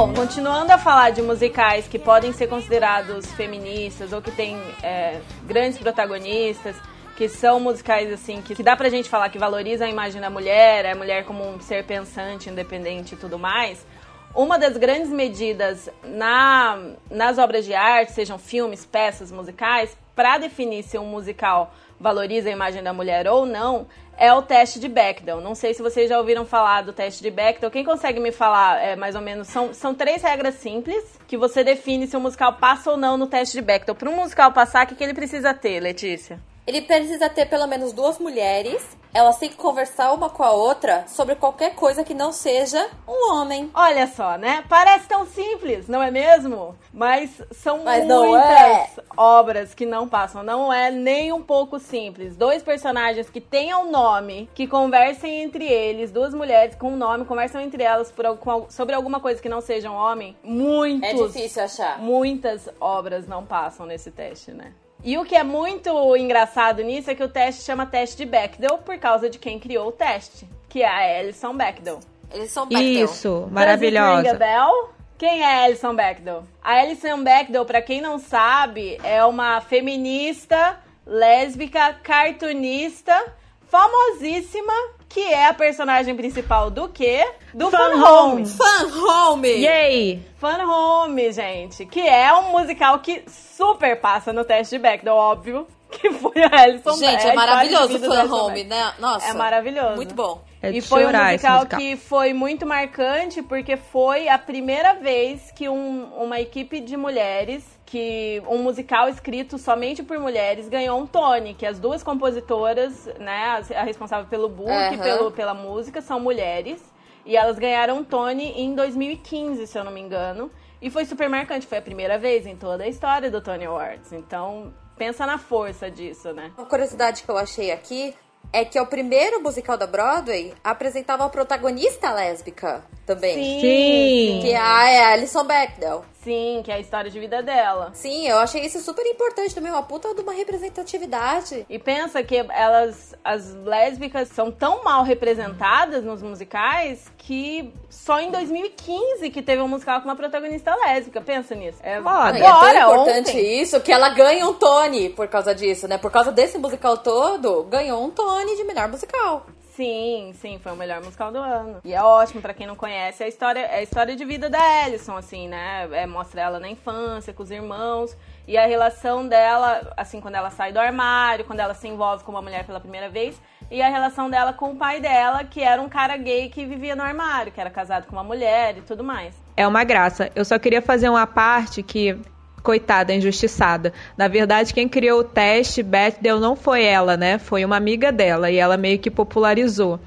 Bom, 0.01 0.15
continuando 0.15 0.71
a 0.71 0.79
falar 0.79 1.11
de 1.11 1.21
musicais 1.21 1.87
que 1.87 1.99
podem 1.99 2.33
ser 2.33 2.47
considerados 2.47 3.31
feministas 3.33 4.11
ou 4.11 4.19
que 4.19 4.31
têm 4.31 4.59
é, 4.81 5.21
grandes 5.43 5.77
protagonistas, 5.77 6.75
que 7.15 7.29
são 7.29 7.59
musicais 7.59 8.11
assim, 8.11 8.41
que, 8.41 8.55
que 8.55 8.63
dá 8.63 8.75
pra 8.75 8.89
gente 8.89 9.07
falar 9.07 9.29
que 9.29 9.37
valorizam 9.37 9.85
a 9.85 9.91
imagem 9.91 10.19
da 10.19 10.27
mulher, 10.27 10.87
a 10.87 10.95
mulher 10.95 11.23
como 11.23 11.47
um 11.47 11.61
ser 11.61 11.85
pensante, 11.85 12.49
independente 12.49 13.13
e 13.13 13.15
tudo 13.15 13.37
mais. 13.37 13.85
Uma 14.33 14.57
das 14.57 14.75
grandes 14.75 15.11
medidas 15.11 15.87
na, 16.03 16.79
nas 17.07 17.37
obras 17.37 17.63
de 17.63 17.75
arte, 17.75 18.11
sejam 18.11 18.39
filmes, 18.39 18.83
peças, 18.83 19.31
musicais, 19.31 19.95
para 20.15 20.39
definir 20.39 20.81
se 20.81 20.97
um 20.97 21.05
musical 21.05 21.75
valoriza 21.99 22.49
a 22.49 22.51
imagem 22.51 22.81
da 22.81 22.91
mulher 22.91 23.27
ou 23.27 23.45
não, 23.45 23.85
é 24.21 24.31
o 24.31 24.43
teste 24.43 24.79
de 24.79 24.87
Bechdel. 24.87 25.41
Não 25.41 25.55
sei 25.55 25.73
se 25.73 25.81
vocês 25.81 26.07
já 26.07 26.19
ouviram 26.19 26.45
falar 26.45 26.83
do 26.83 26.93
teste 26.93 27.23
de 27.23 27.31
Bechdel. 27.31 27.71
Quem 27.71 27.83
consegue 27.83 28.19
me 28.19 28.31
falar, 28.31 28.79
é, 28.79 28.95
mais 28.95 29.15
ou 29.15 29.21
menos, 29.21 29.47
são, 29.47 29.73
são 29.73 29.95
três 29.95 30.21
regras 30.21 30.53
simples 30.55 31.19
que 31.27 31.35
você 31.35 31.63
define 31.63 32.05
se 32.05 32.15
o 32.15 32.19
musical 32.19 32.53
passa 32.53 32.91
ou 32.91 32.97
não 32.97 33.17
no 33.17 33.25
teste 33.25 33.57
de 33.57 33.63
Bechdel. 33.63 33.95
Para 33.95 34.11
um 34.11 34.17
musical 34.17 34.51
passar, 34.51 34.85
o 34.85 34.87
que, 34.87 34.93
que 34.93 35.03
ele 35.03 35.15
precisa 35.15 35.55
ter, 35.55 35.79
Letícia? 35.79 36.39
Ele 36.65 36.81
precisa 36.81 37.29
ter 37.29 37.47
pelo 37.47 37.67
menos 37.67 37.91
duas 37.91 38.19
mulheres. 38.19 38.81
Elas 39.13 39.37
têm 39.37 39.49
que 39.49 39.57
conversar 39.57 40.13
uma 40.13 40.29
com 40.29 40.41
a 40.41 40.51
outra 40.51 41.03
sobre 41.05 41.35
qualquer 41.35 41.75
coisa 41.75 42.01
que 42.01 42.13
não 42.13 42.31
seja 42.31 42.89
um 43.05 43.33
homem. 43.33 43.69
Olha 43.73 44.07
só, 44.07 44.37
né? 44.37 44.63
Parece 44.69 45.05
tão 45.05 45.25
simples, 45.25 45.89
não 45.89 46.01
é 46.01 46.09
mesmo? 46.09 46.77
Mas 46.93 47.41
são 47.51 47.83
Mas 47.83 48.05
muitas 48.05 48.47
é. 48.47 48.89
obras 49.17 49.73
que 49.73 49.85
não 49.85 50.07
passam. 50.07 50.43
Não 50.43 50.71
é 50.71 50.89
nem 50.89 51.33
um 51.33 51.41
pouco 51.41 51.77
simples. 51.77 52.37
Dois 52.37 52.63
personagens 52.63 53.29
que 53.29 53.41
tenham 53.41 53.91
nome, 53.91 54.49
que 54.55 54.65
conversem 54.65 55.41
entre 55.43 55.65
eles, 55.65 56.09
duas 56.09 56.33
mulheres 56.33 56.75
com 56.75 56.93
um 56.93 56.97
nome, 56.97 57.25
conversam 57.25 57.59
entre 57.59 57.83
elas 57.83 58.09
por, 58.09 58.37
com 58.37 58.69
sobre 58.69 58.95
alguma 58.95 59.19
coisa 59.19 59.41
que 59.41 59.49
não 59.49 59.59
seja 59.59 59.91
um 59.91 59.95
homem. 59.95 60.37
Muitos. 60.41 61.09
É 61.09 61.13
difícil 61.13 61.63
achar. 61.63 61.99
Muitas 61.99 62.69
obras 62.79 63.27
não 63.27 63.45
passam 63.45 63.85
nesse 63.85 64.09
teste, 64.09 64.51
né? 64.51 64.73
E 65.03 65.17
o 65.17 65.25
que 65.25 65.35
é 65.35 65.43
muito 65.43 66.15
engraçado 66.15 66.83
nisso 66.83 67.09
é 67.09 67.15
que 67.15 67.23
o 67.23 67.29
teste 67.29 67.63
chama 67.63 67.85
teste 67.85 68.17
de 68.17 68.25
Bechdel 68.25 68.77
por 68.79 68.97
causa 68.99 69.29
de 69.29 69.39
quem 69.39 69.59
criou 69.59 69.87
o 69.87 69.91
teste, 69.91 70.47
que 70.69 70.83
é 70.83 70.87
a 70.87 71.19
Alison 71.19 71.55
Bechdel. 71.55 71.99
Eles 72.31 72.51
são 72.51 72.67
Bechdel. 72.67 73.05
Isso, 73.05 73.45
a 73.47 73.53
maravilhosa. 73.53 74.33
bell? 74.35 74.93
Quem 75.17 75.41
é 75.41 75.65
Alison 75.65 75.95
Bechdel? 75.95 76.43
A 76.63 76.73
Alison 76.73 77.23
Bechdel, 77.23 77.65
pra 77.65 77.81
quem 77.81 77.99
não 77.99 78.19
sabe, 78.19 78.97
é 79.03 79.23
uma 79.25 79.59
feminista, 79.61 80.79
lésbica, 81.05 81.93
cartunista, 82.01 83.33
famosíssima, 83.71 84.73
que 85.09 85.21
é 85.21 85.47
a 85.47 85.53
personagem 85.53 86.15
principal 86.15 86.69
do 86.69 86.87
quê? 86.89 87.25
Do 87.53 87.69
Fun 87.71 87.77
Fun, 87.77 87.83
Home. 87.83 88.41
Home. 88.41 88.45
Fun 88.45 89.07
Home! 89.07 89.47
Yay! 89.49 90.21
Fun 90.37 90.65
Home, 90.69 91.31
gente, 91.31 91.85
que 91.85 92.01
é 92.01 92.33
um 92.33 92.51
musical 92.51 92.99
que 92.99 93.23
super 93.27 93.99
passa 93.99 94.31
no 94.33 94.43
teste 94.43 94.75
de 94.75 94.81
Bechdel, 94.81 95.15
óbvio, 95.15 95.67
que 95.91 96.11
foi 96.11 96.43
a 96.43 96.61
Alison 96.63 96.93
Gente, 96.93 97.27
é 97.27 97.33
maravilhoso 97.33 97.93
o 98.07 98.11
Alison 98.13 98.35
Home, 98.45 98.63
né? 98.63 98.93
Nossa. 98.99 99.27
É 99.27 99.33
maravilhoso. 99.33 99.95
Muito 99.95 100.13
bom. 100.15 100.41
É 100.61 100.71
de 100.71 100.77
e 100.77 100.81
foi 100.81 101.05
um 101.05 101.11
musical, 101.11 101.55
musical. 101.57 101.79
que 101.79 101.95
foi 101.97 102.33
muito 102.33 102.65
marcante 102.67 103.41
porque 103.41 103.75
foi 103.75 104.29
a 104.29 104.37
primeira 104.37 104.93
vez 104.93 105.49
que 105.55 105.67
um- 105.67 106.05
uma 106.15 106.39
equipe 106.39 106.79
de 106.79 106.95
mulheres, 106.95 107.63
que 107.91 108.41
um 108.47 108.59
musical 108.59 109.09
escrito 109.09 109.57
somente 109.57 110.01
por 110.01 110.17
mulheres, 110.17 110.69
ganhou 110.69 110.97
um 110.97 111.05
Tony, 111.05 111.53
que 111.53 111.65
as 111.65 111.77
duas 111.77 112.01
compositoras, 112.01 113.05
né, 113.19 113.61
a 113.75 113.83
responsável 113.83 114.27
pelo 114.29 114.47
book 114.47 114.71
e 114.71 114.73
Aham. 114.73 114.97
pelo, 114.99 115.31
pela 115.31 115.53
música, 115.53 116.01
são 116.01 116.17
mulheres. 116.17 116.81
E 117.25 117.35
elas 117.35 117.59
ganharam 117.59 117.97
um 117.97 118.03
Tony 118.03 118.53
em 118.55 118.73
2015, 118.73 119.67
se 119.67 119.77
eu 119.77 119.83
não 119.83 119.91
me 119.91 119.99
engano. 119.99 120.49
E 120.81 120.89
foi 120.89 121.03
super 121.03 121.27
marcante, 121.29 121.67
foi 121.67 121.79
a 121.79 121.81
primeira 121.81 122.17
vez 122.17 122.47
em 122.47 122.55
toda 122.55 122.85
a 122.85 122.87
história 122.87 123.29
do 123.29 123.41
Tony 123.41 123.65
Awards. 123.65 124.13
Então, 124.13 124.73
pensa 124.97 125.25
na 125.25 125.37
força 125.37 125.91
disso, 125.91 126.31
né? 126.31 126.53
Uma 126.57 126.67
curiosidade 126.67 127.23
que 127.23 127.29
eu 127.29 127.37
achei 127.37 127.71
aqui 127.73 128.15
é 128.53 128.63
que 128.63 128.77
é 128.77 128.81
o 128.81 128.87
primeiro 128.87 129.43
musical 129.43 129.77
da 129.77 129.85
Broadway 129.85 130.53
apresentava 130.63 131.23
uma 131.23 131.29
protagonista 131.29 132.09
lésbica. 132.11 132.85
também. 133.05 133.35
Sim. 133.59 134.39
Que 134.41 134.51
é 134.51 134.57
a 134.57 135.09
Alison 135.09 135.43
Bechdel. 135.43 136.05
Sim, 136.23 136.61
que 136.63 136.71
é 136.71 136.75
a 136.75 136.79
história 136.79 137.09
de 137.09 137.19
vida 137.19 137.41
dela. 137.41 137.91
Sim, 137.93 138.27
eu 138.27 138.37
achei 138.37 138.63
isso 138.63 138.79
super 138.79 139.05
importante 139.07 139.55
também, 139.55 139.71
uma 139.71 139.81
puta 139.81 140.13
de 140.13 140.21
uma 140.21 140.33
representatividade. 140.33 141.65
E 141.67 141.79
pensa 141.79 142.21
que 142.21 142.37
elas, 142.37 143.15
as 143.23 143.55
lésbicas, 143.55 144.27
são 144.29 144.51
tão 144.51 144.83
mal 144.83 145.03
representadas 145.03 146.03
nos 146.03 146.21
musicais 146.21 147.11
que 147.17 147.73
só 147.89 148.19
em 148.19 148.29
2015 148.29 149.29
que 149.31 149.41
teve 149.41 149.61
um 149.61 149.67
musical 149.67 149.99
com 150.01 150.09
uma 150.09 150.15
protagonista 150.15 150.75
lésbica. 150.75 151.21
Pensa 151.21 151.55
nisso. 151.55 151.79
É 151.81 151.99
Foda. 151.99 152.37
E 152.37 152.41
é 152.41 152.45
tão 152.45 152.55
agora, 152.55 152.79
importante 152.79 153.29
ontem. 153.31 153.61
isso 153.61 153.81
que 153.81 153.91
ela 153.91 154.09
ganha 154.09 154.47
um 154.47 154.53
Tony 154.53 155.09
por 155.09 155.27
causa 155.27 155.55
disso, 155.55 155.87
né? 155.87 155.97
Por 155.97 156.11
causa 156.11 156.31
desse 156.31 156.57
musical 156.57 156.97
todo, 156.97 157.63
ganhou 157.63 158.03
um 158.03 158.11
Tony 158.11 158.55
de 158.55 158.63
melhor 158.63 158.87
musical. 158.87 159.45
Sim, 159.75 160.33
sim, 160.35 160.59
foi 160.59 160.73
o 160.73 160.75
melhor 160.75 161.01
musical 161.01 161.31
do 161.31 161.37
ano. 161.37 161.79
E 161.83 161.93
é 161.93 162.01
ótimo, 162.01 162.41
pra 162.41 162.53
quem 162.53 162.67
não 162.67 162.75
conhece, 162.75 163.23
é 163.23 163.25
a 163.25 163.29
história, 163.29 163.59
é 163.59 163.77
a 163.77 163.81
história 163.81 164.15
de 164.15 164.25
vida 164.25 164.49
da 164.49 164.59
Alison, 164.83 165.15
assim, 165.15 165.47
né? 165.47 165.87
É, 165.93 166.05
mostra 166.05 166.41
ela 166.41 166.59
na 166.59 166.69
infância, 166.69 167.33
com 167.33 167.41
os 167.41 167.51
irmãos, 167.51 168.15
e 168.47 168.57
a 168.57 168.65
relação 168.65 169.25
dela, 169.27 169.93
assim, 169.95 170.19
quando 170.19 170.35
ela 170.35 170.49
sai 170.49 170.73
do 170.73 170.79
armário, 170.79 171.45
quando 171.45 171.61
ela 171.61 171.73
se 171.73 171.87
envolve 171.87 172.23
com 172.23 172.31
uma 172.31 172.41
mulher 172.41 172.65
pela 172.65 172.81
primeira 172.81 173.09
vez, 173.09 173.41
e 173.69 173.81
a 173.81 173.87
relação 173.87 174.29
dela 174.29 174.51
com 174.51 174.71
o 174.71 174.75
pai 174.75 174.99
dela, 174.99 175.45
que 175.45 175.61
era 175.61 175.81
um 175.81 175.87
cara 175.87 176.17
gay 176.17 176.49
que 176.49 176.65
vivia 176.65 176.95
no 176.95 177.03
armário, 177.03 177.51
que 177.51 177.61
era 177.61 177.69
casado 177.69 178.05
com 178.07 178.11
uma 178.11 178.23
mulher 178.23 178.77
e 178.77 178.81
tudo 178.81 179.03
mais. 179.03 179.33
É 179.55 179.65
uma 179.65 179.85
graça. 179.85 180.29
Eu 180.35 180.43
só 180.43 180.59
queria 180.59 180.81
fazer 180.81 181.07
uma 181.07 181.25
parte 181.25 181.81
que, 181.81 182.19
coitada, 182.61 183.13
injustiçada. 183.13 183.93
Na 184.17 184.27
verdade, 184.27 184.73
quem 184.73 184.87
criou 184.87 185.19
o 185.21 185.23
teste 185.23 185.83
Bechdel 185.83 186.39
não 186.39 186.55
foi 186.55 186.83
ela, 186.83 187.17
né? 187.17 187.37
Foi 187.37 187.65
uma 187.65 187.77
amiga 187.77 188.11
dela 188.11 188.49
e 188.49 188.57
ela 188.57 188.77
meio 188.77 188.99
que 188.99 189.11
popularizou. 189.11 189.99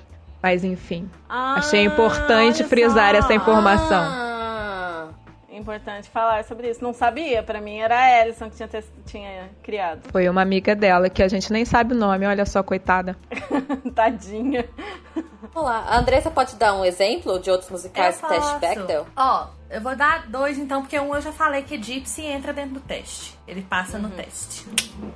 Mas 0.43 0.63
enfim, 0.63 1.09
Ah, 1.29 1.55
achei 1.57 1.83
importante 1.85 2.65
frisar 2.65 3.15
essa 3.15 3.33
informação. 3.33 4.03
Ah, 4.03 4.24
Importante 5.55 6.09
falar 6.11 6.45
sobre 6.45 6.69
isso. 6.69 6.83
Não 6.83 6.93
sabia, 6.93 7.43
pra 7.43 7.61
mim 7.61 7.79
era 7.79 7.97
a 7.97 8.21
Alison 8.23 8.51
que 8.51 8.57
tinha, 8.57 8.85
tinha 9.07 9.51
criado. 9.63 10.03
Foi 10.11 10.29
uma 10.29 10.43
amiga 10.43 10.75
dela 10.75 11.09
que 11.09 11.23
a 11.23 11.29
gente 11.29 11.53
nem 11.53 11.65
sabe 11.65 11.95
o 11.95 11.97
nome, 11.97 12.27
olha 12.27 12.45
só, 12.45 12.63
coitada. 12.63 13.17
Tadinha. 13.95 14.65
vamos 15.55 15.71
lá. 15.71 15.85
A 15.89 15.99
Andressa 15.99 16.31
pode 16.31 16.57
dar 16.57 16.75
um 16.75 16.85
exemplo 16.85 17.39
de 17.39 17.51
outros 17.51 17.71
musicais 17.71 18.21
Eu 18.21 18.23
do 18.23 18.35
teste 18.35 18.51
posso. 18.51 18.61
Bechdel? 18.61 19.07
Ó, 19.17 19.47
eu 19.71 19.81
vou 19.81 19.95
dar 19.95 20.27
dois 20.29 20.59
então, 20.59 20.83
porque 20.83 20.99
um 20.99 21.15
eu 21.15 21.21
já 21.21 21.33
falei 21.33 21.63
que 21.63 21.81
Gypsy 21.81 22.23
entra 22.23 22.53
dentro 22.53 22.75
do 22.75 22.81
teste. 22.81 23.39
Ele 23.47 23.63
passa 23.63 23.99
no 23.99 24.11
teste. 24.11 24.67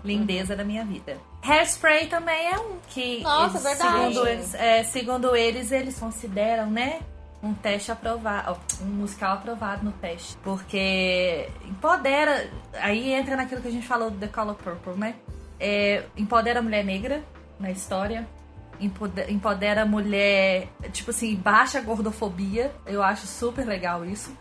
Lindeza 0.05 0.55
da 0.55 0.63
minha 0.63 0.85
vida. 0.85 1.17
Hairspray 1.43 2.07
também 2.07 2.53
é 2.53 2.59
um 2.59 2.77
que. 2.89 3.23
Nossa, 3.23 3.57
eles, 3.57 3.63
verdade. 3.63 4.15
Segundo 4.15 4.29
eles, 4.29 4.55
é, 4.55 4.83
segundo 4.85 5.37
eles, 5.37 5.73
eles 5.73 5.99
consideram, 5.99 6.71
né? 6.71 7.01
Um 7.43 7.55
teste 7.55 7.93
aprovado, 7.93 8.59
um 8.83 8.87
musical 8.87 9.35
aprovado 9.35 9.85
no 9.85 9.93
teste. 9.93 10.37
Porque 10.39 11.49
empodera. 11.65 12.51
Aí 12.81 13.13
entra 13.13 13.37
naquilo 13.37 13.61
que 13.61 13.69
a 13.69 13.71
gente 13.71 13.87
falou 13.87 14.11
do 14.11 14.19
The 14.19 14.27
Color 14.29 14.57
Purple, 14.57 14.95
né? 14.95 15.15
É, 15.61 16.05
empodera 16.17 16.59
a 16.59 16.63
mulher 16.63 16.85
negra 16.85 17.23
na 17.61 17.71
história. 17.71 18.27
Empode- 18.81 19.31
Empodera 19.33 19.83
a 19.83 19.87
mulher, 19.87 20.69
tipo 20.93 21.11
assim, 21.11 21.35
baixa 21.37 21.79
a 21.79 21.83
gordofobia. 21.83 22.73
Eu 22.87 23.03
acho 23.03 23.27
super 23.27 23.65
legal 23.67 24.05
isso. 24.05 24.37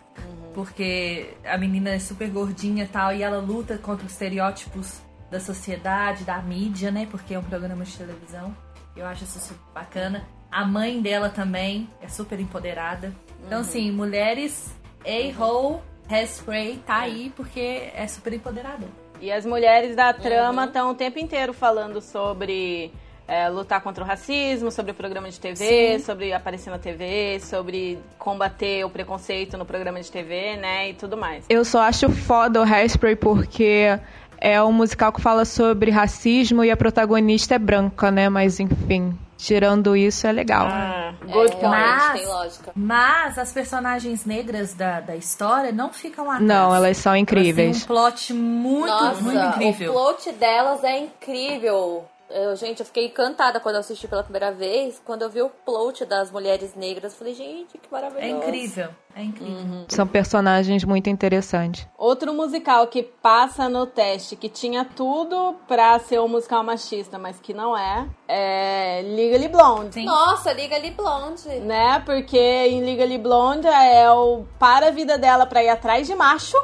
Porque 0.54 1.36
a 1.46 1.56
menina 1.58 1.92
é 1.92 2.00
super 2.00 2.28
gordinha 2.30 2.84
e 2.84 2.88
tal, 2.88 3.14
e 3.14 3.22
ela 3.22 3.38
luta 3.40 3.78
contra 3.78 4.06
os 4.08 4.12
estereótipos 4.14 5.00
da 5.30 5.40
sociedade, 5.40 6.24
da 6.24 6.40
mídia, 6.42 6.90
né? 6.90 7.08
Porque 7.12 7.36
é 7.36 7.40
um 7.40 7.44
programa 7.44 7.84
de 7.84 7.96
televisão. 7.96 8.56
Eu 8.96 9.06
acho 9.06 9.24
isso 9.24 9.40
super 9.40 9.72
bacana. 9.74 10.26
A 10.52 10.66
mãe 10.66 11.02
dela 11.02 11.30
também 11.30 11.90
é 12.02 12.08
super 12.08 12.40
empoderada. 12.40 13.14
Então, 13.46 13.62
assim, 13.62 13.92
mulheres, 13.92 14.74
A-Hole, 15.06 15.82
Hairspray, 16.10 16.78
tá 16.86 17.00
aí 17.00 17.32
porque 17.36 17.90
é 17.94 18.08
super 18.08 18.34
empoderada. 18.34 18.88
E 19.20 19.32
as 19.32 19.46
mulheres 19.46 19.96
da 19.96 20.14
trama 20.14 20.66
estão 20.66 20.92
o 20.92 20.96
tempo 20.96 21.20
inteiro 21.20 21.54
falando 21.54 22.02
sobre 22.02 22.92
é, 23.28 23.50
lutar 23.50 23.82
contra 23.82 24.04
o 24.04 24.08
racismo, 24.08 24.72
sobre 24.72 24.92
o 24.92 24.96
programa 24.96 25.30
de 25.30 25.40
TV, 25.40 26.00
sobre 26.00 26.32
aparecer 26.34 26.70
na 26.70 26.80
TV, 26.80 27.40
sobre 27.42 28.00
combater 28.18 28.86
o 28.86 28.90
preconceito 28.90 29.58
no 29.58 29.66
programa 29.66 30.00
de 30.00 30.10
TV, 30.10 30.56
né? 30.56 30.90
E 30.90 30.94
tudo 30.94 31.18
mais. 31.18 31.46
Eu 31.50 31.66
só 31.66 31.82
acho 31.82 32.10
foda 32.10 32.62
o 32.62 32.64
Hairspray 32.64 33.16
porque 33.16 34.00
é 34.40 34.62
um 34.64 34.72
musical 34.72 35.12
que 35.12 35.22
fala 35.22 35.46
sobre 35.46 35.92
racismo 35.92 36.64
e 36.64 36.72
a 36.72 36.78
protagonista 36.78 37.56
é 37.56 37.60
branca, 37.60 38.10
né? 38.12 38.30
Mas 38.30 38.60
enfim, 38.60 39.18
tirando 39.38 39.96
isso 39.96 40.26
é 40.28 40.32
legal. 40.32 40.68
Ah, 40.70 41.14
É, 41.22 41.26
good 41.32 41.56
point. 41.56 41.60
realmente 41.60 41.98
Mas- 41.98 42.20
tem 42.20 42.26
lógica. 42.28 42.72
Mas 42.76 43.38
as 43.38 43.52
personagens 43.52 44.26
negras 44.26 44.74
da, 44.74 45.00
da 45.00 45.16
história 45.16 45.72
não 45.72 45.92
ficam 45.92 46.26
atrás. 46.26 46.44
Não, 46.48 46.74
elas 46.76 46.98
são 46.98 47.16
incríveis. 47.16 47.58
Elas 47.58 47.84
têm 47.84 47.84
um 47.84 47.88
plot 47.88 48.34
muito, 48.34 48.88
Nossa, 48.88 49.22
muito 49.22 49.46
incrível. 49.46 49.92
o 49.92 49.94
plot 49.94 50.32
delas 50.34 50.84
é 50.84 51.00
incrível. 51.00 52.06
Eu, 52.30 52.56
gente, 52.56 52.82
eu 52.82 52.86
fiquei 52.86 53.06
encantada 53.06 53.60
quando 53.60 53.76
eu 53.76 53.82
assisti 53.82 54.08
pela 54.08 54.24
primeira 54.24 54.52
vez. 54.52 55.02
Quando 55.06 55.22
eu 55.22 55.30
vi 55.30 55.42
o 55.42 55.50
plot 55.50 56.06
das 56.06 56.30
mulheres 56.32 56.76
negras, 56.76 57.14
eu 57.14 57.18
falei, 57.20 57.34
gente, 57.34 57.78
que 57.78 57.92
maravilhoso. 57.92 58.26
É 58.26 58.30
incrível, 58.30 58.90
é 59.16 59.24
incrível. 59.24 59.86
São 59.88 60.06
personagens 60.06 60.84
muito 60.84 61.10
interessantes. 61.10 61.88
Outro 61.98 62.34
musical 62.34 62.88
que 62.88 63.02
passa 63.02 63.70
no 63.70 63.86
teste, 63.86 64.36
que 64.36 64.50
tinha 64.50 64.84
tudo 64.84 65.56
pra 65.68 65.98
ser 66.00 66.20
um 66.20 66.28
musical 66.28 66.64
machista, 66.64 67.18
mas 67.18 67.40
que 67.40 67.54
não 67.54 67.78
é, 67.78 68.08
é 68.28 69.02
Legally 69.04 69.48
Blonde. 69.48 69.94
Sim. 69.94 70.06
Nossa, 70.06 70.52
Liga 70.52 70.76
ali 70.76 70.92
Blonde. 70.92 71.48
Né? 71.62 72.02
Porque 72.06 72.38
em 72.38 72.84
Legally 72.84 73.18
Blonde 73.18 73.68
é 73.68 74.12
o 74.12 74.44
para 74.60 74.88
a 74.88 74.92
vida 74.92 75.18
dela 75.18 75.46
pra 75.46 75.64
ir 75.64 75.70
atrás 75.70 76.08
de 76.08 76.16
macho 76.16 76.58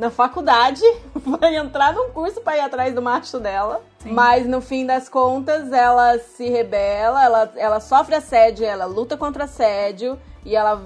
na 0.00 0.10
faculdade, 0.10 0.82
vai 1.14 1.54
entrar 1.56 1.92
num 1.92 2.10
curso 2.10 2.40
pra 2.40 2.56
ir 2.56 2.60
atrás 2.60 2.94
do 2.94 3.02
macho 3.02 3.38
dela. 3.38 3.80
Mas 4.04 4.46
no 4.46 4.62
fim 4.62 4.86
das 4.86 5.08
contas, 5.10 5.70
ela 5.72 6.18
se 6.18 6.48
rebela, 6.48 7.22
ela, 7.22 7.52
ela 7.54 7.80
sofre 7.80 8.14
assédio, 8.14 8.64
ela 8.64 8.86
luta 8.86 9.14
contra 9.16 9.44
assédio 9.44 10.18
e 10.44 10.56
ela 10.56 10.82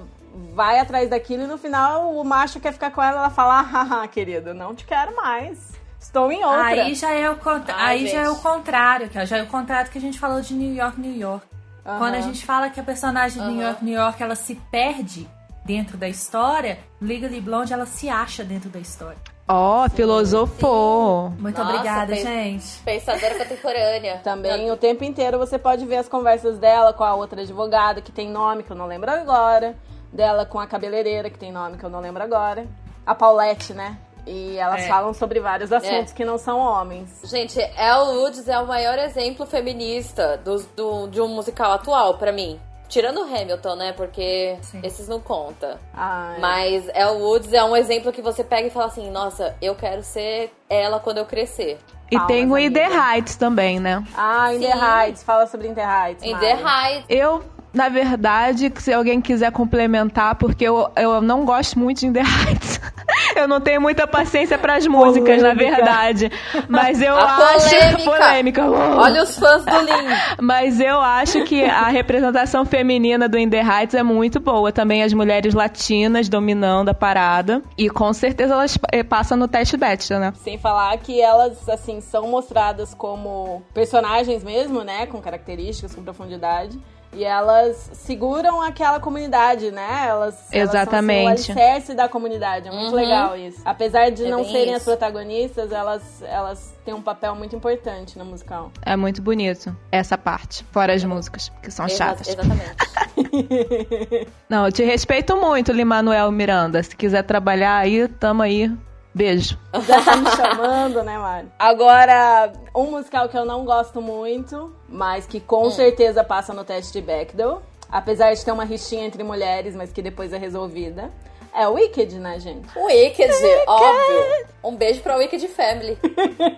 vai 0.53 0.79
atrás 0.79 1.09
daquilo 1.09 1.43
e 1.43 1.47
no 1.47 1.57
final 1.57 2.13
o 2.13 2.23
macho 2.25 2.59
quer 2.59 2.73
ficar 2.73 2.91
com 2.91 3.01
ela, 3.01 3.19
ela 3.19 3.29
fala: 3.29 3.61
"Haha, 3.61 4.05
querido, 4.09 4.53
não 4.53 4.75
te 4.75 4.85
quero 4.85 5.15
mais. 5.15 5.73
Estou 5.97 6.29
em 6.29 6.43
outra". 6.43 6.65
Aí 6.83 6.93
já 6.93 7.11
é 7.13 7.29
o 7.29 7.37
cont- 7.37 7.69
Ai, 7.69 7.99
aí 7.99 8.07
já 8.07 8.21
é 8.23 8.29
o 8.29 8.35
contrário, 8.35 9.07
que 9.09 9.25
já 9.25 9.37
é 9.37 9.43
o 9.43 9.47
contrário 9.47 9.89
que 9.89 9.97
a 9.97 10.01
gente 10.01 10.19
falou 10.19 10.41
de 10.41 10.53
New 10.53 10.75
York, 10.75 10.99
New 10.99 11.15
York. 11.17 11.45
Aham. 11.85 11.97
Quando 11.99 12.15
a 12.15 12.21
gente 12.21 12.45
fala 12.45 12.69
que 12.69 12.79
a 12.81 12.83
personagem 12.83 13.41
de 13.41 13.47
New 13.49 13.61
York, 13.61 13.85
New 13.85 13.93
York, 13.97 14.21
ela 14.21 14.35
se 14.35 14.55
perde 14.69 15.25
dentro 15.65 15.97
da 15.97 16.07
história, 16.07 16.77
Legally 17.01 17.41
Blonde 17.41 17.73
ela 17.73 17.85
se 17.85 18.07
acha 18.07 18.43
dentro 18.43 18.69
da 18.69 18.79
história. 18.79 19.17
Ó, 19.47 19.87
filosofou. 19.89 21.29
Muito 21.39 21.57
Nossa, 21.59 21.71
obrigada, 21.73 22.13
fez- 22.15 22.23
gente. 22.27 22.79
Pensadora 22.83 23.35
contemporânea. 23.37 24.17
Também 24.23 24.71
o 24.71 24.77
tempo 24.77 25.03
inteiro 25.03 25.37
você 25.37 25.57
pode 25.57 25.85
ver 25.85 25.97
as 25.97 26.07
conversas 26.07 26.57
dela 26.57 26.93
com 26.93 27.03
a 27.03 27.13
outra 27.15 27.41
advogada, 27.41 28.01
que 28.01 28.11
tem 28.11 28.29
nome 28.29 28.63
que 28.63 28.71
eu 28.71 28.75
não 28.75 28.85
lembro 28.87 29.09
agora. 29.11 29.75
Dela 30.13 30.45
com 30.45 30.59
a 30.59 30.65
cabeleireira, 30.67 31.29
que 31.29 31.37
tem 31.37 31.51
nome 31.51 31.77
que 31.77 31.83
eu 31.83 31.89
não 31.89 31.99
lembro 31.99 32.23
agora. 32.23 32.65
A 33.05 33.13
Paulette, 33.13 33.73
né? 33.73 33.97
E 34.25 34.57
elas 34.57 34.83
É. 34.83 34.87
falam 34.87 35.13
sobre 35.13 35.39
vários 35.39 35.71
assuntos 35.71 36.11
que 36.11 36.25
não 36.25 36.37
são 36.39 36.57
homens. 36.57 37.21
Gente, 37.25 37.59
Elle 37.59 38.17
Woods 38.17 38.47
é 38.47 38.57
o 38.57 38.65
maior 38.65 38.97
exemplo 38.97 39.45
feminista 39.45 40.37
dos- 40.43 40.65
do, 40.75 41.07
de 41.07 41.21
um 41.21 41.27
musical 41.27 41.71
atual, 41.73 42.17
pra 42.17 42.31
mim. 42.31 42.59
Tirando 42.87 43.21
o 43.21 43.23
Hamilton, 43.23 43.75
né? 43.75 43.93
Porque 43.93 44.57
Sim. 44.61 44.79
esses 44.83 45.07
não 45.07 45.19
conta. 45.19 45.79
Ai. 45.93 46.39
Mas 46.39 46.87
Elle 46.89 47.17
Woods 47.21 47.51
é 47.53 47.63
um 47.63 47.75
exemplo 47.75 48.11
que 48.11 48.21
você 48.21 48.43
pega 48.43 48.67
e 48.67 48.71
fala 48.71 48.85
assim: 48.87 49.09
Nossa, 49.09 49.55
eu 49.61 49.75
quero 49.75 50.03
ser 50.03 50.53
ela 50.69 50.99
quando 50.99 51.17
eu 51.17 51.25
crescer. 51.25 51.79
E 52.11 52.15
Palmas, 52.15 52.27
tem 52.27 52.51
o 52.51 52.57
In 52.57 52.71
The. 52.71 52.87
Heights 52.87 53.35
também, 53.35 53.79
né? 53.79 54.03
Ah, 54.15 54.53
In 54.53 54.59
The 54.59 54.71
Sim. 54.71 54.79
Heights. 54.79 55.23
Fala 55.23 55.47
sobre 55.47 55.67
In 55.67 55.73
The 55.73 55.83
Heights. 55.83 56.23
Em 56.23 56.31
Mari. 56.33 56.45
The 56.45 56.53
Heights. 56.53 57.05
Eu, 57.09 57.43
na 57.75 57.89
verdade, 57.89 58.71
se 58.77 58.93
alguém 58.93 59.19
quiser 59.21 59.51
complementar, 59.51 60.35
porque 60.35 60.63
eu, 60.63 60.89
eu 60.95 61.21
não 61.21 61.43
gosto 61.43 61.77
muito 61.77 61.99
de 61.99 62.07
In 62.07 62.13
The 62.13 62.21
Heights. 62.21 62.79
eu 63.35 63.47
não 63.47 63.59
tenho 63.59 63.81
muita 63.81 64.07
paciência 64.07 64.57
pras 64.57 64.87
músicas, 64.87 65.41
na 65.41 65.49
Polêmica. 65.49 65.75
verdade. 65.75 66.31
Mas 66.69 67.01
eu 67.01 67.13
A 67.15 67.23
acho. 67.55 67.69
polêmica. 67.69 68.03
polêmica. 68.03 68.65
Olha 68.69 69.23
os 69.23 69.37
fãs 69.37 69.65
do 69.65 69.77
Lin. 69.81 70.07
Mas 70.41 70.79
eu 70.79 70.99
acho 71.01 71.43
que 71.43 71.63
a 71.65 71.87
representação 71.87 72.65
feminina 72.65 73.27
do 73.27 73.37
In 73.37 73.49
The 73.49 73.61
Heights 73.61 73.93
é 73.95 74.03
muito 74.03 74.39
boa. 74.39 74.71
Também 74.71 75.03
as 75.03 75.13
mulheres 75.13 75.53
latinas 75.53 76.29
dominando 76.29 76.89
a 76.89 76.93
parada. 76.93 77.61
E 77.77 77.89
com 77.89 78.13
certeza 78.13 78.53
elas 78.53 78.77
eh, 78.91 79.03
passam 79.03 79.37
no 79.37 79.47
teste 79.49 79.75
Bechdel, 79.75 80.19
né? 80.19 80.33
Sem 80.37 80.57
falar 80.57 80.97
que 80.97 81.19
elas, 81.21 81.67
assim, 81.67 81.99
são 81.99 82.27
mostradas 82.27 82.93
como 82.93 83.61
personagens 83.73 84.43
mesmo, 84.45 84.81
né? 84.81 85.05
Com 85.07 85.19
características, 85.21 85.93
com 85.93 86.01
profundidade. 86.03 86.79
E 87.15 87.23
elas 87.23 87.89
seguram 87.93 88.61
aquela 88.61 88.99
comunidade, 88.99 89.71
né? 89.71 90.05
Elas, 90.07 90.35
Exatamente. 90.51 91.21
Elas 91.27 91.39
são 91.41 91.53
assim, 91.53 91.53
o 91.53 91.61
alicerce 91.63 91.93
da 91.93 92.09
comunidade. 92.09 92.67
É 92.67 92.71
muito 92.71 92.89
Uhum. 92.89 92.95
legal 92.95 93.37
isso. 93.37 93.61
Apesar 93.63 94.11
de 94.11 94.25
É 94.25 94.29
não 94.29 94.43
serem 94.43 94.73
as 94.73 94.81
isso. 94.81 94.85
protagonistas, 94.91 95.71
elas, 95.71 96.21
elas 96.23 96.75
tem 96.83 96.93
um 96.93 97.01
papel 97.01 97.33
muito 97.35 97.55
importante 97.55 98.17
no 98.19 98.25
musical. 98.25 98.69
É 98.81 98.95
muito 98.95 99.21
bonito 99.21 99.75
essa 99.91 100.17
parte, 100.17 100.63
fora 100.71 100.93
as 100.93 101.03
músicas, 101.03 101.51
que 101.63 101.71
são 101.71 101.85
Exa- 101.85 101.95
chatas. 101.97 102.27
Exatamente. 102.27 102.75
Não, 104.49 104.65
eu 104.65 104.71
te 104.71 104.83
respeito 104.83 105.35
muito, 105.37 105.71
Lin-Manuel 105.71 106.31
Miranda. 106.31 106.81
Se 106.83 106.95
quiser 106.95 107.23
trabalhar 107.23 107.77
aí, 107.77 108.07
tamo 108.07 108.41
aí. 108.41 108.71
Beijo. 109.15 109.57
Já 109.87 110.03
tá 110.03 110.17
me 110.17 110.29
chamando, 110.31 111.01
né, 111.01 111.17
Mari? 111.17 111.47
Agora, 111.57 112.51
um 112.75 112.91
musical 112.91 113.29
que 113.29 113.37
eu 113.37 113.45
não 113.45 113.63
gosto 113.63 114.01
muito, 114.01 114.75
mas 114.89 115.25
que 115.25 115.39
com 115.39 115.69
certeza 115.69 116.21
passa 116.21 116.53
no 116.53 116.65
teste 116.65 116.91
de 116.91 117.01
Bechdel, 117.01 117.61
apesar 117.89 118.33
de 118.33 118.43
ter 118.43 118.51
uma 118.51 118.65
rixinha 118.65 119.05
entre 119.05 119.23
mulheres, 119.23 119.73
mas 119.73 119.93
que 119.93 120.01
depois 120.01 120.33
é 120.33 120.37
resolvida, 120.37 121.11
é 121.55 121.67
o 121.67 121.73
Wicked, 121.73 122.19
né, 122.19 122.39
gente? 122.39 122.67
Wicked, 122.77 123.31
óbvio. 123.67 124.45
Um 124.63 124.75
beijo 124.75 125.01
pra 125.01 125.15
Wicked 125.15 125.47
Family. 125.47 125.97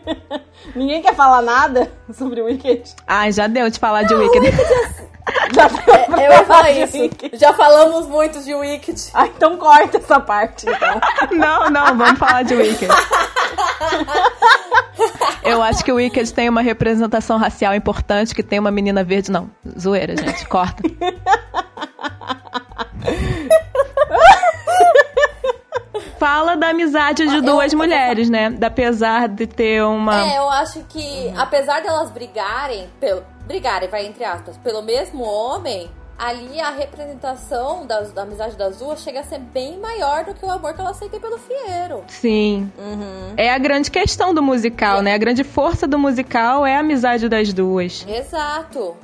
Ninguém 0.75 1.01
quer 1.01 1.13
falar 1.13 1.41
nada 1.41 1.91
sobre 2.13 2.41
o 2.41 2.45
Wicked? 2.45 2.95
Ai, 3.05 3.31
já 3.31 3.47
deu 3.47 3.69
de 3.69 3.79
falar 3.79 4.03
de 4.03 4.15
Wicked. 4.15 4.47
Já 5.53 5.67
deu 5.67 6.05
pra 6.05 6.23
Eu 6.23 6.31
ia 6.31 6.45
falar 6.45 6.71
de 6.71 6.83
isso. 6.83 6.97
Wicked. 6.97 7.37
Já 7.37 7.53
falamos 7.53 8.07
muito 8.07 8.41
de 8.41 8.55
Wicked. 8.55 9.09
Ah, 9.13 9.27
então 9.27 9.57
corta 9.57 9.97
essa 9.97 10.21
parte, 10.21 10.65
então. 10.69 11.01
Não, 11.37 11.69
não, 11.69 11.97
vamos 11.97 12.17
falar 12.17 12.43
de 12.43 12.55
Wicked. 12.55 12.87
Eu 15.43 15.61
acho 15.61 15.83
que 15.83 15.91
o 15.91 15.95
Wicked 15.95 16.33
tem 16.33 16.47
uma 16.47 16.61
representação 16.61 17.37
racial 17.37 17.75
importante, 17.75 18.33
que 18.33 18.41
tem 18.41 18.57
uma 18.57 18.71
menina 18.71 19.03
verde. 19.03 19.29
Não, 19.29 19.51
zoeira, 19.77 20.15
gente, 20.15 20.47
corta. 20.47 20.81
Fala 26.20 26.55
da 26.55 26.70
amizade 26.70 27.28
de 27.28 27.41
duas 27.41 27.74
mulheres, 27.74 28.30
né? 28.30 28.49
Da 28.49 28.68
apesar 28.68 29.28
de 29.28 29.47
ter 29.47 29.84
uma. 29.84 30.26
É, 30.26 30.38
eu 30.38 30.49
acho 30.49 30.84
que, 30.89 31.34
apesar 31.38 31.82
delas 31.82 32.09
brigarem, 32.11 32.88
pelo, 32.99 33.24
brigarem, 33.45 33.89
vai 33.89 34.05
entre 34.05 34.24
aspas, 34.24 34.57
pelo 34.57 34.82
mesmo 34.82 35.24
homem, 35.24 35.89
ali 36.18 36.59
a 36.59 36.70
representação 36.72 37.86
das- 37.86 38.11
da 38.11 38.24
amizade 38.24 38.55
das 38.55 38.78
duas 38.78 39.01
chega 39.01 39.20
a 39.20 39.24
ser 39.24 39.39
bem 39.39 39.80
maior 39.80 40.26
do 40.26 40.34
que 40.34 40.45
o 40.45 40.49
amor 40.51 40.74
que 40.74 40.82
elas 40.82 40.97
sentem 40.97 41.20
pelo 41.20 41.38
Fieiro. 41.38 42.03
Sim. 42.07 42.72
Uhum. 42.78 43.34
É 43.38 43.51
a 43.51 43.57
grande 43.57 43.89
questão 43.91 44.34
do 44.34 44.41
musical, 44.41 45.01
né? 45.01 45.13
A 45.13 45.18
grande 45.18 45.43
força 45.43 45.88
do 45.88 45.97
musical 45.99 46.65
é 46.65 46.76
a 46.76 46.80
amizade 46.80 47.30
das 47.30 47.53
duas. 47.53 48.05
Exato. 48.09 48.95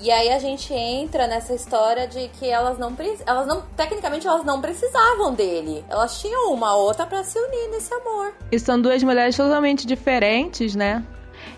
E 0.00 0.10
aí 0.10 0.30
a 0.30 0.38
gente 0.38 0.72
entra 0.72 1.26
nessa 1.26 1.52
história 1.54 2.06
de 2.06 2.28
que 2.38 2.48
elas 2.48 2.78
não 2.78 2.96
elas 3.26 3.46
não 3.46 3.62
tecnicamente 3.76 4.26
elas 4.26 4.44
não 4.44 4.60
precisavam 4.60 5.34
dele. 5.34 5.84
Elas 5.88 6.20
tinham 6.20 6.52
uma 6.52 6.76
outra 6.76 7.04
pra 7.04 7.24
se 7.24 7.38
unir 7.38 7.68
nesse 7.70 7.92
amor. 7.92 8.32
E 8.52 8.58
são 8.58 8.80
duas 8.80 9.02
mulheres 9.02 9.36
totalmente 9.36 9.86
diferentes, 9.86 10.76
né? 10.76 11.04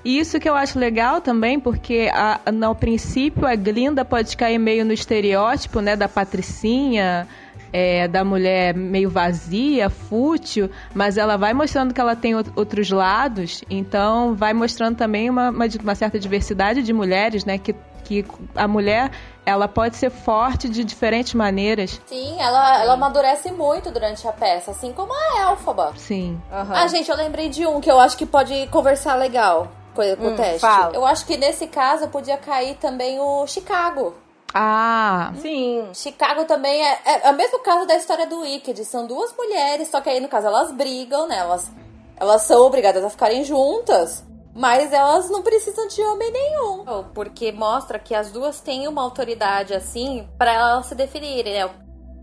E 0.05 0.18
isso 0.18 0.41
que 0.41 0.49
eu 0.49 0.55
acho 0.55 0.78
legal 0.78 1.20
também, 1.20 1.61
porque 1.61 2.11
a, 2.12 2.41
no 2.51 2.74
princípio 2.74 3.47
a 3.47 3.55
Glinda 3.55 4.05
pode 4.05 4.34
cair 4.36 4.59
meio 4.59 4.84
no 4.84 4.93
estereótipo, 4.93 5.80
né, 5.80 5.95
da 5.95 6.09
patricinha, 6.09 7.28
é, 7.72 8.09
da 8.09 8.24
mulher 8.24 8.74
meio 8.74 9.11
vazia, 9.11 9.88
fútil, 9.91 10.70
mas 10.95 11.16
ela 11.16 11.36
vai 11.36 11.53
mostrando 11.53 11.93
que 11.95 12.01
ela 12.01 12.16
tem 12.16 12.32
out- 12.32 12.51
outros 12.57 12.91
lados, 12.91 13.62
então 13.70 14.34
vai 14.34 14.53
mostrando 14.53 14.97
também 14.97 15.28
uma, 15.28 15.51
uma, 15.51 15.66
uma 15.82 15.95
certa 15.95 16.18
diversidade 16.18 16.82
de 16.82 16.93
mulheres, 16.93 17.45
né, 17.45 17.59
que, 17.59 17.74
que 18.11 18.27
a 18.57 18.67
mulher 18.67 19.13
ela 19.47 19.69
pode 19.69 19.97
ser 19.97 20.11
forte 20.11 20.69
de 20.69 20.83
diferentes 20.83 21.33
maneiras. 21.33 22.01
Sim, 22.07 22.37
ela, 22.41 22.83
ela 22.83 22.95
amadurece 22.95 23.53
muito 23.53 23.89
durante 23.93 24.27
a 24.27 24.33
peça, 24.33 24.73
assim 24.73 24.93
como 24.93 25.13
a 25.13 25.51
Elfaba. 25.53 25.93
Sim. 25.97 26.41
Ah, 26.51 26.89
gente, 26.89 27.09
eu 27.09 27.17
lembrei 27.17 27.49
de 27.49 27.65
um 27.69 27.81
que 27.81 27.89
eu 27.91 28.01
acho 28.01 28.17
que 28.17 28.27
pode 28.27 28.67
conversar 28.67 29.15
legal 29.15 29.69
com, 29.95 30.03
com 30.17 30.25
o 30.25 30.31
Hum, 30.33 30.37
teste. 30.37 30.61
fala. 30.61 30.93
Eu 30.93 31.07
acho 31.07 31.25
que 31.25 31.37
nesse 31.37 31.69
caso 31.69 32.09
podia 32.09 32.37
cair 32.37 32.75
também 32.79 33.21
o 33.21 33.47
Chicago. 33.47 34.15
Ah, 34.53 35.33
Sim. 35.41 35.89
Chicago 35.95 36.45
também 36.45 36.85
é, 36.85 36.99
é, 37.05 37.29
é 37.29 37.31
o 37.31 37.37
mesmo 37.37 37.61
caso 37.61 37.87
da 37.87 37.95
história 37.95 38.27
do 38.27 38.41
Wicked. 38.41 38.85
São 38.85 39.07
duas 39.07 39.33
mulheres, 39.37 39.87
só 39.89 40.01
que 40.01 40.11
aí 40.11 40.19
no 40.19 40.27
caso 40.29 40.49
elas 40.49 40.73
brigam, 40.73 41.29
né? 41.29 41.39
Elas, 41.39 41.71
elas 42.17 42.43
são 42.43 42.61
obrigadas 42.67 43.05
a 43.05 43.11
ficarem 43.11 43.45
juntas. 43.45 44.25
Mas 44.61 44.93
elas 44.93 45.31
não 45.31 45.41
precisam 45.41 45.89
de 45.89 46.03
homem 46.03 46.31
nenhum. 46.31 46.85
Porque 47.15 47.51
mostra 47.51 47.99
que 47.99 48.15
as 48.15 48.31
duas 48.31 48.61
têm 48.61 48.87
uma 48.87 49.01
autoridade 49.01 49.73
assim 49.73 50.29
pra 50.37 50.53
elas 50.53 50.85
se 50.85 50.95
definirem, 50.95 51.55
né? 51.55 51.71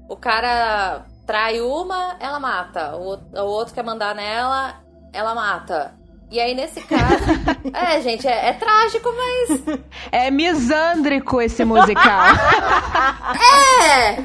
O 0.08 0.16
cara 0.16 1.04
trai 1.26 1.60
uma, 1.62 2.16
ela 2.20 2.40
mata. 2.40 2.96
O, 2.96 3.16
o 3.16 3.46
outro 3.46 3.74
quer 3.74 3.84
mandar 3.84 4.14
nela, 4.14 4.76
ela 5.12 5.34
mata. 5.34 5.96
E 6.30 6.40
aí, 6.40 6.54
nesse 6.54 6.80
caso. 6.82 7.26
é, 7.74 8.02
gente, 8.02 8.28
é, 8.28 8.50
é 8.50 8.54
trágico, 8.54 9.10
mas. 9.18 9.80
é 10.12 10.30
misândrico 10.30 11.42
esse 11.42 11.66
musical. 11.66 12.22
É! 13.38 14.16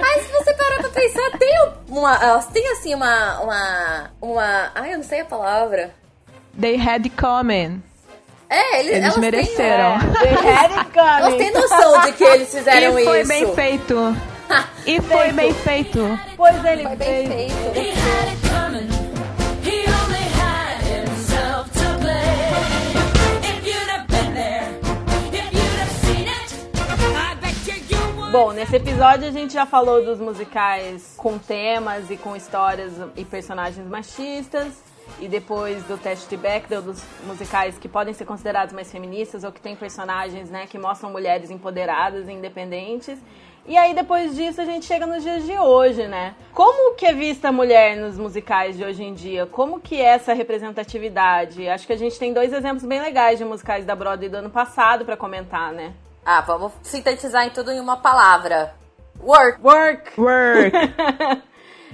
Mas 0.00 0.22
se 0.22 0.32
você 0.32 0.54
parar 0.54 0.78
pra 0.78 0.90
pensar, 0.90 1.38
tem 1.38 1.72
uma. 1.88 2.14
Elas 2.16 2.46
têm 2.46 2.66
assim 2.72 2.94
uma. 2.94 3.40
Uma. 3.40 4.10
Uma. 4.20 4.70
Ai, 4.74 4.92
eu 4.92 4.98
não 4.98 5.04
sei 5.04 5.20
a 5.20 5.24
palavra. 5.24 5.92
They 6.58 6.76
had 6.76 7.04
it 7.06 7.10
coming. 7.16 7.82
É, 8.48 8.80
eles, 8.80 8.94
Eles 8.96 9.16
mereceram. 9.16 9.98
Têm, 10.00 10.12
They 10.12 10.32
had 10.32 10.72
it 10.72 10.98
é, 10.98 11.00
elas 11.00 11.22
coming. 11.24 11.38
têm 11.38 11.52
noção 11.52 12.00
de 12.00 12.12
que 12.12 12.24
eles 12.24 12.48
fizeram 12.54 12.98
e 12.98 13.04
foi 13.04 13.20
isso. 13.20 13.28
bem 13.28 13.54
feito. 13.54 14.16
E 14.86 15.00
foi 15.02 15.32
bem 15.32 15.54
feito. 15.54 16.18
Pois 16.36 16.64
ele 16.64 16.82
Foi 16.82 16.96
bem 16.96 17.28
fez. 17.28 17.28
feito. 17.28 17.78
He 17.78 17.90
had 17.90 18.28
it 18.28 18.48
coming. 18.48 18.88
He 19.62 19.84
only 19.86 20.26
had 20.34 20.82
himself 20.82 21.70
to 21.70 21.98
blame. 22.00 23.44
If 23.44 23.64
you'd 23.64 23.90
have 23.90 24.06
been 24.08 24.34
there, 24.34 24.68
if 25.32 25.52
you'd 25.52 25.78
have 25.78 25.92
seen 26.04 26.26
it, 26.26 26.52
I 27.16 27.34
bet 27.40 27.54
you 27.68 27.76
you 27.88 28.16
would. 28.20 28.32
Bom, 28.32 28.50
nesse 28.52 28.74
episódio 28.74 29.28
a 29.28 29.30
gente 29.30 29.52
já 29.52 29.64
falou 29.64 30.04
dos 30.04 30.18
musicais 30.18 31.14
com 31.16 31.38
temas 31.38 32.10
e 32.10 32.16
com 32.16 32.34
histórias 32.34 32.92
e 33.16 33.24
personagens 33.24 33.86
machistas. 33.86 34.72
E 35.18 35.28
depois 35.28 35.82
do 35.84 35.98
teste 35.98 36.28
de 36.28 36.36
Bechdel, 36.36 36.82
dos 36.82 37.02
musicais 37.26 37.78
que 37.78 37.88
podem 37.88 38.14
ser 38.14 38.24
considerados 38.24 38.72
mais 38.72 38.90
feministas 38.90 39.44
ou 39.44 39.52
que 39.52 39.60
têm 39.60 39.74
personagens 39.76 40.50
né, 40.50 40.66
que 40.66 40.78
mostram 40.78 41.10
mulheres 41.10 41.50
empoderadas 41.50 42.28
e 42.28 42.32
independentes. 42.32 43.18
E 43.66 43.76
aí 43.76 43.94
depois 43.94 44.34
disso 44.34 44.60
a 44.60 44.64
gente 44.64 44.86
chega 44.86 45.06
nos 45.06 45.22
dias 45.22 45.44
de 45.44 45.56
hoje, 45.58 46.06
né? 46.06 46.34
Como 46.52 46.94
que 46.96 47.06
é 47.06 47.12
vista 47.12 47.48
a 47.48 47.52
mulher 47.52 47.96
nos 47.96 48.18
musicais 48.18 48.76
de 48.76 48.84
hoje 48.84 49.04
em 49.04 49.12
dia? 49.14 49.46
Como 49.46 49.80
que 49.80 50.00
é 50.00 50.06
essa 50.06 50.32
representatividade? 50.32 51.68
Acho 51.68 51.86
que 51.86 51.92
a 51.92 51.98
gente 51.98 52.18
tem 52.18 52.32
dois 52.32 52.52
exemplos 52.52 52.84
bem 52.84 53.00
legais 53.00 53.38
de 53.38 53.44
musicais 53.44 53.84
da 53.84 53.94
Broadway 53.94 54.28
do 54.28 54.38
ano 54.38 54.50
passado 54.50 55.04
pra 55.04 55.16
comentar, 55.16 55.72
né? 55.72 55.92
Ah, 56.24 56.40
vamos 56.40 56.72
sintetizar 56.82 57.46
em 57.46 57.50
tudo 57.50 57.70
em 57.70 57.80
uma 57.80 57.98
palavra. 57.98 58.74
Work. 59.20 59.60
Work! 59.62 60.20
Work. 60.20 61.42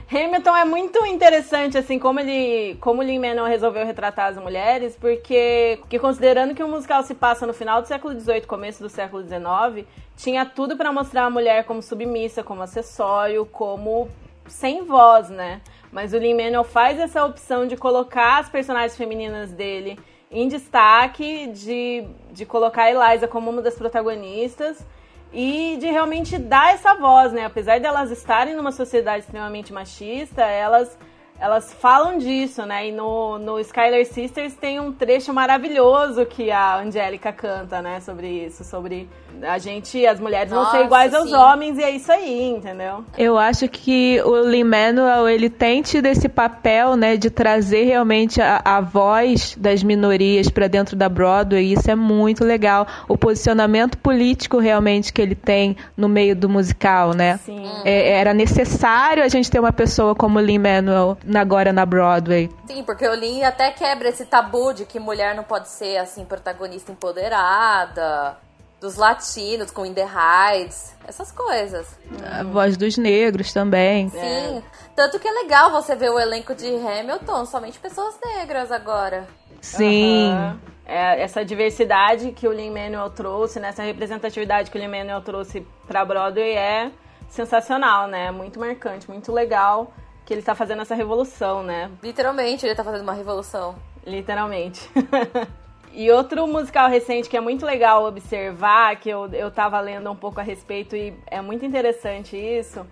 Hamilton 0.08 0.56
é 0.56 0.64
muito 0.64 1.04
interessante, 1.04 1.76
assim, 1.76 1.98
como 1.98 2.20
ele. 2.20 2.76
como 2.80 3.02
o 3.02 3.04
Lin-Manuel 3.04 3.46
resolveu 3.46 3.84
retratar 3.84 4.28
as 4.28 4.38
mulheres, 4.38 4.96
porque, 4.96 5.80
considerando 6.00 6.54
que 6.54 6.62
o 6.62 6.68
musical 6.68 7.02
se 7.02 7.12
passa 7.12 7.44
no 7.44 7.52
final 7.52 7.82
do 7.82 7.88
século 7.88 8.18
XVIII, 8.18 8.42
começo 8.42 8.80
do 8.80 8.88
século 8.88 9.24
XIX, 9.24 9.84
tinha 10.16 10.46
tudo 10.46 10.76
pra 10.76 10.92
mostrar 10.92 11.24
a 11.24 11.30
mulher 11.30 11.64
como 11.64 11.82
submissa, 11.82 12.44
como 12.44 12.62
acessório, 12.62 13.44
como 13.46 14.08
sem 14.46 14.84
voz, 14.84 15.28
né? 15.28 15.60
Mas 15.90 16.12
o 16.12 16.18
Lin-Manuel 16.18 16.62
faz 16.62 17.00
essa 17.00 17.24
opção 17.24 17.66
de 17.66 17.76
colocar 17.76 18.38
as 18.38 18.48
personagens 18.48 18.96
femininas 18.96 19.50
dele 19.50 19.98
em 20.30 20.46
destaque, 20.46 21.48
de, 21.48 22.04
de 22.30 22.46
colocar 22.46 22.84
a 22.84 22.90
Eliza 22.92 23.26
como 23.26 23.50
uma 23.50 23.62
das 23.62 23.74
protagonistas 23.74 24.86
e 25.32 25.76
de 25.78 25.86
realmente 25.86 26.38
dar 26.38 26.74
essa 26.74 26.94
voz, 26.94 27.32
né? 27.32 27.44
Apesar 27.44 27.78
de 27.78 27.86
elas 27.86 28.10
estarem 28.10 28.54
numa 28.54 28.72
sociedade 28.72 29.20
extremamente 29.24 29.72
machista, 29.72 30.42
elas 30.42 30.96
elas 31.38 31.72
falam 31.74 32.16
disso, 32.16 32.64
né? 32.64 32.88
E 32.88 32.92
no, 32.92 33.38
no 33.38 33.60
Skylar 33.60 34.04
Sisters 34.06 34.54
tem 34.54 34.80
um 34.80 34.92
trecho 34.92 35.34
maravilhoso 35.34 36.24
que 36.24 36.50
a 36.50 36.78
Angélica 36.78 37.32
canta, 37.32 37.82
né? 37.82 38.00
Sobre 38.00 38.46
isso, 38.46 38.64
sobre 38.64 39.08
a 39.42 39.58
gente, 39.58 40.06
as 40.06 40.20
mulheres 40.20 40.50
vão 40.50 40.64
ser 40.66 40.72
Nossa, 40.76 40.84
iguais 40.84 41.14
aos 41.14 41.28
sim. 41.30 41.34
homens 41.34 41.78
e 41.78 41.82
é 41.82 41.90
isso 41.90 42.10
aí, 42.12 42.50
entendeu? 42.50 43.04
Eu 43.16 43.38
acho 43.38 43.68
que 43.68 44.20
o 44.24 44.36
Lin-Manuel, 44.48 45.28
ele 45.28 45.48
tem 45.50 45.82
tido 45.82 46.06
esse 46.06 46.28
papel, 46.28 46.96
né, 46.96 47.16
de 47.16 47.30
trazer 47.30 47.84
realmente 47.84 48.40
a, 48.40 48.60
a 48.64 48.80
voz 48.80 49.56
das 49.58 49.82
minorias 49.82 50.48
para 50.48 50.66
dentro 50.68 50.96
da 50.96 51.08
Broadway, 51.08 51.64
e 51.66 51.72
isso 51.72 51.90
é 51.90 51.94
muito 51.94 52.44
legal. 52.44 52.86
O 53.08 53.16
posicionamento 53.16 53.98
político 53.98 54.58
realmente 54.58 55.12
que 55.12 55.20
ele 55.22 55.34
tem 55.34 55.76
no 55.96 56.08
meio 56.08 56.34
do 56.36 56.48
musical, 56.48 57.12
né? 57.14 57.38
Sim. 57.38 57.64
É, 57.84 58.12
era 58.18 58.32
necessário 58.34 59.22
a 59.22 59.28
gente 59.28 59.50
ter 59.50 59.58
uma 59.60 59.72
pessoa 59.72 60.14
como 60.14 60.38
o 60.38 60.42
Lin-Manuel 60.42 61.16
na- 61.24 61.40
agora 61.40 61.72
na 61.72 61.86
Broadway. 61.86 62.50
Sim, 62.66 62.82
porque 62.82 63.06
o 63.06 63.14
Lin 63.14 63.42
até 63.42 63.70
quebra 63.70 64.08
esse 64.08 64.24
tabu 64.26 64.72
de 64.74 64.84
que 64.84 64.98
mulher 64.98 65.34
não 65.34 65.44
pode 65.44 65.68
ser, 65.68 65.96
assim, 65.98 66.24
protagonista 66.24 66.90
empoderada. 66.92 68.36
Dos 68.80 68.96
latinos, 68.96 69.70
com 69.70 69.86
In 69.86 69.94
The 69.94 70.06
Heights, 70.06 70.94
essas 71.06 71.32
coisas. 71.32 71.88
A 72.22 72.42
voz 72.42 72.76
dos 72.76 72.96
negros 72.96 73.52
também. 73.52 74.08
Sim. 74.08 74.62
Tanto 74.94 75.18
que 75.18 75.26
é 75.26 75.32
legal 75.32 75.70
você 75.70 75.94
ver 75.96 76.10
o 76.10 76.18
elenco 76.18 76.54
de 76.54 76.66
Hamilton, 76.66 77.46
somente 77.46 77.78
pessoas 77.78 78.18
negras 78.24 78.70
agora. 78.70 79.26
Sim. 79.60 80.30
Aham. 80.30 80.60
É, 80.88 81.20
essa 81.20 81.44
diversidade 81.44 82.30
que 82.30 82.46
o 82.46 82.52
Lin-Manuel 82.52 83.10
trouxe, 83.10 83.58
né? 83.58 83.70
essa 83.70 83.82
representatividade 83.82 84.70
que 84.70 84.78
o 84.78 84.80
Lin-Manuel 84.80 85.20
trouxe 85.20 85.66
pra 85.84 86.04
Broadway 86.04 86.52
é 86.52 86.92
sensacional, 87.28 88.06
né? 88.06 88.30
Muito 88.30 88.60
marcante, 88.60 89.10
muito 89.10 89.32
legal 89.32 89.92
que 90.24 90.32
ele 90.32 90.42
tá 90.42 90.54
fazendo 90.54 90.82
essa 90.82 90.94
revolução, 90.94 91.62
né? 91.62 91.90
Literalmente, 92.02 92.64
ele 92.64 92.74
tá 92.74 92.84
fazendo 92.84 93.02
uma 93.02 93.12
revolução. 93.14 93.74
Literalmente. 94.04 94.88
e 95.96 96.10
outro 96.10 96.46
musical 96.46 96.88
recente 96.90 97.28
que 97.28 97.36
é 97.36 97.40
muito 97.40 97.64
legal 97.64 98.04
observar, 98.04 98.94
que 98.96 99.08
eu, 99.08 99.26
eu 99.32 99.50
tava 99.50 99.80
lendo 99.80 100.10
um 100.10 100.14
pouco 100.14 100.38
a 100.38 100.42
respeito 100.42 100.94
e 100.94 101.14
é 101.26 101.40
muito 101.40 101.64
interessante 101.64 102.36
isso, 102.36 102.86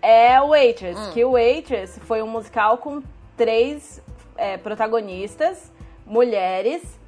é 0.00 0.40
o 0.40 0.48
Waitress. 0.48 1.10
Que 1.12 1.24
o 1.24 1.32
Waitress 1.32 2.00
foi 2.00 2.22
um 2.22 2.26
musical 2.26 2.78
com 2.78 3.02
três 3.36 4.02
é, 4.36 4.56
protagonistas, 4.56 5.70
mulheres, 6.06 6.98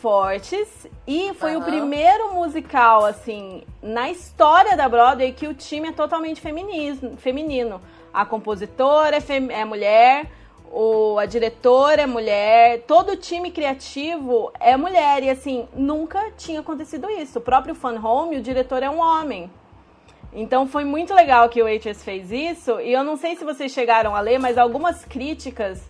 fortes, 0.00 0.86
e 1.06 1.32
foi 1.34 1.54
o 1.54 1.60
Aham. 1.60 1.64
primeiro 1.64 2.34
musical, 2.34 3.06
assim, 3.06 3.62
na 3.82 4.10
história 4.10 4.76
da 4.76 4.86
Broadway 4.86 5.32
que 5.32 5.46
o 5.46 5.54
time 5.54 5.88
é 5.88 5.92
totalmente 5.92 6.40
feminismo, 6.42 7.16
feminino. 7.16 7.80
A 8.12 8.26
compositora 8.26 9.16
é, 9.16 9.20
fem- 9.20 9.50
é 9.50 9.64
mulher, 9.64 10.30
o, 10.74 11.18
a 11.20 11.24
diretora 11.24 12.02
é 12.02 12.06
mulher, 12.06 12.82
todo 12.82 13.12
o 13.12 13.16
time 13.16 13.52
criativo 13.52 14.52
é 14.58 14.76
mulher. 14.76 15.22
E 15.22 15.30
assim, 15.30 15.68
nunca 15.72 16.32
tinha 16.36 16.60
acontecido 16.60 17.08
isso. 17.08 17.38
O 17.38 17.42
próprio 17.42 17.76
Fan 17.76 18.00
Home, 18.00 18.38
o 18.38 18.42
diretor 18.42 18.82
é 18.82 18.90
um 18.90 18.98
homem. 18.98 19.48
Então 20.32 20.66
foi 20.66 20.84
muito 20.84 21.14
legal 21.14 21.48
que 21.48 21.62
o 21.62 21.64
Waitress 21.64 22.04
fez 22.04 22.32
isso. 22.32 22.80
E 22.80 22.92
eu 22.92 23.04
não 23.04 23.16
sei 23.16 23.36
se 23.36 23.44
vocês 23.44 23.70
chegaram 23.70 24.16
a 24.16 24.20
ler, 24.20 24.40
mas 24.40 24.58
algumas 24.58 25.04
críticas 25.04 25.80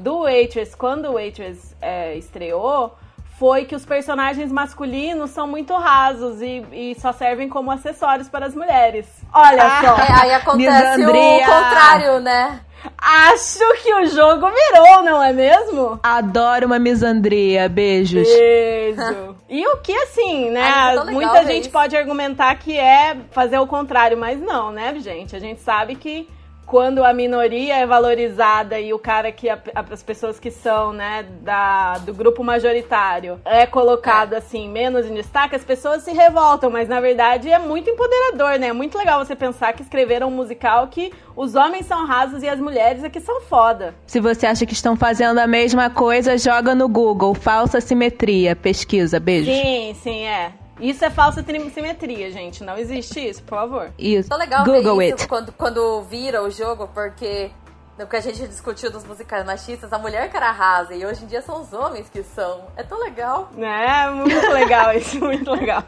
do 0.00 0.20
Waitress, 0.20 0.76
quando 0.76 1.06
o 1.06 1.14
Waitress 1.14 1.74
é, 1.80 2.16
estreou, 2.16 2.94
foi 3.38 3.64
que 3.64 3.74
os 3.74 3.86
personagens 3.86 4.50
masculinos 4.50 5.30
são 5.30 5.46
muito 5.46 5.72
rasos 5.74 6.42
e, 6.42 6.64
e 6.72 6.96
só 7.00 7.12
servem 7.12 7.48
como 7.48 7.70
acessórios 7.70 8.28
para 8.28 8.46
as 8.46 8.54
mulheres. 8.54 9.06
Olha 9.32 9.62
só! 9.80 9.96
É, 9.96 10.22
aí 10.22 10.34
acontece 10.34 10.98
Misandria. 10.98 11.36
o 11.36 11.46
contrário, 11.46 12.20
né? 12.20 12.60
Acho 12.96 13.82
que 13.82 13.92
o 13.94 14.06
jogo 14.06 14.48
virou, 14.48 15.02
não 15.02 15.22
é 15.22 15.32
mesmo? 15.32 15.98
Adoro 16.02 16.66
uma 16.66 16.78
misandria. 16.78 17.68
Beijos. 17.68 18.26
Beijo. 18.26 19.36
e 19.48 19.66
o 19.66 19.76
que 19.78 19.92
assim, 19.92 20.50
né? 20.50 20.62
Ai, 20.62 21.04
Muita 21.06 21.44
gente 21.44 21.64
isso. 21.64 21.70
pode 21.70 21.96
argumentar 21.96 22.54
que 22.56 22.76
é 22.76 23.16
fazer 23.30 23.58
o 23.58 23.66
contrário, 23.66 24.16
mas 24.16 24.40
não, 24.40 24.72
né, 24.72 24.94
gente? 24.98 25.34
A 25.34 25.40
gente 25.40 25.60
sabe 25.60 25.94
que 25.94 26.28
quando 26.68 27.02
a 27.02 27.12
minoria 27.14 27.76
é 27.76 27.86
valorizada 27.86 28.78
e 28.78 28.92
o 28.92 28.98
cara 28.98 29.32
que 29.32 29.48
a- 29.48 29.58
as 29.74 30.02
pessoas 30.02 30.38
que 30.38 30.50
são, 30.50 30.92
né, 30.92 31.24
da, 31.40 31.98
do 31.98 32.12
grupo 32.12 32.44
majoritário 32.44 33.40
é 33.44 33.66
colocado 33.66 34.34
assim 34.34 34.68
menos 34.68 35.06
em 35.06 35.14
destaque, 35.14 35.56
as 35.56 35.64
pessoas 35.64 36.02
se 36.02 36.12
revoltam, 36.12 36.68
mas 36.70 36.88
na 36.88 37.00
verdade 37.00 37.50
é 37.50 37.58
muito 37.58 37.88
empoderador, 37.88 38.58
né? 38.58 38.68
É 38.68 38.72
muito 38.72 38.98
legal 38.98 39.24
você 39.24 39.34
pensar 39.34 39.72
que 39.72 39.82
escreveram 39.82 40.28
um 40.28 40.30
musical 40.30 40.88
que 40.88 41.10
os 41.34 41.54
homens 41.54 41.86
são 41.86 42.06
rasos 42.06 42.42
e 42.42 42.48
as 42.48 42.60
mulheres 42.60 43.02
é 43.02 43.08
que 43.08 43.20
são 43.20 43.40
foda. 43.40 43.94
Se 44.06 44.20
você 44.20 44.46
acha 44.46 44.66
que 44.66 44.72
estão 44.74 44.94
fazendo 44.96 45.38
a 45.38 45.46
mesma 45.46 45.88
coisa, 45.88 46.36
joga 46.36 46.74
no 46.74 46.88
Google. 46.88 47.32
Falsa 47.34 47.80
simetria. 47.80 48.54
Pesquisa. 48.54 49.18
Beijos. 49.18 49.54
Sim, 49.54 49.94
sim, 50.02 50.24
é. 50.26 50.52
Isso 50.80 51.04
é 51.04 51.10
falsa 51.10 51.42
tri- 51.42 51.70
simetria, 51.70 52.30
gente. 52.30 52.62
Não 52.64 52.76
existe 52.78 53.20
isso, 53.28 53.42
por 53.42 53.56
favor. 53.58 53.90
Isso. 53.98 54.28
Tão 54.28 54.38
legal 54.38 54.64
Google 54.64 54.96
ver 54.98 55.04
it. 55.12 55.18
isso 55.18 55.28
quando, 55.28 55.52
quando 55.52 56.02
vira 56.02 56.42
o 56.42 56.50
jogo, 56.50 56.88
porque 56.94 57.50
no 57.98 58.06
que 58.06 58.14
a 58.16 58.20
gente 58.20 58.46
discutiu 58.46 58.90
dos 58.92 59.04
musicais 59.04 59.44
machistas, 59.44 59.92
a 59.92 59.98
mulher 59.98 60.30
que 60.30 60.36
era 60.36 60.52
rasa, 60.52 60.94
e 60.94 61.04
hoje 61.04 61.24
em 61.24 61.26
dia 61.26 61.42
são 61.42 61.60
os 61.60 61.72
homens 61.72 62.08
que 62.08 62.22
são. 62.22 62.66
É 62.76 62.82
tão 62.84 63.00
legal. 63.00 63.50
É, 63.58 64.08
muito 64.10 64.48
legal 64.52 64.92
isso, 64.96 65.18
muito 65.24 65.50
legal. 65.50 65.82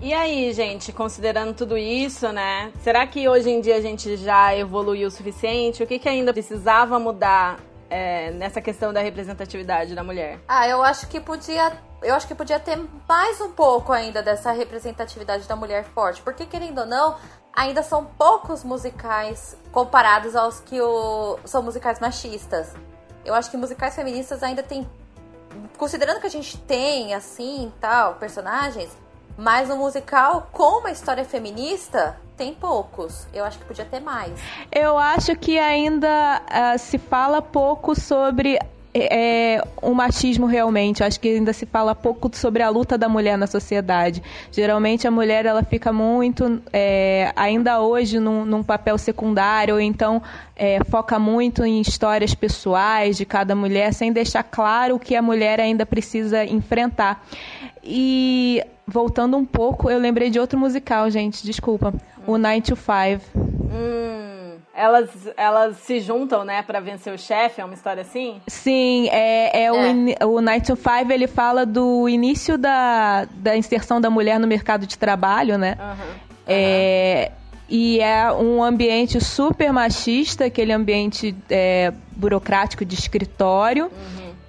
E 0.00 0.12
aí, 0.12 0.52
gente, 0.52 0.92
considerando 0.92 1.54
tudo 1.54 1.76
isso, 1.78 2.30
né? 2.30 2.70
Será 2.80 3.06
que 3.06 3.28
hoje 3.28 3.48
em 3.50 3.60
dia 3.60 3.76
a 3.76 3.80
gente 3.80 4.16
já 4.18 4.54
evoluiu 4.56 5.08
o 5.08 5.10
suficiente? 5.10 5.82
O 5.82 5.86
que, 5.86 5.98
que 5.98 6.08
ainda 6.08 6.32
precisava 6.32 6.98
mudar 7.00 7.56
é, 7.94 8.30
nessa 8.32 8.60
questão 8.60 8.92
da 8.92 9.00
representatividade 9.00 9.94
da 9.94 10.02
mulher? 10.02 10.40
Ah, 10.48 10.66
eu 10.68 10.82
acho 10.82 11.06
que 11.06 11.20
podia. 11.20 11.72
Eu 12.02 12.14
acho 12.14 12.26
que 12.26 12.34
podia 12.34 12.58
ter 12.58 12.76
mais 13.08 13.40
um 13.40 13.52
pouco 13.52 13.92
ainda 13.92 14.20
dessa 14.22 14.50
representatividade 14.50 15.46
da 15.46 15.54
mulher 15.56 15.84
forte. 15.84 16.20
Porque, 16.20 16.44
querendo 16.44 16.78
ou 16.80 16.86
não, 16.86 17.16
ainda 17.54 17.82
são 17.82 18.04
poucos 18.04 18.64
musicais 18.64 19.56
comparados 19.70 20.34
aos 20.34 20.58
que 20.60 20.80
o- 20.80 21.38
são 21.44 21.62
musicais 21.62 22.00
machistas. 22.00 22.74
Eu 23.24 23.32
acho 23.32 23.50
que 23.50 23.56
musicais 23.56 23.94
feministas 23.94 24.42
ainda 24.42 24.62
tem. 24.62 24.86
Considerando 25.78 26.20
que 26.20 26.26
a 26.26 26.30
gente 26.30 26.58
tem, 26.58 27.14
assim, 27.14 27.72
tal, 27.80 28.14
personagens, 28.16 28.90
mas 29.36 29.70
um 29.70 29.76
musical 29.76 30.48
com 30.52 30.80
uma 30.80 30.90
história 30.90 31.24
feminista, 31.24 32.16
tem 32.36 32.54
poucos. 32.54 33.26
Eu 33.32 33.44
acho 33.44 33.58
que 33.58 33.64
podia 33.64 33.84
ter 33.84 34.00
mais. 34.00 34.32
Eu 34.70 34.98
acho 34.98 35.36
que 35.36 35.58
ainda 35.58 36.42
ah, 36.48 36.78
se 36.78 36.98
fala 36.98 37.40
pouco 37.40 37.94
sobre 37.94 38.58
é, 38.94 39.60
o 39.82 39.92
machismo 39.92 40.46
realmente. 40.46 41.00
Eu 41.00 41.06
acho 41.06 41.18
que 41.18 41.28
ainda 41.28 41.52
se 41.52 41.66
fala 41.66 41.94
pouco 41.94 42.30
sobre 42.34 42.62
a 42.62 42.70
luta 42.70 42.96
da 42.96 43.08
mulher 43.08 43.36
na 43.36 43.46
sociedade. 43.46 44.22
Geralmente 44.52 45.06
a 45.06 45.10
mulher 45.10 45.44
ela 45.44 45.64
fica 45.64 45.92
muito, 45.92 46.62
é, 46.72 47.32
ainda 47.34 47.80
hoje, 47.80 48.20
num, 48.20 48.44
num 48.44 48.62
papel 48.62 48.96
secundário, 48.96 49.74
ou 49.74 49.80
então 49.80 50.22
é, 50.54 50.78
foca 50.84 51.18
muito 51.18 51.64
em 51.64 51.80
histórias 51.80 52.34
pessoais 52.34 53.16
de 53.16 53.24
cada 53.24 53.56
mulher, 53.56 53.92
sem 53.92 54.12
deixar 54.12 54.44
claro 54.44 54.94
o 54.94 54.98
que 55.00 55.16
a 55.16 55.22
mulher 55.22 55.60
ainda 55.60 55.84
precisa 55.84 56.44
enfrentar. 56.44 57.26
E 57.82 58.62
voltando 58.86 59.36
um 59.36 59.44
pouco, 59.44 59.90
eu 59.90 59.98
lembrei 59.98 60.30
de 60.30 60.38
outro 60.38 60.58
musical, 60.58 61.10
gente, 61.10 61.44
desculpa. 61.44 61.92
O 62.26 62.38
Nine 62.38 62.62
to 62.62 62.76
Five. 62.76 63.20
Hum, 63.36 64.23
elas, 64.76 65.10
elas 65.36 65.76
se 65.78 66.00
juntam, 66.00 66.44
né, 66.44 66.62
pra 66.62 66.80
vencer 66.80 67.12
o 67.14 67.18
chefe? 67.18 67.60
É 67.60 67.64
uma 67.64 67.74
história 67.74 68.02
assim? 68.02 68.40
Sim, 68.48 69.08
é, 69.10 69.64
é, 69.64 69.72
O, 69.72 69.76
É. 69.76 69.90
ini- 69.90 70.16
o 70.24 70.40
Night 70.40 70.66
to 70.66 70.76
Five 70.76 71.12
ele 71.12 71.26
fala 71.26 71.64
do 71.64 72.08
início 72.08 72.58
da, 72.58 73.26
da 73.36 73.56
inserção 73.56 74.00
da 74.00 74.10
mulher 74.10 74.38
no 74.40 74.46
mercado 74.46 74.86
de 74.86 74.98
trabalho, 74.98 75.56
né? 75.56 75.76
Aham. 75.78 76.06
É, 76.46 77.32
e 77.68 78.00
é 78.00 78.30
um 78.32 78.62
ambiente 78.62 79.18
super 79.24 79.72
machista, 79.72 80.44
aquele 80.46 80.72
ambiente 80.72 81.34
é, 81.48 81.92
burocrático 82.16 82.84
de 82.84 82.94
escritório. 82.94 83.90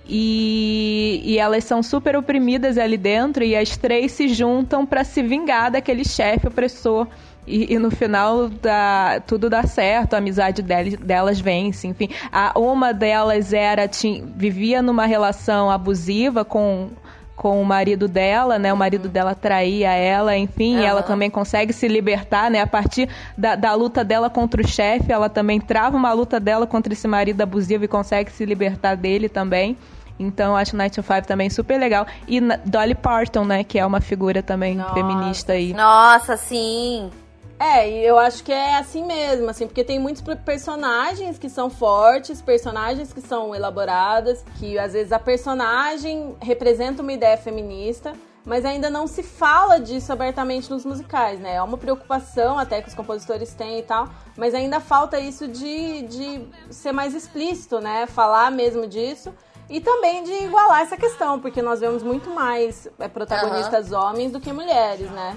E, 0.07 1.21
e 1.25 1.39
elas 1.39 1.63
são 1.63 1.81
super 1.81 2.15
oprimidas 2.15 2.77
ali 2.77 2.95
dentro 2.95 3.43
e 3.43 3.55
as 3.55 3.75
três 3.75 4.11
se 4.11 4.27
juntam 4.27 4.85
para 4.85 5.03
se 5.03 5.23
vingar 5.23 5.71
daquele 5.71 6.03
chefe 6.05 6.47
opressor. 6.47 7.07
E, 7.47 7.73
e 7.73 7.79
no 7.79 7.91
final 7.91 8.49
dá, 8.49 9.21
tudo 9.25 9.49
dá 9.49 9.63
certo, 9.63 10.13
a 10.13 10.17
amizade 10.17 10.61
delas, 10.61 10.95
delas 10.95 11.39
vence, 11.39 11.87
enfim. 11.87 12.09
A, 12.31 12.57
uma 12.57 12.93
delas 12.93 13.53
era 13.53 13.87
tinha, 13.87 14.23
vivia 14.35 14.81
numa 14.81 15.05
relação 15.05 15.69
abusiva 15.69 16.43
com, 16.43 16.89
com 17.35 17.61
o 17.61 17.65
marido 17.65 18.07
dela, 18.07 18.57
né? 18.57 18.73
O 18.73 18.77
marido 18.77 19.07
dela 19.07 19.35
traía 19.35 19.91
ela, 19.91 20.35
enfim, 20.35 20.79
e 20.79 20.83
ela 20.83 21.03
também 21.03 21.29
consegue 21.29 21.71
se 21.71 21.87
libertar, 21.87 22.49
né? 22.49 22.61
A 22.61 22.67
partir 22.67 23.09
da, 23.37 23.55
da 23.55 23.73
luta 23.75 24.03
dela 24.03 24.29
contra 24.29 24.61
o 24.61 24.67
chefe, 24.67 25.11
ela 25.11 25.29
também 25.29 25.59
trava 25.59 25.95
uma 25.95 26.13
luta 26.13 26.39
dela 26.39 26.65
contra 26.65 26.93
esse 26.93 27.07
marido 27.07 27.41
abusivo 27.41 27.83
e 27.83 27.87
consegue 27.87 28.31
se 28.31 28.43
libertar 28.45 28.95
dele 28.95 29.29
também. 29.29 29.77
Então, 30.17 30.51
eu 30.51 30.55
acho 30.55 30.77
Night 30.77 30.95
to 30.95 31.03
Five 31.03 31.27
também 31.27 31.49
super 31.49 31.77
legal. 31.77 32.07
E 32.25 32.39
Dolly 32.65 32.95
Parton, 32.95 33.43
né? 33.43 33.65
Que 33.65 33.77
é 33.77 33.85
uma 33.85 33.99
figura 33.99 34.41
também 34.41 34.75
Nossa, 34.75 34.93
feminista 34.93 35.53
aí. 35.53 35.73
Nossa, 35.73 36.37
sim. 36.37 37.11
É, 37.57 37.89
e 37.89 38.05
eu 38.05 38.19
acho 38.19 38.43
que 38.43 38.51
é 38.51 38.75
assim 38.77 39.05
mesmo, 39.05 39.49
assim, 39.49 39.65
porque 39.65 39.83
tem 39.83 39.97
muitos 39.97 40.21
per- 40.21 40.37
personagens 40.43 41.39
que 41.39 41.49
são 41.49 41.69
fortes, 41.69 42.41
personagens 42.41 43.13
que 43.13 43.21
são 43.21 43.55
elaboradas, 43.55 44.43
que 44.59 44.77
às 44.77 44.91
vezes 44.91 45.13
a 45.13 45.19
personagem 45.19 46.35
representa 46.41 47.01
uma 47.01 47.13
ideia 47.13 47.37
feminista, 47.37 48.11
mas 48.45 48.65
ainda 48.65 48.89
não 48.89 49.07
se 49.07 49.23
fala 49.23 49.79
disso 49.79 50.11
abertamente 50.11 50.69
nos 50.69 50.83
musicais, 50.85 51.39
né? 51.39 51.55
É 51.55 51.61
uma 51.61 51.77
preocupação 51.77 52.59
até 52.59 52.81
que 52.81 52.89
os 52.89 52.93
compositores 52.93 53.53
têm 53.53 53.79
e 53.79 53.83
tal, 53.83 54.09
mas 54.37 54.53
ainda 54.53 54.81
falta 54.81 55.17
isso 55.17 55.47
de, 55.47 56.01
de 56.03 56.47
ser 56.69 56.91
mais 56.91 57.15
explícito, 57.15 57.79
né? 57.79 58.05
Falar 58.05 58.51
mesmo 58.51 58.85
disso. 58.85 59.33
E 59.69 59.81
também 59.81 60.23
de 60.23 60.31
igualar 60.43 60.81
essa 60.81 60.95
questão, 60.95 61.39
porque 61.39 61.61
nós 61.61 61.79
vemos 61.79 62.03
muito 62.03 62.29
mais 62.29 62.87
é, 62.99 63.07
protagonistas 63.07 63.91
homens 63.91 64.31
do 64.31 64.39
que 64.39 64.53
mulheres, 64.53 65.09
né? 65.11 65.35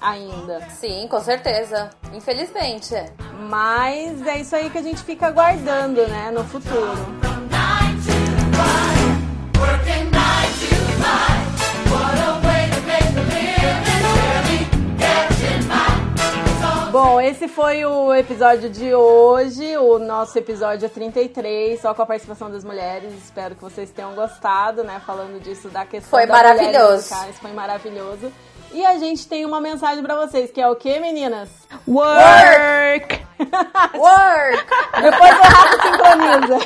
Ainda. 0.00 0.60
Sim, 0.70 1.08
com 1.08 1.20
certeza. 1.20 1.90
Infelizmente. 2.12 2.94
Mas 3.48 4.26
é 4.26 4.38
isso 4.38 4.54
aí 4.54 4.68
que 4.68 4.78
a 4.78 4.82
gente 4.82 5.02
fica 5.02 5.28
aguardando, 5.28 6.06
né, 6.06 6.30
no 6.30 6.44
futuro. 6.44 6.90
Working 9.58 10.10
nine 10.10 10.52
to 10.58 10.74
five. 11.00 11.40
What 11.90 12.19
Bom, 16.90 17.20
esse 17.20 17.46
foi 17.46 17.84
o 17.84 18.12
episódio 18.12 18.68
de 18.68 18.92
hoje, 18.92 19.76
o 19.76 19.96
nosso 20.00 20.36
episódio 20.36 20.88
33, 20.88 21.80
só 21.80 21.94
com 21.94 22.02
a 22.02 22.06
participação 22.06 22.50
das 22.50 22.64
mulheres. 22.64 23.12
Espero 23.14 23.54
que 23.54 23.62
vocês 23.62 23.90
tenham 23.90 24.12
gostado, 24.14 24.82
né? 24.82 25.00
Falando 25.06 25.40
disso 25.40 25.68
da 25.68 25.84
questão 25.86 26.10
Foi 26.10 26.26
mulher 26.26 26.42
maravilhoso. 26.42 26.96
musicais, 26.96 27.38
foi 27.38 27.52
maravilhoso. 27.52 28.32
E 28.72 28.86
a 28.86 28.96
gente 28.98 29.26
tem 29.26 29.44
uma 29.44 29.60
mensagem 29.60 30.02
pra 30.02 30.14
vocês, 30.14 30.50
que 30.50 30.60
é 30.60 30.68
o 30.68 30.76
quê, 30.76 31.00
meninas? 31.00 31.48
Work! 31.88 33.20
Work! 33.94 34.66
Depois 35.02 35.38
o 35.38 35.42
Rafa 35.42 35.82
sincroniza. 35.82 36.58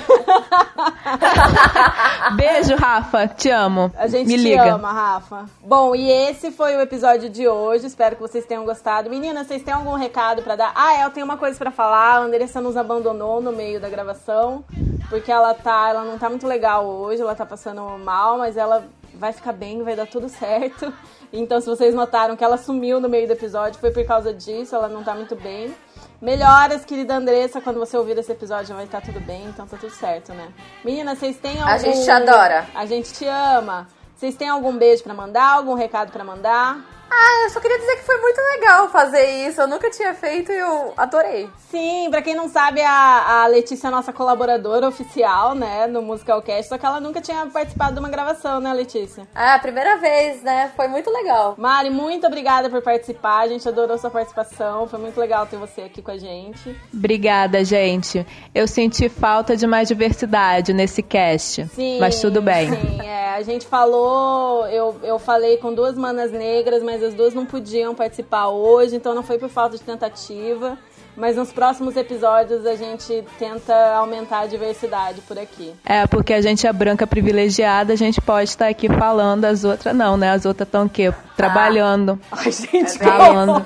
Beijo, 2.37 2.77
Rafa. 2.77 3.27
Te 3.29 3.51
amo. 3.51 3.91
A 3.97 4.07
gente 4.07 4.27
Me 4.27 4.37
te 4.37 4.43
liga. 4.43 4.75
ama, 4.75 4.93
Rafa. 4.93 5.47
Bom, 5.63 5.95
e 5.95 6.11
esse 6.11 6.51
foi 6.51 6.77
o 6.77 6.81
episódio 6.81 7.31
de 7.31 7.49
hoje. 7.49 7.87
Espero 7.87 8.17
que 8.17 8.23
vocês 8.23 8.45
tenham 8.45 8.65
gostado. 8.65 9.09
Meninas, 9.09 9.47
vocês 9.47 9.63
têm 9.63 9.73
algum 9.73 9.95
recado 9.95 10.43
pra 10.43 10.57
dar? 10.57 10.73
Ah, 10.75 11.01
eu 11.03 11.11
tenho 11.11 11.25
uma 11.25 11.39
coisa 11.39 11.57
pra 11.59 11.71
falar. 11.71 12.17
A 12.17 12.19
Andressa 12.19 12.61
nos 12.61 12.77
abandonou 12.77 13.41
no 13.41 13.53
meio 13.53 13.81
da 13.81 13.89
gravação. 13.89 14.63
Porque 15.09 15.31
ela 15.33 15.55
tá, 15.55 15.89
ela 15.91 16.05
não 16.05 16.19
tá 16.19 16.29
muito 16.29 16.47
legal 16.47 16.85
hoje, 16.87 17.23
ela 17.23 17.35
tá 17.35 17.47
passando 17.47 17.83
mal, 17.99 18.39
mas 18.39 18.57
ela 18.57 18.85
vai 19.19 19.33
ficar 19.33 19.53
bem, 19.53 19.83
vai 19.83 19.97
dar 19.97 20.07
tudo 20.07 20.29
certo. 20.29 20.93
Então, 21.37 21.61
se 21.61 21.67
vocês 21.67 21.93
notaram 21.93 22.37
que 22.37 22.45
ela 22.45 22.57
sumiu 22.57 23.01
no 23.01 23.09
meio 23.09 23.27
do 23.27 23.33
episódio, 23.33 23.81
foi 23.81 23.91
por 23.91 24.07
causa 24.07 24.33
disso, 24.33 24.73
ela 24.73 24.87
não 24.87 25.03
tá 25.03 25.17
muito 25.17 25.35
bem. 25.35 25.75
Melhoras, 26.23 26.85
querida 26.85 27.17
Andressa, 27.17 27.61
quando 27.61 27.81
você 27.81 27.97
ouvir 27.97 28.17
esse 28.17 28.31
episódio 28.31 28.67
já 28.67 28.75
vai 28.77 28.85
estar 28.85 29.01
tudo 29.01 29.19
bem, 29.19 29.45
então 29.47 29.67
tá 29.67 29.77
tudo 29.77 29.91
certo, 29.91 30.33
né? 30.33 30.53
Meninas, 30.85 31.19
vocês 31.19 31.37
têm 31.37 31.61
algum... 31.61 31.73
A 31.73 31.79
gente 31.79 32.05
te 32.05 32.11
adora. 32.11 32.69
A 32.73 32.87
gente 32.87 33.13
te 33.13 33.27
ama. 33.27 33.89
Vocês 34.15 34.37
têm 34.37 34.49
algum 34.49 34.79
beijo 34.79 35.03
pra 35.03 35.13
mandar, 35.13 35.55
algum 35.55 35.75
recado 35.75 36.13
pra 36.13 36.23
mandar? 36.23 37.04
Ah, 37.17 37.45
eu 37.45 37.51
só 37.51 37.61
queria 37.61 37.79
dizer 37.79 37.97
que 37.97 38.03
foi 38.03 38.21
muito 38.21 38.41
legal 38.41 38.89
fazer 38.89 39.47
isso. 39.47 39.61
Eu 39.61 39.69
nunca 39.69 39.89
tinha 39.91 40.13
feito 40.15 40.51
e 40.51 40.59
eu 40.59 40.93
adorei. 40.97 41.49
Sim, 41.71 42.09
pra 42.11 42.23
quem 42.23 42.35
não 42.35 42.49
sabe, 42.49 42.81
a, 42.83 43.43
a 43.43 43.47
Letícia 43.47 43.89
é 43.89 43.91
nossa 43.91 44.13
colaboradora 44.13 44.89
oficial, 44.89 45.55
né, 45.55 45.87
no 45.87 46.03
Musicalcast, 46.03 46.69
só 46.69 46.79
que 46.79 46.87
ela 46.87 47.01
nunca 47.01 47.21
tinha 47.21 47.47
participado 47.47 47.95
de 47.95 48.01
uma 48.01 48.09
gravação, 48.09 48.61
né, 48.61 48.73
Letícia? 48.73 49.27
É, 49.35 49.51
a 49.55 49.59
primeira 49.59 49.97
vez, 49.97 50.43
né? 50.43 50.73
Foi 50.77 50.89
muito 50.89 51.11
legal. 51.11 51.55
Mari, 51.59 51.91
muito 51.91 52.27
obrigada 52.27 52.69
por 52.71 52.83
participar, 52.83 53.41
a 53.41 53.49
gente 53.49 53.69
adorou 53.69 53.97
sua 53.99 54.11
participação, 54.11 54.87
foi 54.87 54.99
muito 54.99 55.19
legal 55.19 55.47
ter 55.47 55.57
você 55.57 55.83
aqui 55.83 56.03
com 56.03 56.11
a 56.11 56.19
gente. 56.19 56.77
Obrigada, 56.93 57.65
gente. 57.65 58.27
Eu 58.55 58.67
senti 58.67 59.09
falta 59.09 59.57
de 59.57 59.67
mais 59.67 59.89
diversidade 59.89 60.73
nesse 60.73 61.03
cast. 61.03 61.67
Sim, 61.75 61.99
Mas 62.01 62.21
tudo 62.21 62.41
bem. 62.41 62.71
Sim, 62.71 63.01
é, 63.03 63.35
a 63.35 63.43
gente 63.43 63.67
falou, 63.67 64.67
eu, 64.69 64.97
eu 65.03 65.19
falei 65.19 65.57
com 65.59 65.73
duas 65.75 65.97
manas 65.97 66.31
negras, 66.33 66.83
mas 66.83 67.03
as 67.05 67.15
duas 67.15 67.35
não 67.35 67.45
podiam 67.47 67.95
participar 67.95 68.49
hoje, 68.49 68.97
então 68.97 69.15
não 69.15 69.23
foi 69.23 69.39
por 69.39 69.49
falta 69.49 69.77
de 69.77 69.83
tentativa. 69.83 70.77
Mas 71.17 71.37
nos 71.37 71.53
próximos 71.53 71.97
episódios 71.97 72.67
a 72.67 72.75
gente 72.75 73.25
tenta 73.39 73.73
aumentar 73.95 74.41
a 74.41 74.47
diversidade 74.49 75.21
por 75.21 75.39
aqui. 75.39 75.73
É, 75.85 76.05
porque 76.09 76.33
a 76.35 76.41
gente 76.43 76.67
é 76.67 76.73
branca 76.73 77.07
privilegiada, 77.07 77.93
a 77.93 77.97
gente 77.97 78.21
pode 78.21 78.51
estar 78.51 78.67
aqui 78.67 78.89
falando, 78.89 79.45
as 79.45 79.63
outras 79.63 79.95
não, 79.95 80.17
né? 80.17 80.31
As 80.33 80.45
outras 80.45 80.67
estão 80.67 80.87
o 80.87 80.89
quê? 80.89 81.15
Trabalhando. 81.37 82.19
Ai, 82.33 82.51
gente, 82.51 82.99
que 82.99 83.05
Falando. 83.05 83.65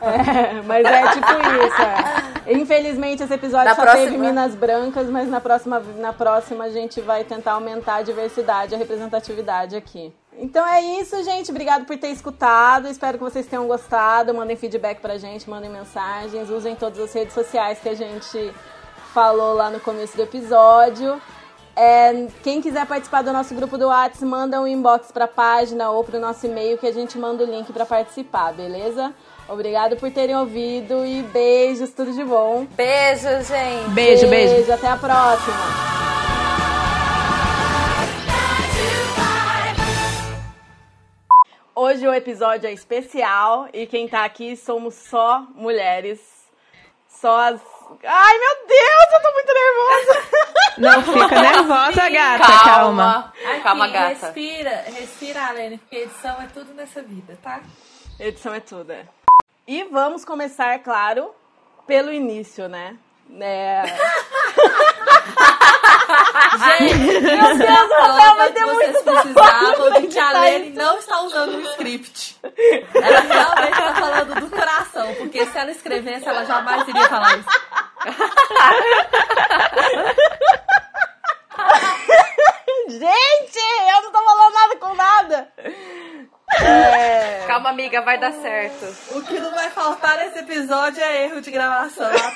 É, 0.00 0.62
mas 0.62 0.86
é 0.86 1.02
tipo 1.10 1.32
isso. 1.66 1.82
é. 1.82 2.52
Infelizmente 2.54 3.22
esse 3.22 3.34
episódio 3.34 3.66
Na 3.68 3.74
só 3.74 3.82
próxima- 3.82 4.04
teve 4.06 4.16
minas 4.18 4.54
brancas, 4.54 5.10
mas 5.10 5.28
na 5.28 5.40
próxima, 5.40 5.82
na 5.98 6.12
próxima 6.14 6.64
a 6.64 6.70
gente 6.70 7.00
vai 7.02 7.24
tentar 7.24 7.52
aumentar 7.52 7.96
a 7.96 8.02
diversidade, 8.02 8.74
a 8.74 8.78
representatividade 8.78 9.76
aqui. 9.76 10.12
Então 10.38 10.66
é 10.66 10.82
isso, 11.00 11.22
gente. 11.24 11.50
Obrigado 11.50 11.86
por 11.86 11.96
ter 11.96 12.08
escutado. 12.08 12.88
Espero 12.88 13.18
que 13.18 13.24
vocês 13.24 13.46
tenham 13.46 13.66
gostado. 13.66 14.34
Mandem 14.34 14.56
feedback 14.56 15.00
pra 15.00 15.18
gente, 15.18 15.48
mandem 15.48 15.70
mensagens. 15.70 16.50
Usem 16.50 16.74
todas 16.76 16.98
as 16.98 17.12
redes 17.12 17.34
sociais 17.34 17.78
que 17.78 17.88
a 17.88 17.94
gente 17.94 18.52
falou 19.14 19.54
lá 19.54 19.70
no 19.70 19.80
começo 19.80 20.16
do 20.16 20.22
episódio. 20.22 21.20
É, 21.74 22.28
quem 22.42 22.62
quiser 22.62 22.86
participar 22.86 23.22
do 23.22 23.32
nosso 23.32 23.54
grupo 23.54 23.76
do 23.76 23.88
WhatsApp, 23.88 24.24
manda 24.24 24.60
um 24.60 24.66
inbox 24.66 25.12
pra 25.12 25.28
página 25.28 25.90
ou 25.90 26.02
pro 26.02 26.18
nosso 26.18 26.46
e-mail 26.46 26.78
que 26.78 26.86
a 26.86 26.92
gente 26.92 27.18
manda 27.18 27.44
o 27.44 27.46
link 27.46 27.70
pra 27.70 27.84
participar, 27.84 28.54
beleza? 28.54 29.14
Obrigado 29.46 29.96
por 29.96 30.10
terem 30.10 30.36
ouvido 30.36 31.04
e 31.04 31.22
beijos, 31.22 31.90
tudo 31.90 32.12
de 32.12 32.24
bom. 32.24 32.66
Beijo, 32.74 33.28
gente. 33.46 33.90
Beijo, 33.90 34.26
beijo. 34.26 34.72
Até 34.72 34.88
a 34.88 34.96
próxima. 34.96 36.25
Hoje 41.78 42.08
o 42.08 42.14
episódio 42.14 42.66
é 42.66 42.72
especial 42.72 43.68
e 43.70 43.86
quem 43.86 44.08
tá 44.08 44.24
aqui 44.24 44.56
somos 44.56 44.94
só 44.94 45.46
mulheres. 45.54 46.18
Só 47.06 47.38
as. 47.38 47.60
Ai 48.02 48.38
meu 48.38 48.66
Deus, 48.66 49.12
eu 49.12 49.20
tô 49.20 49.32
muito 49.34 49.52
nervosa! 49.52 50.28
Não 50.78 51.02
fica 51.02 51.42
nervosa, 51.42 52.08
gata. 52.08 52.46
Calma. 52.46 52.64
Calma. 52.64 53.32
Aqui, 53.52 53.60
Calma, 53.60 53.88
gata. 53.88 54.08
Respira, 54.08 54.84
respira, 54.86 55.46
Alene, 55.48 55.76
porque 55.76 55.96
edição 55.96 56.40
é 56.40 56.46
tudo 56.46 56.72
nessa 56.72 57.02
vida, 57.02 57.38
tá? 57.42 57.60
Edição 58.18 58.54
é 58.54 58.60
tudo, 58.60 58.92
é. 58.92 59.06
E 59.66 59.84
vamos 59.84 60.24
começar, 60.24 60.78
claro, 60.78 61.34
pelo 61.86 62.10
início, 62.10 62.70
né? 62.70 62.96
É... 63.38 63.82
Gente, 66.58 67.20
Meu 67.20 67.56
Deus, 67.56 67.90
o 67.90 67.94
Rafael 67.94 68.36
vai 68.36 68.52
ter 68.52 68.64
vocês 68.64 68.92
muito 68.92 69.04
precisavam 69.04 69.34
trabalho 69.34 69.66
de 69.66 69.72
que 69.72 69.76
pra 69.76 69.94
a 69.94 69.98
editar 69.98 70.40
Lene 70.40 70.70
não 70.70 70.98
está 70.98 71.20
usando 71.22 71.56
um 71.56 71.60
script. 71.60 72.36
Ela 72.94 73.20
realmente 73.20 73.72
está 73.72 73.94
falando 73.94 74.34
do 74.40 74.50
coração, 74.50 75.14
porque 75.14 75.46
se 75.46 75.58
ela 75.58 75.70
escrevesse, 75.70 76.28
ela 76.28 76.44
jamais 76.44 76.86
iria 76.88 77.08
falar 77.08 77.38
isso. 77.38 77.48
Gente, 82.88 83.58
eu 83.58 84.02
não 84.02 84.12
tô 84.12 84.22
falando 84.22 84.54
nada 84.54 84.76
com 84.76 84.94
nada! 84.94 85.48
É... 86.64 87.44
Calma, 87.46 87.70
amiga, 87.70 88.00
vai 88.02 88.18
dar 88.18 88.32
certo. 88.32 88.84
O 89.16 89.22
que 89.22 89.38
não 89.38 89.50
vai 89.52 89.70
faltar 89.70 90.16
nesse 90.18 90.38
episódio 90.38 91.02
é 91.02 91.24
erro 91.24 91.40
de 91.40 91.50
gravação. 91.50 92.10
tá? 92.10 92.32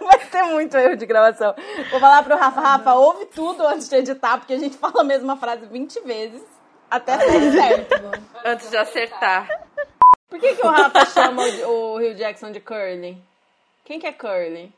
Vai 0.04 0.18
ter 0.18 0.42
muito 0.42 0.76
erro 0.76 0.96
de 0.96 1.06
gravação. 1.06 1.54
Vou 1.90 2.00
falar 2.00 2.22
pro 2.24 2.36
Rafa, 2.36 2.60
Rafa, 2.60 2.94
ouve 2.94 3.26
tudo 3.26 3.66
antes 3.66 3.88
de 3.88 3.96
editar, 3.96 4.36
porque 4.38 4.52
a 4.54 4.58
gente 4.58 4.76
fala 4.76 5.00
a 5.02 5.04
mesma 5.04 5.36
frase 5.36 5.64
20 5.66 6.00
vezes 6.00 6.42
até 6.90 7.18
sair 7.18 7.52
certo. 7.52 7.94
Antes 8.44 8.68
de 8.70 8.76
acertar. 8.76 9.48
Por 10.28 10.40
que, 10.40 10.54
que 10.56 10.66
o 10.66 10.70
Rafa 10.70 11.04
chama 11.06 11.42
o, 11.44 11.92
o 11.94 11.98
Rio 11.98 12.14
Jackson 12.14 12.50
de 12.50 12.60
Curly? 12.60 13.16
Quem 13.84 14.00
que 14.00 14.06
é 14.06 14.12
Curly? 14.12 14.72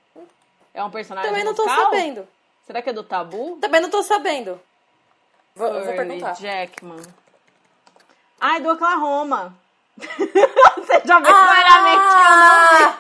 É 0.75 0.83
um 0.85 0.91
personagem 0.91 1.31
Também 1.31 1.45
não 1.45 1.55
tô 1.55 1.64
musical? 1.64 1.85
sabendo. 1.85 2.29
Será 2.66 2.83
que 2.83 2.91
é 2.91 2.93
do 2.93 3.03
Tabu? 3.03 3.57
Também 3.61 3.81
não 3.81 3.89
tô 3.91 4.03
sabendo. 4.03 4.61
Vou, 5.55 5.72
vou 5.72 5.81
Curly 5.83 5.97
perguntar. 5.97 6.35
Jackman. 6.35 7.03
Ai, 8.47 8.61
do 8.61 8.71
Oklahoma. 8.73 9.55
Você 9.97 11.01
já 11.07 11.19
viu 11.19 11.33
claramente 11.33 12.05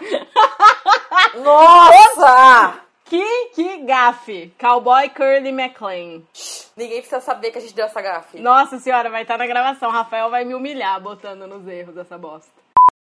que 0.00 0.14
eu 0.14 1.40
não. 1.42 1.44
Nossa! 1.44 2.80
Que, 3.04 3.50
que 3.54 3.76
gafe. 3.84 4.54
Cowboy 4.58 5.10
Curly 5.10 5.50
McLean. 5.50 6.22
Ninguém 6.74 7.00
precisa 7.00 7.20
saber 7.20 7.50
que 7.50 7.58
a 7.58 7.60
gente 7.60 7.74
deu 7.74 7.84
essa 7.84 8.00
gafe. 8.00 8.40
Nossa 8.40 8.78
senhora, 8.78 9.10
vai 9.10 9.20
estar 9.22 9.36
na 9.36 9.46
gravação. 9.46 9.90
Rafael 9.90 10.30
vai 10.30 10.44
me 10.46 10.54
humilhar 10.54 10.98
botando 11.00 11.46
nos 11.46 11.68
erros 11.68 11.94
dessa 11.94 12.16
bosta. 12.16 12.50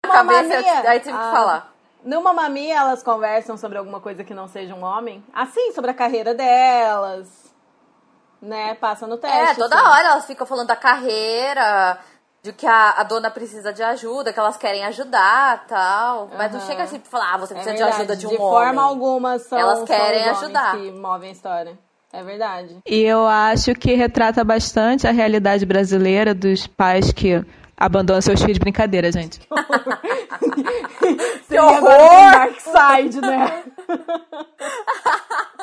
Cabeça, 0.04 0.44
Mamma 0.44 0.62
Mia. 0.62 0.84
eu- 0.84 0.90
aí 0.90 1.00
tive 1.00 1.18
que 1.18 1.24
Ah. 1.24 1.32
falar. 1.32 1.74
No 2.04 2.22
Mamma 2.22 2.48
Mia, 2.50 2.76
elas 2.78 3.02
conversam 3.02 3.58
sobre 3.58 3.80
alguma 3.80 4.00
coisa 4.00 4.24
que 4.24 4.34
não 4.36 4.48
seja 4.48 4.76
um 4.76 4.84
homem. 4.84 5.26
Assim, 5.34 5.72
sobre 5.74 5.90
a 5.90 5.94
carreira 5.96 6.36
delas. 6.36 7.28
Né? 8.40 8.76
Passa 8.76 9.08
no 9.08 9.18
teste. 9.18 9.36
É, 9.38 9.56
toda 9.56 9.76
assim. 9.76 9.88
hora 9.88 10.08
elas 10.10 10.28
ficam 10.28 10.46
falando 10.46 10.68
da 10.68 10.76
carreira, 10.76 11.98
de 12.48 12.54
que 12.54 12.66
a, 12.66 12.92
a 12.98 13.04
dona 13.04 13.30
precisa 13.30 13.74
de 13.74 13.84
ajuda, 13.84 14.32
que 14.32 14.40
elas 14.40 14.56
querem 14.58 14.84
ajudar 14.86 15.66
tal. 15.68 16.30
Mas 16.38 16.52
não 16.54 16.62
chega 16.62 16.84
assim 16.84 17.00
pra 17.00 17.10
falar, 17.12 17.34
ah, 17.34 17.38
você 17.38 17.54
É 17.54 17.56
precisa 17.56 17.76
de 17.76 17.82
verdade, 17.82 18.02
ajuda 18.02 18.16
de 18.16 18.26
um 18.26 18.30
de 18.30 18.36
homem. 18.38 18.50
forma 18.50 18.82
alguma 18.84 19.40
são, 19.40 19.60
Elas 19.60 19.78
são 19.80 19.88
querem 19.88 20.22
os 20.22 20.28
homens 20.28 20.44
ajudar. 20.44 20.72
que 20.78 20.92
movem 20.92 21.30
a 21.30 21.34
história. 21.34 21.78
É 22.14 22.24
verdade. 22.24 22.78
E 22.86 23.02
eu 23.04 23.28
acho 23.28 23.74
que 23.76 23.94
retrata 23.94 24.44
bastante 24.44 25.06
a 25.08 25.12
realidade 25.12 25.66
brasileira 25.66 26.34
dos 26.34 26.66
pais 26.66 27.12
que 27.12 27.44
abandonam 27.76 28.22
seus 28.22 28.42
filhos. 28.42 28.58
Brincadeira, 28.58 29.12
gente. 29.12 29.40
Que 31.48 31.58
horror! 31.60 32.32
Dark 32.32 32.60
Side, 32.60 33.22
né? 33.22 33.64